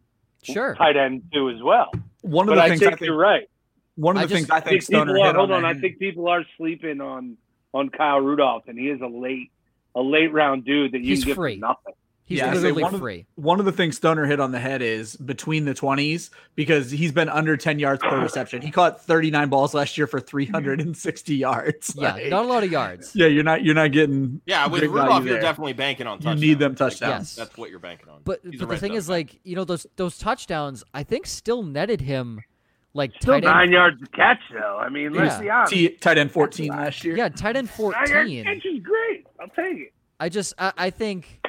[0.42, 0.74] Sure.
[0.74, 1.90] tight end too as well.
[2.22, 3.48] One of But the I things think I think, you're right.
[3.96, 5.76] one of the just- things I I think think Stoner people are, hold on, on,
[5.76, 7.36] I think people are sleeping on
[7.74, 9.50] on Kyle Rudolph, and he is a late
[9.94, 11.54] a late round dude that you He's can get free.
[11.56, 11.94] for nothing.
[12.30, 13.26] He's Yeah, I literally one of- free.
[13.34, 17.10] one of the things Stoner hit on the head is between the 20s because he's
[17.10, 18.62] been under 10 yards per reception.
[18.62, 21.92] He caught 39 balls last year for 360 yards.
[21.98, 23.10] Yeah, Like, not a lot of yards.
[23.16, 25.42] yeah, you're not you're not getting Yeah, with Rudolph you're there.
[25.42, 26.40] definitely banking on touchdowns.
[26.40, 27.10] You need them Like, touchdowns.
[27.20, 27.34] Yes.
[27.34, 28.20] That's what you're banking on.
[28.24, 29.12] But, He's but the thing zone is, guy.
[29.14, 32.42] like, you know, those those touchdowns, I think, still netted him
[32.94, 33.72] like Still tight nine end.
[33.72, 34.78] yards to catch though.
[34.78, 35.40] I mean, let's Yeah.
[35.42, 35.72] be honest.
[35.72, 37.16] T- tight end 14 last year.
[37.16, 38.44] Yeah, tight end Nine yards 14.
[38.44, 39.26] catch is great.
[39.40, 39.92] I'll take it.
[40.22, 41.39] I just I, I think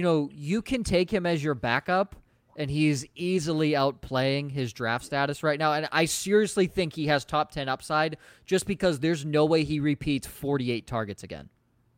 [0.00, 2.16] you know you can take him as your backup
[2.56, 7.22] and he's easily outplaying his draft status right now and I seriously think he has
[7.22, 8.16] top 10 upside
[8.46, 11.50] just because there's no way he repeats 48 targets again.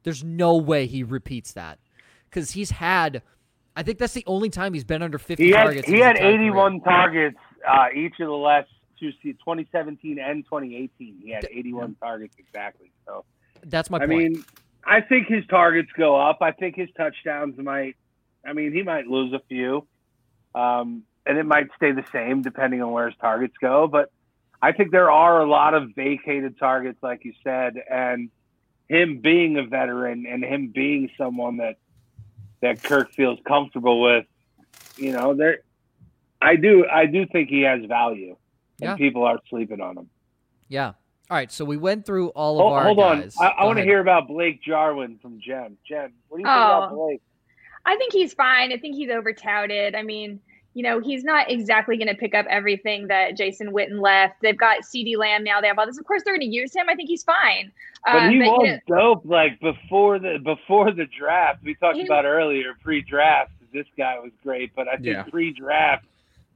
[0.02, 1.78] There's no way he repeats that
[2.32, 3.22] cuz he's had
[3.76, 5.88] I think that's the only time he's been under 50 He had targets.
[5.88, 6.42] he had entire career.
[6.42, 7.38] 81 targets
[7.68, 8.68] uh, each of the last
[8.98, 11.20] two se- 2017 and 2018.
[11.22, 12.90] He had 81 targets exactly.
[13.06, 13.24] So
[13.64, 14.10] That's my I point.
[14.10, 14.44] mean,
[14.84, 16.38] I think his targets go up.
[16.42, 17.96] I think his touchdowns might.
[18.44, 19.86] I mean, he might lose a few,
[20.54, 23.86] um, and it might stay the same depending on where his targets go.
[23.86, 24.10] But
[24.60, 28.30] I think there are a lot of vacated targets, like you said, and
[28.88, 31.76] him being a veteran and him being someone that
[32.60, 34.26] that Kirk feels comfortable with.
[34.96, 35.58] You know, there.
[36.40, 36.84] I do.
[36.86, 38.36] I do think he has value,
[38.80, 38.96] and Yeah.
[38.96, 40.10] people are sleeping on him.
[40.68, 40.92] yeah.
[41.32, 43.20] All right, so we went through all of Hold, our hold on.
[43.22, 43.34] guys.
[43.40, 45.78] I, I want to hear about Blake Jarwin from Jen.
[45.88, 47.06] Jen, what do you think about Oh.
[47.06, 47.22] Blake?
[47.86, 48.70] I think he's fine.
[48.70, 49.94] I think he's over touted.
[49.94, 50.40] I mean,
[50.74, 54.42] you know, he's not exactly going to pick up everything that Jason Witten left.
[54.42, 55.62] They've got CeeDee Lamb now.
[55.62, 55.96] They have all this.
[55.96, 56.90] Of course, they're going to use him.
[56.90, 57.72] I think he's fine.
[58.04, 59.22] But Uh, he but, you was know, dope.
[59.24, 63.52] Like before the before the draft, we talked He- about earlier pre-draft.
[63.72, 65.22] This guy was great, but I think Yeah.
[65.22, 66.04] pre-draft,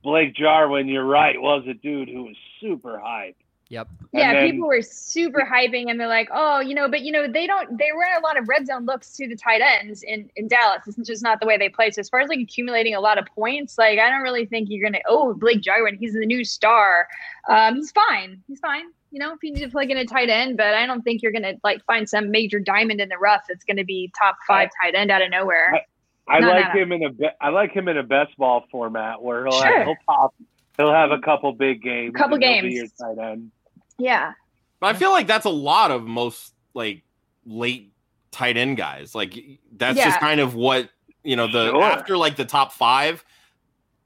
[0.02, 3.36] Blake Jarwin, you're right, was a dude who was super hype.
[3.68, 3.88] Yep.
[4.12, 7.26] Yeah, then- people were super hyping and they're like, oh, you know, but you know,
[7.30, 10.30] they don't they run a lot of red zone looks to the tight ends in,
[10.36, 10.82] in Dallas.
[10.86, 11.90] It's just not the way they play.
[11.90, 14.68] So as far as like accumulating a lot of points, like I don't really think
[14.70, 17.08] you're gonna oh Blake Jarwin, he's the new star.
[17.48, 18.40] Um, he's fine.
[18.46, 18.84] He's fine.
[19.10, 21.22] You know, if you need to plug in a tight end, but I don't think
[21.22, 24.68] you're gonna like find some major diamond in the rough that's gonna be top five
[24.80, 25.82] tight end out of nowhere.
[26.28, 26.82] I No, no, like no.
[26.82, 29.76] him in a be- I like him in a best ball format where he'll Sure.
[29.78, 30.34] have, he'll pop
[30.76, 32.14] he'll have a couple big games.
[32.14, 32.92] Couple and he'll be games.
[32.98, 33.50] your tight end.
[33.98, 34.32] Yeah.
[34.80, 37.02] But I feel like that's a lot of most like
[37.46, 37.92] late
[38.30, 39.14] tight end guys.
[39.14, 39.34] Like
[39.72, 40.90] that's just kind of what
[41.24, 41.46] you know.
[41.46, 41.82] The Sure.
[41.82, 43.24] after like the top five,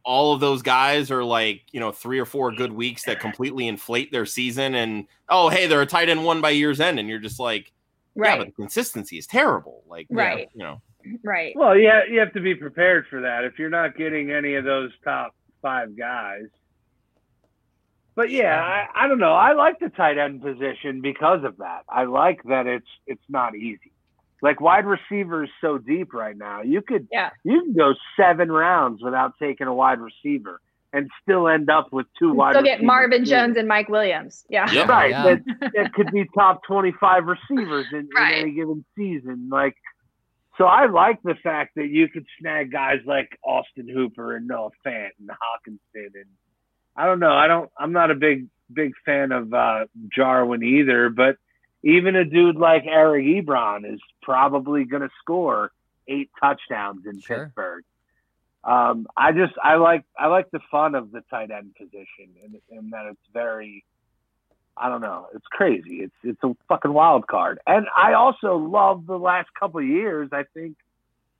[0.04, 3.66] all of those guys are like you know three or four good weeks that completely
[3.66, 4.74] inflate their season.
[4.76, 7.72] And oh hey, they're a tight end one by year's end, and you're just like,
[8.14, 9.82] yeah, but the consistency is terrible.
[9.88, 10.48] Like Right.
[10.54, 10.80] you know,
[11.24, 11.54] Right.
[11.56, 14.64] Well, yeah, you have to be prepared for that if you're not getting any of
[14.64, 16.44] those top five guys.
[18.20, 19.32] But yeah, I, I don't know.
[19.32, 21.84] I like the tight end position because of that.
[21.88, 23.92] I like that it's it's not easy.
[24.42, 26.60] Like wide receiver is so deep right now.
[26.60, 27.30] You could Yeah.
[27.44, 30.60] you can go seven rounds without taking a wide receiver
[30.92, 32.52] and still end up with two wide.
[32.52, 33.30] Still get receivers Marvin too.
[33.30, 34.44] Jones and Mike Williams.
[34.50, 34.70] Yeah.
[34.70, 34.88] Yep.
[34.88, 35.10] Right.
[35.12, 35.22] Yeah.
[35.24, 38.34] That, that could be top 25 receivers in, Right.
[38.34, 39.48] in any given season.
[39.50, 39.76] Like,
[40.58, 44.70] so I like the fact that you could snag guys like Austin Hooper and Noah
[44.84, 45.78] Fant and Hockenson.
[46.14, 46.26] And
[46.96, 47.32] I don't know.
[47.32, 51.36] I don't, I'm not a big, big fan of uh, Jarwin either, but
[51.82, 55.72] even a dude like Eric Ebron is probably going to score
[56.08, 57.44] eight touchdowns in Sure.
[57.46, 57.84] Pittsburgh.
[58.62, 62.56] Um, I just I like I like the fun of the tight end position and,
[62.70, 63.84] and that it's very
[64.76, 69.06] I don't know it's crazy it's it's a fucking wild card and I also love
[69.06, 70.76] the last couple of years I think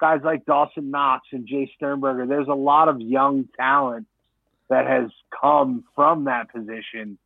[0.00, 4.06] guys like Dawson Knox and Jace Sternberger there's a lot of young talent
[4.70, 5.10] that has
[5.40, 7.18] come from that position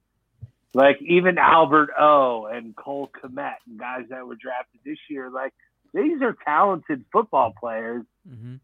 [0.75, 5.53] like even Albert O and Cole Kmet and guys that were drafted this year like
[5.93, 8.57] these are talented football players hmm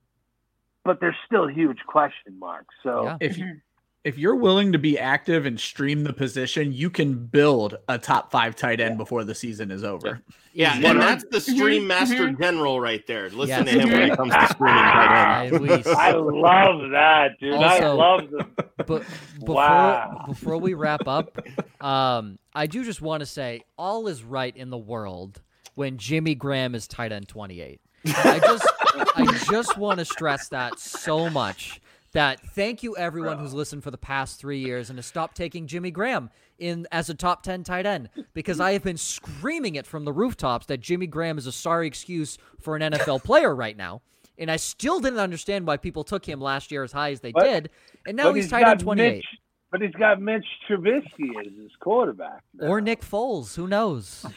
[0.85, 2.75] but there's still huge question marks.
[2.83, 3.17] So Yeah.
[3.21, 3.61] If you
[4.05, 8.31] if you're willing to be active and stream the position, you can build a top
[8.31, 10.23] five tight end before the season is over.
[10.55, 10.87] yeah, Easy.
[10.87, 13.29] and that's the stream Mhm, master general right there.
[13.29, 13.75] Listen Yes.
[13.75, 15.87] to him when it comes to streaming tight ends.
[15.87, 17.55] I- love that, dude.
[17.55, 18.47] I love the
[18.87, 19.05] But
[19.39, 20.25] before Wow.
[20.29, 21.37] before we wrap up,
[21.85, 25.43] um, I do just want to say all is right in the world
[25.75, 27.81] when Jimmy Graham is tight end twenty eight.
[28.07, 28.67] I just
[29.15, 31.83] I just want to stress that so much.
[32.13, 35.69] That thank you everyone who's listened for the past three years and has stopped taking
[35.69, 39.87] Jimmy Graham in as a top ten tight end because I have been screaming it
[39.87, 43.77] from the rooftops that Jimmy Graham is a sorry excuse for an NFL player right
[43.77, 44.03] now.
[44.39, 47.31] And I still didn't understand why people took him last year as high as they
[47.31, 47.71] But- did.
[48.07, 49.17] And now he's, he's tight end 28.
[49.17, 49.25] Mitch,
[49.71, 52.43] but he's got Mitch Trubisky as his quarterback.
[52.55, 52.67] now.
[52.67, 53.55] Or Nick Foles.
[53.55, 54.25] Who knows?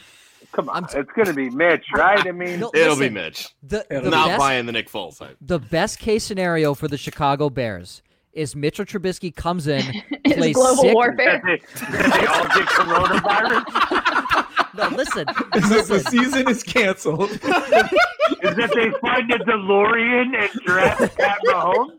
[0.54, 2.24] Come on, t- it's going to be Mitch, right?
[2.26, 3.48] I mean, No, It'll be Mitch.
[3.62, 5.36] The, the, Not best, buying the Nick Foles side.
[5.40, 8.02] the best case scenario for the Chicago Bears
[8.32, 9.82] is Mitchell Trubisky comes in,
[10.24, 10.94] It's plays global sick.
[10.94, 11.42] warfare.
[11.44, 14.40] they, they all get coronavirus.
[14.76, 15.24] No, listen,
[15.54, 17.30] Is that the season is canceled?
[17.30, 21.96] Is that they find a DeLorean and draft Pat Mahomes?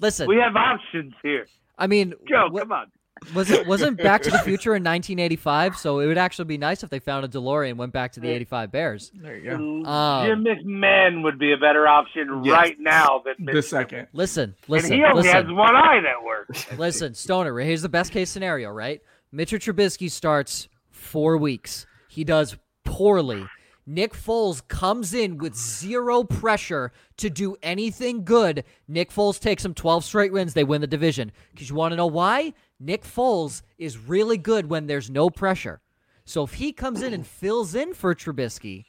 [0.00, 0.28] Listen.
[0.28, 1.46] We have options here.
[1.76, 2.86] I mean, Joe, wa- come on.
[3.34, 5.76] Was it wasn't Back to the Future in 1985?
[5.76, 8.20] So it would actually be nice if they found a DeLorean and went back to
[8.20, 9.10] the 85 Bears.
[9.14, 9.50] There you
[9.84, 9.90] go.
[9.90, 12.52] Um, Jim McMahon would be a better option Yes.
[12.52, 14.08] right now than Mitch The second.
[14.12, 16.66] Listen, And listen, he only has one eye that works.
[16.78, 19.00] Listen, Stoner, here's the best case scenario, right?
[19.32, 21.86] Mitchell Trubisky starts four weeks.
[22.08, 23.46] He does poorly.
[23.86, 28.64] Nick Foles comes in with zero pressure to do anything good.
[28.86, 30.52] Nick Foles takes them 12 straight wins.
[30.52, 31.32] They win the division.
[31.52, 32.52] Because you want to know why?
[32.80, 35.80] Nick Foles is really good when there's no pressure.
[36.24, 38.84] So if he comes in and fills in for Trubisky,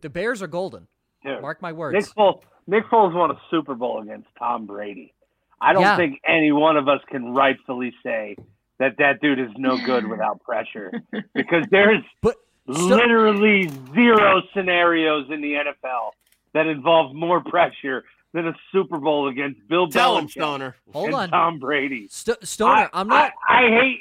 [0.00, 0.86] the Bears are golden.
[1.24, 1.94] Dude, Mark my words.
[1.94, 2.04] Nick.
[2.16, 5.12] Foles, Nick Foles won a Super Bowl against Tom Brady.
[5.60, 5.96] I don't Yeah.
[5.96, 8.36] think any one of us can rightfully say
[8.78, 10.90] that that dude is no good without pressure
[11.34, 12.36] because there's But
[12.72, 16.12] Sto- literally zero scenarios in the NFL
[16.54, 20.76] that involve more pressure than a Super Bowl against Bill Tell him, Belichick Stoner.
[20.92, 21.28] hold and on.
[21.30, 22.06] Tom Brady.
[22.10, 23.32] Sto- Stoner, I, I'm not.
[23.48, 24.00] I, I hate.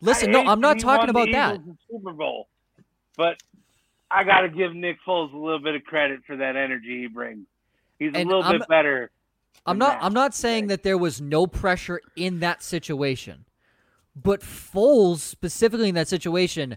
[0.00, 1.60] listen, I no, hate I'm not talking about the that.
[1.90, 2.48] Super Bowl,
[3.16, 3.42] but
[4.10, 7.06] I got to give Nick Foles a little bit of credit for that energy he
[7.08, 7.46] brings.
[7.98, 9.10] He's a little I'm- bit better.
[9.66, 13.46] I'm not that I'm not saying that there was no pressure in that situation.
[14.16, 16.76] But Foles specifically in that situation,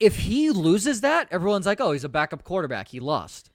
[0.00, 2.88] if he loses that, everyone's like, "Oh, he's a backup quarterback.
[2.88, 3.50] He lost."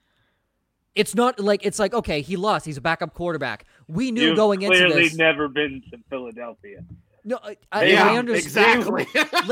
[0.96, 2.66] It's not like it's like, "Okay, he lost.
[2.66, 5.16] He's a backup quarterback." We knew You've going into clearly this.
[5.16, 6.84] never been to Philadelphia.
[7.24, 8.82] No, I, I, Yeah, I understand.
[8.82, 9.06] exactly.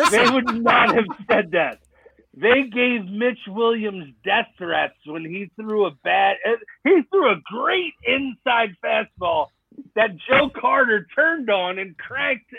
[0.11, 1.80] They would not have said that.
[2.36, 6.38] They gave Mitch Williams death threats when he threw a bad.
[6.48, 6.52] uh,
[6.84, 9.48] He threw a great inside fastball
[9.95, 12.53] that Joe Carter turned on and cranked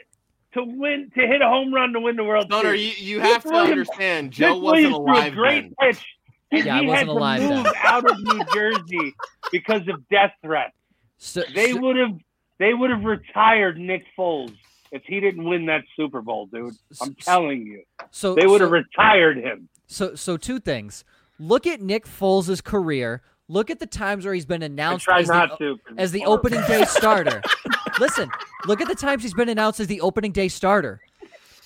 [0.55, 3.01] to win to hit a home run to win the World Stoner, Series.
[3.01, 5.75] you, you have to Williams- understand, Joe Mitch wasn't Williams threw a alive great then.
[5.93, 6.05] pitch.
[6.53, 7.67] And Yeah, I he wasn't had alive to then.
[7.85, 9.15] out of New Jersey
[9.53, 10.75] because of death threats.
[11.19, 12.19] so, They so- would have
[12.59, 14.55] they would have retired Nick Foles
[14.93, 16.75] if he didn't win that Super Bowl, dude.
[17.01, 17.83] I'm telling you.
[18.11, 19.69] so They would have so- retired him.
[19.87, 21.05] So so two things.
[21.39, 23.23] Look at Nick Foles' career.
[23.49, 25.79] Look at the times where he's been announced as the, to.
[25.99, 27.43] as the opening day starter.
[27.99, 28.31] Listen,
[28.67, 31.01] look at the times he's been announced as the opening day starter.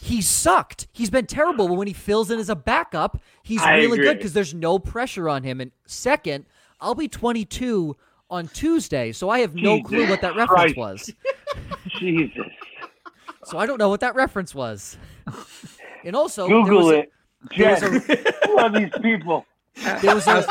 [0.05, 0.87] He sucked.
[0.93, 1.67] He's been terrible.
[1.67, 4.79] But when he fills in as a backup, he's I really good because there's no
[4.79, 5.63] pressure on him.
[5.63, 6.45] And second,
[6.79, 7.97] I'll be 22
[8.29, 10.77] on Tuesday, so I have no Jesus clue what that reference Christ.
[10.77, 11.13] was.
[11.99, 12.47] Jesus.
[13.45, 14.99] So I don't know what that reference was.
[16.05, 17.13] And also, Google there was a- it.
[17.57, 18.07] there Jen, was
[18.45, 19.47] who are these people?
[20.03, 20.47] There was a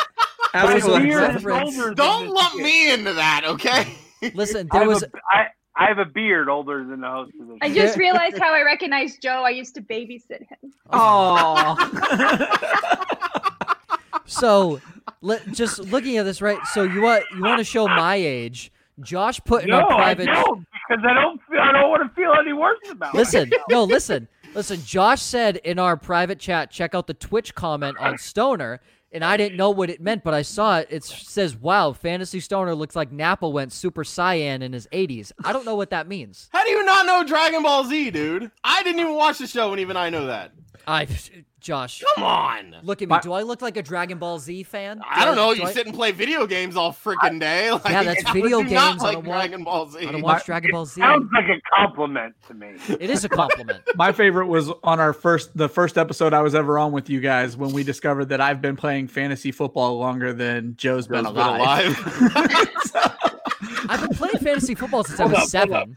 [0.54, 1.20] There was a Alexa.
[1.20, 1.76] Reference.
[1.96, 3.96] Don't this lump me into that, okay?
[4.34, 4.68] listen.
[4.72, 7.48] I There have, was a, I, I have a beard older than the host of
[7.48, 7.58] this.
[7.62, 9.44] I just realized how I recognize Joe.
[9.44, 10.74] I used to babysit him.
[10.92, 11.78] Oh.
[14.26, 14.82] So,
[15.22, 16.60] let, just looking at this, right?
[16.74, 18.72] So you want you want to show my age?
[19.02, 20.30] Josh put in no, our private.
[20.30, 23.18] I don't because I don't feel, I don't want to feel any worse about it.
[23.18, 23.62] Listen, it.
[23.70, 24.82] no, listen, listen.
[24.84, 28.82] Josh said in our private chat, check out the Twitch comment on Stoner,
[29.14, 30.88] and I didn't know what it meant, but I saw it.
[30.90, 35.54] It says, "Wow, Fantasy Stoner looks like Nappa went Super Saiyan in his 80s." I
[35.54, 36.50] don't know what that means.
[36.52, 38.52] How do you not know Dragon Ball Z, dude?
[38.64, 40.52] I didn't even watch the show, and even I know that.
[40.88, 41.08] I,
[41.64, 42.76] Josh, Come on.
[42.84, 43.18] look at me.
[43.24, 44.98] Do I look like a Dragon Ball Z fan?
[44.98, 45.54] Do I don't know.
[45.54, 47.72] do You I- sit and play video games all freaking day.
[47.72, 49.02] Like, Yeah, that's how video would you not games.
[49.04, 50.06] I Like don't Dragon Ball Z.
[50.06, 51.00] I don't watch Dragon Ball Z.
[51.02, 52.74] Sounds like a compliment to me.
[53.00, 53.82] It is a compliment.
[53.96, 57.22] My favorite was on our first the first episode I was ever on with you
[57.22, 61.34] guys when we discovered that I've been playing fantasy football longer than Joe's been Joe's
[61.34, 61.98] been alive.
[63.90, 65.96] I've been playing fantasy football since I was up, seven.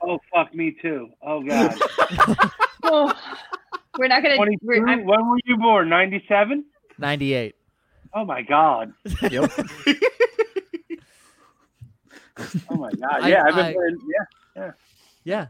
[0.00, 1.10] Oh fuck me too.
[1.22, 1.74] Oh god.
[2.82, 3.12] Oh,
[3.98, 4.36] we're not gonna.
[4.36, 5.88] Twenty We're, When were you born?
[5.88, 6.64] Ninety seven.
[6.98, 7.54] 98.
[8.14, 8.92] Oh my god.
[9.22, 9.50] Yep.
[12.70, 13.28] Oh my god.
[13.28, 13.98] Yeah, I, have been I- playing.
[14.56, 14.70] Yeah.
[15.24, 15.46] Yeah.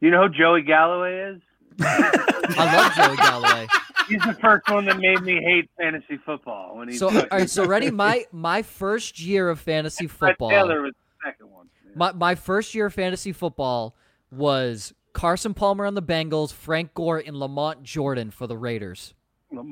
[0.00, 1.40] Do you know who Joey Galloway is?
[1.80, 3.66] I love Joey Galloway.
[4.08, 6.76] He's the first one that made me hate fantasy football.
[6.76, 7.90] When he So, all right, so ready?
[7.90, 10.50] My my first year of fantasy football.
[10.50, 11.68] Taylor was the second one.
[11.96, 13.96] My my first year of fantasy football
[14.30, 19.14] was Carson Palmer on the Bengals, Frank Gore, and Lamont Jordan for the Raiders.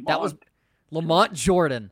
[0.06, 0.34] That was
[0.90, 1.90] Lamont Jordan.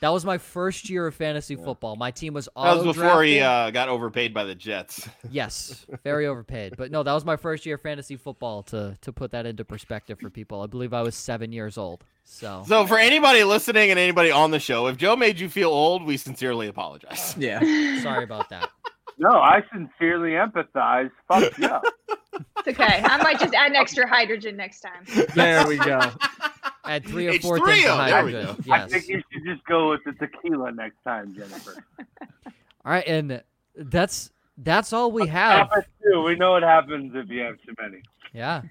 [0.00, 1.96] That was my first year of fantasy football.
[1.96, 2.64] My team was all.
[2.64, 5.08] That was before he uh, got overpaid by the Jets.
[5.30, 6.74] Yes, very overpaid.
[6.76, 8.62] But no, that was my first year of fantasy football.
[8.64, 12.04] To to put that into perspective for people, I believe I was seven years old.
[12.24, 15.70] So So for anybody listening and anybody on the show, if Joe made you feel
[15.70, 17.34] old, we sincerely apologize.
[17.38, 17.60] Yeah.
[18.02, 18.68] sorry about that.
[19.18, 21.10] No, I sincerely empathize.
[21.26, 21.80] Fuck yeah.
[22.58, 23.02] it's okay.
[23.04, 25.26] I might just add an extra hydrogen next time.
[25.34, 26.00] There we go.
[26.84, 28.56] Add three or H3O, four things of hydrogen.
[28.64, 28.72] go.
[28.72, 31.82] I think you should just go with the tequila next time, Jennifer.
[31.98, 33.42] All right, and
[33.74, 35.68] that's that's all we have.
[36.24, 38.02] We know what happens if you have too many.
[38.32, 38.62] Yeah.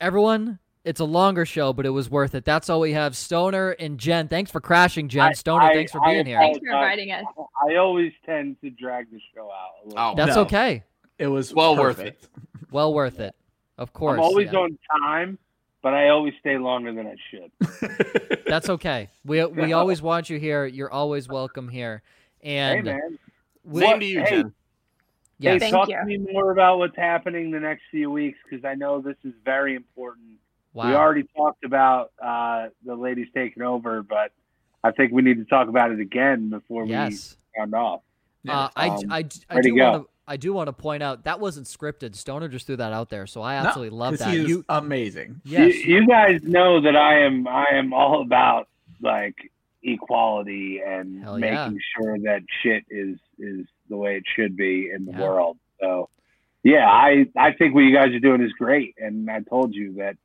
[0.00, 2.44] Everyone, it's a longer show, but it was worth it.
[2.46, 3.14] That's all we have.
[3.16, 5.34] Stoner and Jen, thanks for crashing, Jen.
[5.34, 6.38] Stoner, I- thanks for I being here.
[6.38, 7.24] Thanks for inviting us.
[7.68, 9.84] I always tend to drag the show out.
[9.84, 10.02] A little.
[10.02, 10.14] Oh.
[10.16, 10.42] That's No.
[10.42, 10.84] okay.
[11.18, 12.28] It was Well worth perfect.
[12.70, 13.34] Well worth it.
[13.76, 14.18] Of course.
[14.18, 14.58] I'm always yeah.
[14.58, 15.38] on time,
[15.82, 18.42] but I always stay longer than I should.
[18.46, 19.08] That's okay.
[19.24, 19.74] We we Yeah.
[19.76, 20.66] always want you here.
[20.66, 22.02] You're always welcome here.
[22.40, 23.18] Hey And man,
[23.64, 24.54] we- Same to you, Hey, Jen.
[25.38, 25.96] yes, hey, Thank talk you.
[25.98, 29.32] to me more about what's happening the next few weeks because I know this is
[29.44, 30.26] very important.
[30.74, 34.30] We already talked about uh, the ladies taking over, but
[34.84, 37.36] I think we need to talk about it again before Yes.
[37.56, 38.02] we round off.
[38.48, 39.90] Uh, I, Um, I, I ready do go.
[39.90, 42.14] want to I do want to point out that wasn't scripted.
[42.14, 44.28] Stoner just threw that out there, so I absolutely love that.
[44.34, 45.40] He You amazing.
[45.44, 48.68] yes, You, you guys know that I am I am all about
[49.00, 49.36] like
[49.82, 51.66] equality and Hell yeah.
[51.68, 55.20] making sure that shit is is the way it should be in the Yeah.
[55.22, 55.56] world.
[55.80, 56.08] So
[56.62, 59.94] yeah, I I think what you guys are doing is great, and I told you
[59.94, 60.16] that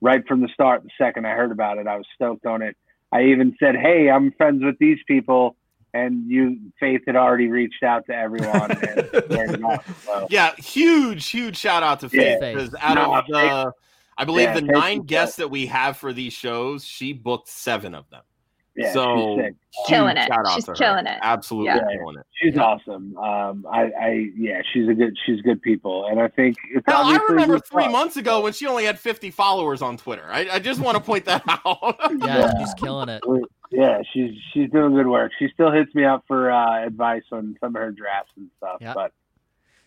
[0.00, 0.82] right from the start.
[0.82, 2.76] The second I heard about it, I was stoked on it.
[3.10, 5.56] I even said, "Hey, I'm friends with these people."
[5.94, 8.70] And you, Faith had already reached out to everyone.
[8.70, 9.48] And there.
[10.04, 12.52] So, Yeah, huge, huge shout out to Faith Yeah.
[12.54, 13.72] because out No, of the,
[14.16, 17.48] I believe Yeah, the nine is guests that we have for these shows, she booked
[17.48, 18.22] seven of them.
[18.74, 19.54] Yeah, so she's.
[19.86, 20.30] Killing it.
[20.54, 20.74] She's to her.
[20.74, 21.18] killing it.
[21.20, 21.80] Absolutely Yeah.
[21.98, 22.26] killing it.
[22.40, 22.62] She's Yeah.
[22.62, 23.14] awesome.
[23.18, 27.02] Um, I, I, yeah, she's a good, she's good people, and I think it's Hell,
[27.04, 27.92] I remember three fun.
[27.92, 30.24] months ago when she only had 50 followers on Twitter.
[30.26, 31.96] I, I just want to point that out.
[32.00, 32.58] Yeah, Yeah.
[32.60, 33.22] she's killing it.
[33.72, 35.32] Yeah, she's she's doing good work.
[35.38, 38.78] She still hits me up for uh, advice on some of her drafts and stuff,
[38.80, 38.92] Yeah.
[38.94, 39.12] but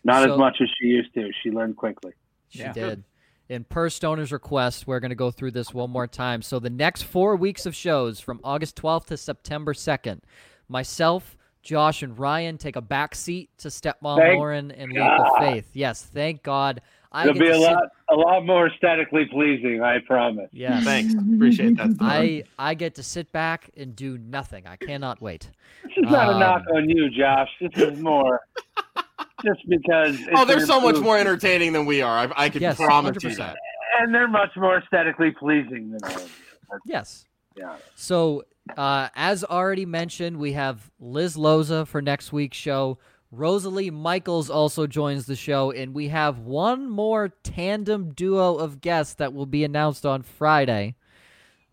[0.04, 1.30] not So- as much as she used to.
[1.42, 2.12] She learned quickly.
[2.48, 2.72] She Yeah.
[2.72, 3.04] did.
[3.48, 6.42] In per Stoner's request, we're going to go through this one more time.
[6.42, 10.20] So the next four weeks of shows from August 12th to September 2nd,
[10.68, 15.38] myself, Josh, and Ryan take a back seat to Stepmom Thank Lauren and Leap of
[15.38, 15.70] Faith.
[15.74, 16.80] Yes, thank God.
[17.12, 19.82] I It'll be to a sit- lot, a lot more aesthetically pleasing.
[19.82, 20.48] I promise.
[20.52, 21.14] Yeah, Thanks.
[21.34, 21.92] Appreciate that.
[21.92, 22.02] Stuart.
[22.02, 24.66] I I get to sit back and do nothing.
[24.66, 25.50] I cannot wait.
[25.84, 27.48] This is not Um, a knock on you, Josh.
[27.60, 28.40] This is more
[29.44, 30.18] just because.
[30.34, 32.18] oh, they're so much more entertaining than we are.
[32.28, 33.36] I, I can Yes, promise you 100%.
[33.38, 33.56] that.
[34.00, 36.28] and they're much more aesthetically pleasing than I am.
[36.84, 37.24] Yes.
[37.56, 37.76] Yeah.
[37.94, 38.44] So,
[38.76, 42.98] uh, as already mentioned, we have Liz Loza for next week's show.
[43.36, 49.14] Rosalie Michaels also joins the show, and we have one more tandem duo of guests
[49.14, 50.94] that will be announced on Friday.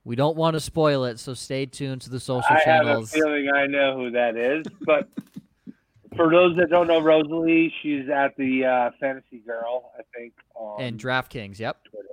[0.03, 2.85] We don't want to spoil it, so stay tuned to the social I have a
[2.85, 3.11] channels.
[3.13, 5.07] feeling I know who that is, but
[6.17, 10.33] for those that don't know Rosalie, she's at the uh, Fantasy Girl, I think.
[10.55, 11.81] On And DraftKings, yep.
[11.89, 12.07] Twitter.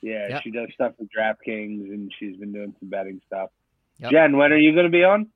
[0.00, 0.42] Yeah, Yep.
[0.42, 3.50] she does stuff with DraftKings, and she's been doing some betting stuff.
[3.98, 4.10] Yep.
[4.10, 5.28] Jen, when are you going to be on?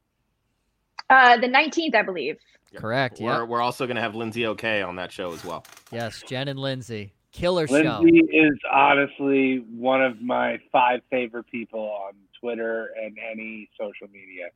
[1.10, 2.36] Uh, the 19th, I believe.
[2.76, 5.64] Correct, We're, we're also going to have Lindsay OK on that show as well.
[5.90, 7.12] Yes, Jen and Lindsay.
[7.32, 7.74] Killer show.
[8.00, 14.48] Lindsay is honestly one of my five favorite people on Twitter and any social media.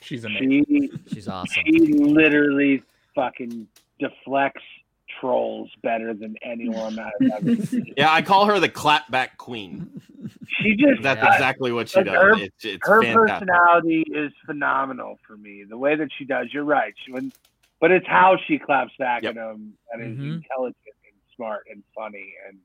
[0.00, 0.64] She's amazing.
[0.68, 1.62] She She's awesome.
[1.66, 2.82] she literally
[3.14, 3.66] fucking
[3.98, 4.62] deflects
[5.20, 7.92] trolls better than anyone I've ever seen.
[7.96, 9.90] Yeah, I call her the clapback queen.
[10.62, 11.32] She just That's Yeah.
[11.34, 12.14] exactly what she Like does.
[12.14, 13.48] her- it's it's her fantastic.
[13.48, 15.64] personality is phenomenal for me.
[15.68, 16.94] The way that she does, you're right.
[17.04, 17.32] She when,
[17.80, 19.36] but it's how she claps back Yep.
[19.36, 20.34] at him and is Mhm.
[20.36, 22.58] intelligent and smart and funny, and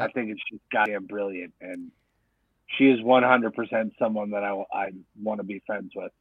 [0.00, 1.54] I think it's just goddamn brilliant.
[1.60, 1.90] And
[2.76, 6.12] she is 100% someone that I I want to be friends with.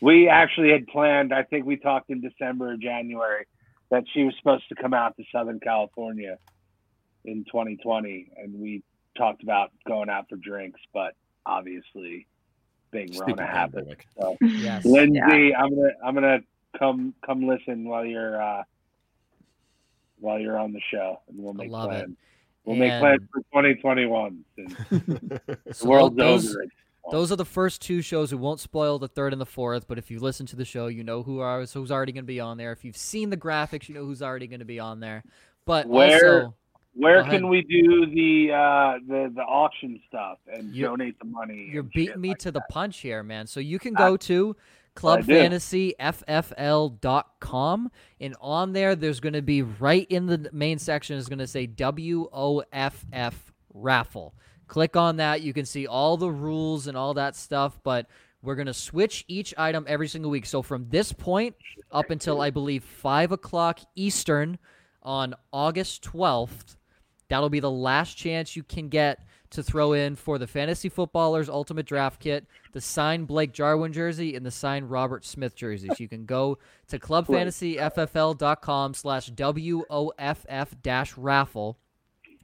[0.00, 1.32] We actually had planned.
[1.32, 3.46] I think we talked in December or January
[3.90, 6.38] that she was supposed to come out to Southern California
[7.24, 8.82] in 2020, and we
[9.16, 11.14] talked about going out for drinks, but
[11.46, 12.26] obviously,
[12.90, 13.88] big Stupid Rona happened.
[13.88, 14.06] pandemic.
[14.18, 14.84] So, Yes.
[14.84, 16.40] Lindsay, I'm gonna I'm gonna
[16.78, 18.62] come come listen while you're uh,
[20.20, 22.04] while you're on the show, and we'll make love it.
[22.04, 22.16] plans.
[22.64, 24.44] We'll make plans for 2021.
[24.56, 26.62] since the So world's those, over.
[26.62, 26.70] it.
[27.10, 28.32] Those are the first two shows.
[28.32, 30.88] We won't spoil the third and the fourth, but if you listen to the show,
[30.88, 32.72] you know who are who's already going to be on there.
[32.72, 35.22] If you've seen the graphics, you know who's already going to be on there.
[35.64, 36.54] But Where- also,
[36.94, 37.32] Where Go ahead.
[37.40, 41.70] can we do the uh, the the auction stuff and You- donate the money?
[41.72, 43.46] you're beating me like to the punch here, man.
[43.46, 44.56] So you can go to I do.
[44.98, 51.38] clubfantasyffl.com and on there there's going to be right in the main section is going
[51.38, 53.34] to say WOFF
[53.72, 54.34] raffle.
[54.66, 55.42] Click on that.
[55.42, 58.06] You can see all the rules and all that stuff, but
[58.42, 60.46] we're going to switch each item every single week.
[60.46, 61.54] So from this point
[61.92, 64.58] up until I believe 5 o'clock Eastern
[65.02, 66.76] on August 12th,
[67.28, 71.48] that'll be the last chance you can get to throw in for the Fantasy Footballers
[71.48, 75.98] Ultimate Draft Kit, the signed Blake Jarwin jersey, and the signed Robert Smith jerseys.
[75.98, 76.58] You can go
[76.88, 81.78] to clubfantasyffl.com slash WOFF dash raffle.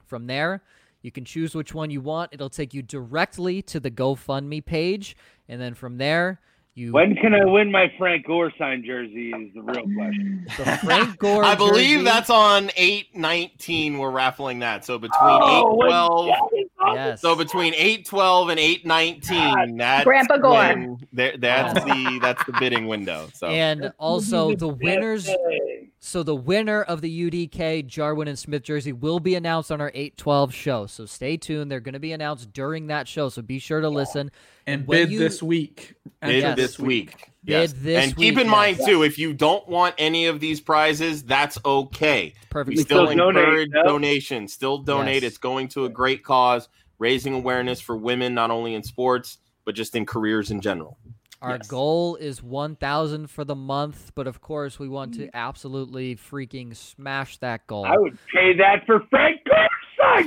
[0.05, 0.63] From there,
[1.01, 2.31] you can choose which one you want.
[2.33, 5.15] It'll take you directly to the GoFundMe page.
[5.47, 6.39] And then from there,
[6.75, 9.31] you When can I win my Frank Gore signed jersey?
[9.31, 10.45] Is the real question.
[10.57, 13.97] the Frank Gore I believe jersey- that's on eight nineteen.
[13.97, 14.83] We're raffling that.
[14.85, 17.21] So between Oh, eight when- Yes.
[17.21, 20.51] So between eight twelve and eight nineteen, that's Grandpa Gore.
[20.51, 23.27] when- that's the that's the bidding window.
[23.33, 25.84] So and also the winners Hey.
[26.05, 29.89] So the winner of the UDK Jarwin and Smith jersey will be announced on our
[29.95, 30.85] 812 show.
[30.85, 31.71] So stay tuned.
[31.71, 33.29] They're going to be announced during that show.
[33.29, 34.29] So be sure to listen.
[34.67, 35.95] And when bid you- this week.
[36.21, 36.55] bid yes.
[36.55, 37.31] this week.
[37.43, 37.73] Bid Yes.
[37.75, 38.87] this and keep week, in mind yes.
[38.87, 42.33] too, if you don't want any of these prizes, that's okay.
[42.35, 42.79] We Perfect.
[42.81, 43.81] still still encourage yeah.
[43.83, 44.53] donations.
[44.53, 45.23] Still donate.
[45.23, 45.31] Yes.
[45.31, 46.69] It's going to a great cause,
[46.99, 50.97] raising awareness for women not only in sports but just in careers in general.
[51.41, 51.67] Our Yes.
[51.67, 55.35] goal is 1,000 for the month, but of course we want to mm-hmm.
[55.35, 57.85] absolutely freaking smash that goal.
[57.85, 59.67] I would pay that for Frank Gore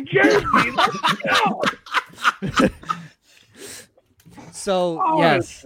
[0.04, 0.44] jersey.
[0.76, 2.68] Let's go.
[4.52, 5.64] So Oh, yes,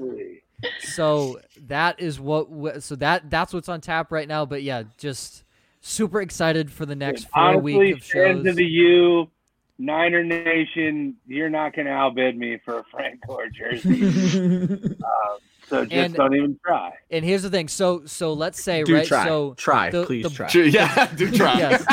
[0.81, 2.51] so that is what.
[2.51, 4.44] w- So that that's what's on tap right now.
[4.47, 5.44] But yeah, just
[5.81, 8.44] super excited for the next four Honestly, week of stand shows.
[8.47, 9.31] to the U.
[9.78, 14.05] Niner Nation, you're not going to outbid me for a Frank Gore jersey.
[14.05, 15.36] uh,
[15.69, 16.93] so just And- don't even try.
[17.11, 17.69] And here's the thing.
[17.69, 19.07] So so let's say Do right.
[19.07, 19.24] try.
[19.27, 20.49] So try, the- please the- try.
[20.53, 21.59] Yeah, do try.
[21.59, 21.85] Yes.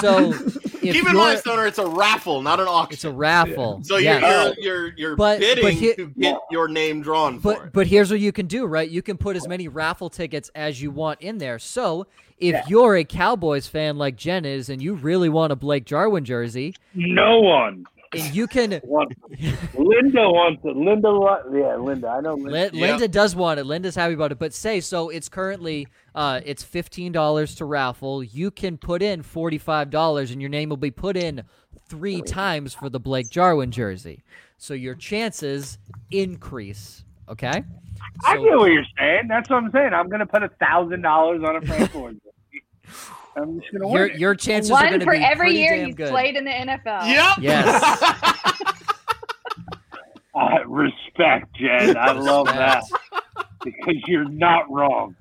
[0.00, 2.94] so if Keep in mind, Stoner, it's a raffle, not an auction.
[2.94, 3.80] it's a raffle.
[3.82, 4.20] so yes.
[4.22, 4.54] you're, you're
[4.86, 7.72] you're you're But- but bidding he- to get your name drawn for But it.
[7.72, 8.88] but here's what you can do, right?
[8.88, 11.58] You can put as many raffle tickets as you want in there.
[11.58, 12.06] So
[12.38, 12.62] if Yeah.
[12.68, 16.74] you're a Cowboys fan like Jen is, and you really want a Blake Jarwin jersey,
[16.94, 18.80] No one and you can.
[18.84, 19.16] wants.
[19.76, 20.76] Linda wants it.
[20.76, 21.08] Linda,
[21.52, 22.08] yeah, Linda.
[22.08, 22.34] I know.
[22.34, 22.50] Linda.
[22.50, 22.90] Lin- Yep.
[22.90, 23.64] Linda does want it.
[23.64, 24.38] Linda's happy about it.
[24.38, 25.08] But say so.
[25.08, 28.22] It's currently uh, it's fifteen dollars to raffle.
[28.22, 31.42] You can put in forty five dollars, and your name will be put in
[31.88, 34.22] three times for the Blake Jarwin jersey.
[34.58, 35.78] So your chances
[36.10, 37.04] increase.
[37.28, 37.64] Okay.
[38.24, 39.28] I So- get what you're saying.
[39.28, 39.92] That's what I'm saying.
[39.92, 42.20] I'm going to put a thousand dollars on a Frank Gore jersey.
[43.36, 44.10] I'm just going to Your win.
[44.12, 44.18] it.
[44.18, 46.10] your chances are One going to for be every year damn he's good.
[46.10, 47.06] played in the NFL.
[47.06, 47.38] Yep.
[47.40, 48.14] Yes.
[50.36, 51.96] Uh, respect, Jen.
[51.96, 52.82] I love that
[53.62, 55.14] because you're not wrong.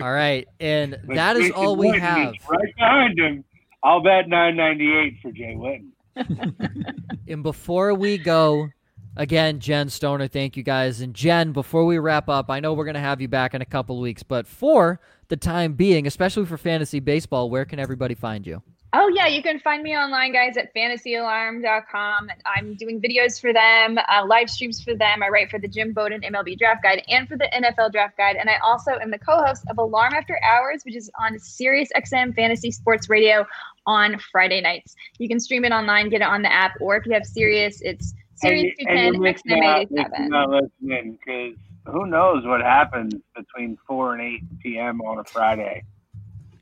[0.00, 2.32] All right, and But that is Jason all we Witten have.
[2.48, 3.44] Right behind him.
[3.82, 5.90] I'll bet 998 for Jay Witten.
[7.28, 8.68] And before we go,
[9.16, 11.00] again, Jen Stoner, thank you guys.
[11.00, 13.62] And Jen, before we wrap up, I know we're going to have you back in
[13.62, 18.14] a couple weeks, but for the time being, especially for fantasy baseball, where can everybody
[18.14, 18.62] find you?
[18.94, 22.28] Oh yeah, you can find me online, guys, at fantasyalarm.com.
[22.44, 25.22] I'm doing videos for them, uh, live streams for them.
[25.22, 28.36] I write for the Jim Bowden MLB Draft Guide and for the NFL Draft Guide,
[28.36, 32.34] and I also am the co-host of Alarm After Hours, which is on Sirius XM
[32.34, 33.46] Fantasy Sports Radio
[33.86, 34.94] on Friday nights.
[35.16, 37.80] You can stream it online, get it on the app, or if you have Sirius,
[37.80, 38.12] it's
[38.42, 40.34] Sirius And you- and 210 you're missing out- XM 87.
[40.34, 41.56] out listening because
[41.86, 45.00] who knows what happens between 4 and 8 p.m.
[45.02, 45.82] on a Friday.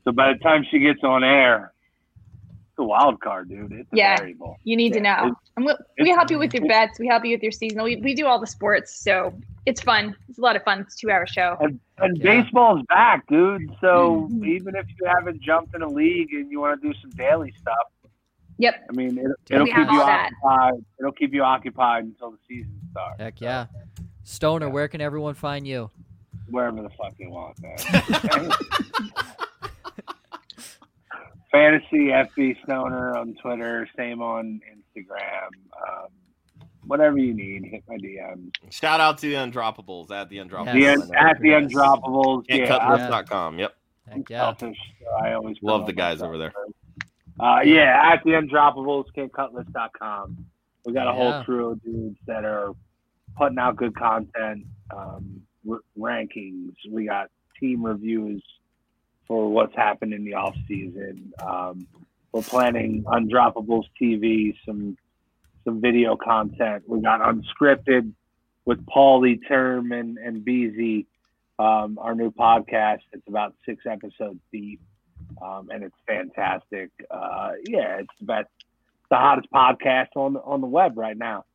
[0.03, 1.73] So by the time she gets on air,
[2.15, 3.71] it's a wild card, dude.
[3.71, 4.17] It's Yeah.
[4.17, 4.57] variable.
[4.63, 5.35] You need to know.
[5.57, 6.99] And we, we help you with your bets.
[6.99, 7.85] We help you with your seasonal.
[7.85, 9.33] We, we do all the sports, so
[9.67, 10.15] it's fun.
[10.27, 10.79] It's a lot of fun.
[10.81, 11.57] It's a two-hour show.
[11.59, 12.41] And, and Yeah.
[12.41, 13.69] baseball's back, dude.
[13.79, 14.47] So Mhm.
[14.47, 17.51] even if you haven't jumped in a league and you want to do some daily
[17.59, 17.75] stuff,
[18.61, 18.75] Yep.
[18.89, 20.29] I mean, it, it'll keep you that.
[20.43, 20.85] occupied.
[20.99, 23.19] It'll keep you occupied until the season starts.
[23.19, 23.65] Heck yeah.
[24.23, 25.89] Stoner, where can everyone find you?
[26.49, 27.75] Wherever the fuck they want, man.
[31.51, 35.47] Fantasy FB Stoner on Twitter, same on Instagram.
[35.75, 36.07] Um,
[36.85, 38.51] whatever you need, hit my DMs.
[38.69, 40.79] Shout out to the Undroppables at the Undroppables.
[40.79, 41.01] Yes.
[41.01, 41.63] un- at the Yes.
[41.65, 42.45] Undroppables.
[42.47, 43.75] Yeah, I'm Yep.
[44.09, 44.39] Heck yeah.
[44.39, 44.77] selfish.
[45.01, 46.51] So I always Love the guys over there.
[46.51, 46.73] first.
[47.41, 50.45] Uh, yeah, at the Undroppables, KCutList.com.
[50.85, 51.15] We got a Yeah.
[51.15, 52.73] whole crew of dudes that are
[53.35, 54.65] putting out good content,
[54.95, 56.75] um, r- rankings.
[56.89, 58.43] We got team reviews
[59.27, 61.33] for what's happened in the off season.
[61.41, 61.87] Um,
[62.31, 64.97] we're planning Undroppables TV, some
[65.63, 66.83] some video content.
[66.89, 68.13] We got Unscripted
[68.65, 71.05] with Paulie Term and and Beezy,
[71.59, 73.01] um, our new podcast.
[73.13, 74.81] It's about six episodes deep,
[75.41, 76.89] um, and it's fantastic.
[77.09, 78.49] Uh, yeah, it's the best,
[79.09, 81.45] the hottest podcast on the, on the web right now.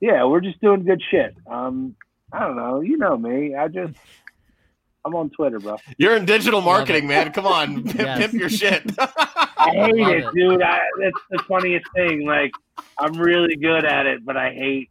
[0.00, 1.34] Yeah, we're just doing good shit.
[1.46, 1.94] Um,
[2.32, 3.54] I don't know, you know me.
[3.54, 3.94] I just
[5.04, 5.76] I'm on Twitter, bro.
[5.98, 7.32] You're in digital marketing, man.
[7.32, 8.18] Come on, pimp, Yes.
[8.18, 8.82] pimp your shit.
[8.98, 10.34] I hate Love it, it.
[10.34, 10.62] dude.
[10.62, 12.24] I, that's the funniest thing.
[12.26, 12.52] Like,
[12.98, 14.90] I'm really good at it, but I hate,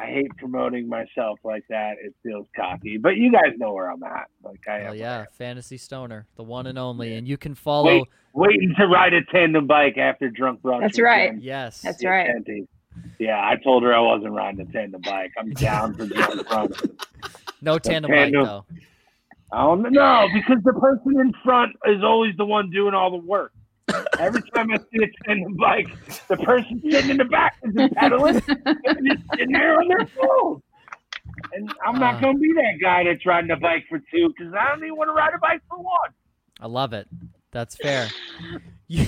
[0.00, 1.96] I hate promoting myself like that.
[2.02, 2.96] It feels cocky.
[2.96, 4.26] But you guys know where I'm at.
[4.42, 7.14] Like, I Hell am yeah, Fantasy Stoner, the one and only.
[7.14, 7.58] And you can Wait.
[7.58, 8.04] follow.
[8.32, 10.80] waiting to ride a tandem bike after drunk brunch.
[10.82, 11.32] That's right.
[11.32, 11.40] Jen.
[11.42, 11.82] Yes.
[11.82, 12.30] That's Yeah, right.
[12.32, 12.66] Santi.
[13.18, 15.32] Yeah, I told her I wasn't riding a tandem bike.
[15.38, 17.06] I'm down for drunk brunch.
[17.60, 18.44] No tandem bike tandem.
[18.44, 18.64] though.
[19.52, 23.10] Oh, I don't know because the person in front is always the one doing all
[23.10, 23.52] the work.
[24.18, 25.88] Every time I see a tandem bike,
[26.28, 28.34] the person sitting in the back isn't pedaling.
[28.34, 30.62] They're just sitting there on their phone.
[31.52, 32.20] And I'm not Uh.
[32.20, 34.96] going to be that guy that's riding a bike for two because I don't even
[34.96, 36.10] want to ride a bike for one.
[36.60, 37.08] I love it.
[37.50, 38.08] That's fair.
[38.88, 39.06] You,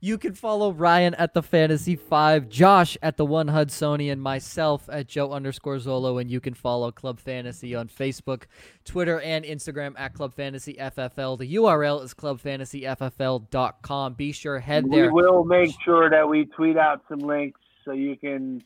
[0.00, 5.08] you can follow Ryan at the Fantasy Five, Josh at the One Hudsonian, myself at
[5.08, 8.44] Joe underscore Zolo, and you can follow Club Fantasy on Facebook,
[8.84, 11.38] Twitter, and Instagram at Club Fantasy FFL.
[11.38, 14.14] The URL is clubfantasyffl.com.
[14.14, 15.12] Be sure head there.
[15.12, 18.62] We will make sure that we tweet out some links so you can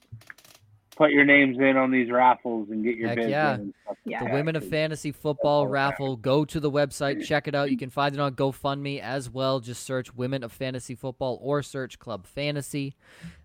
[0.97, 3.55] put your names in on these raffles and get your Heck bids yeah.
[3.55, 3.74] in.
[4.05, 4.20] Yeah.
[4.20, 6.16] The like Women of Fantasy Football raffle.
[6.16, 7.70] Go to the website, check it out.
[7.70, 9.60] You can find it on GoFundMe as well.
[9.60, 12.94] Just search Women of Fantasy Football or search Club Fantasy.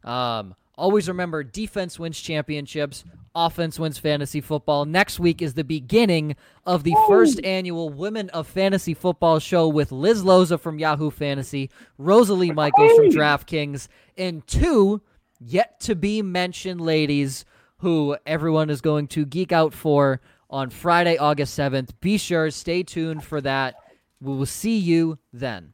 [0.03, 3.03] Um, always remember defense wins championships,
[3.33, 4.85] Offense Wins Fantasy Football.
[4.85, 9.91] Next week is the beginning of the first annual Women of Fantasy Football show with
[9.91, 13.87] Liz Loza from Yahoo Fantasy, Rosalie Michaels from DraftKings,
[14.17, 15.01] and two
[15.39, 17.45] yet to be mentioned ladies
[17.79, 20.19] who everyone is going to geek out for
[20.49, 21.91] on Friday, August 7th.
[21.99, 23.75] Be sure, stay tuned for that.
[24.19, 25.73] We will see you then.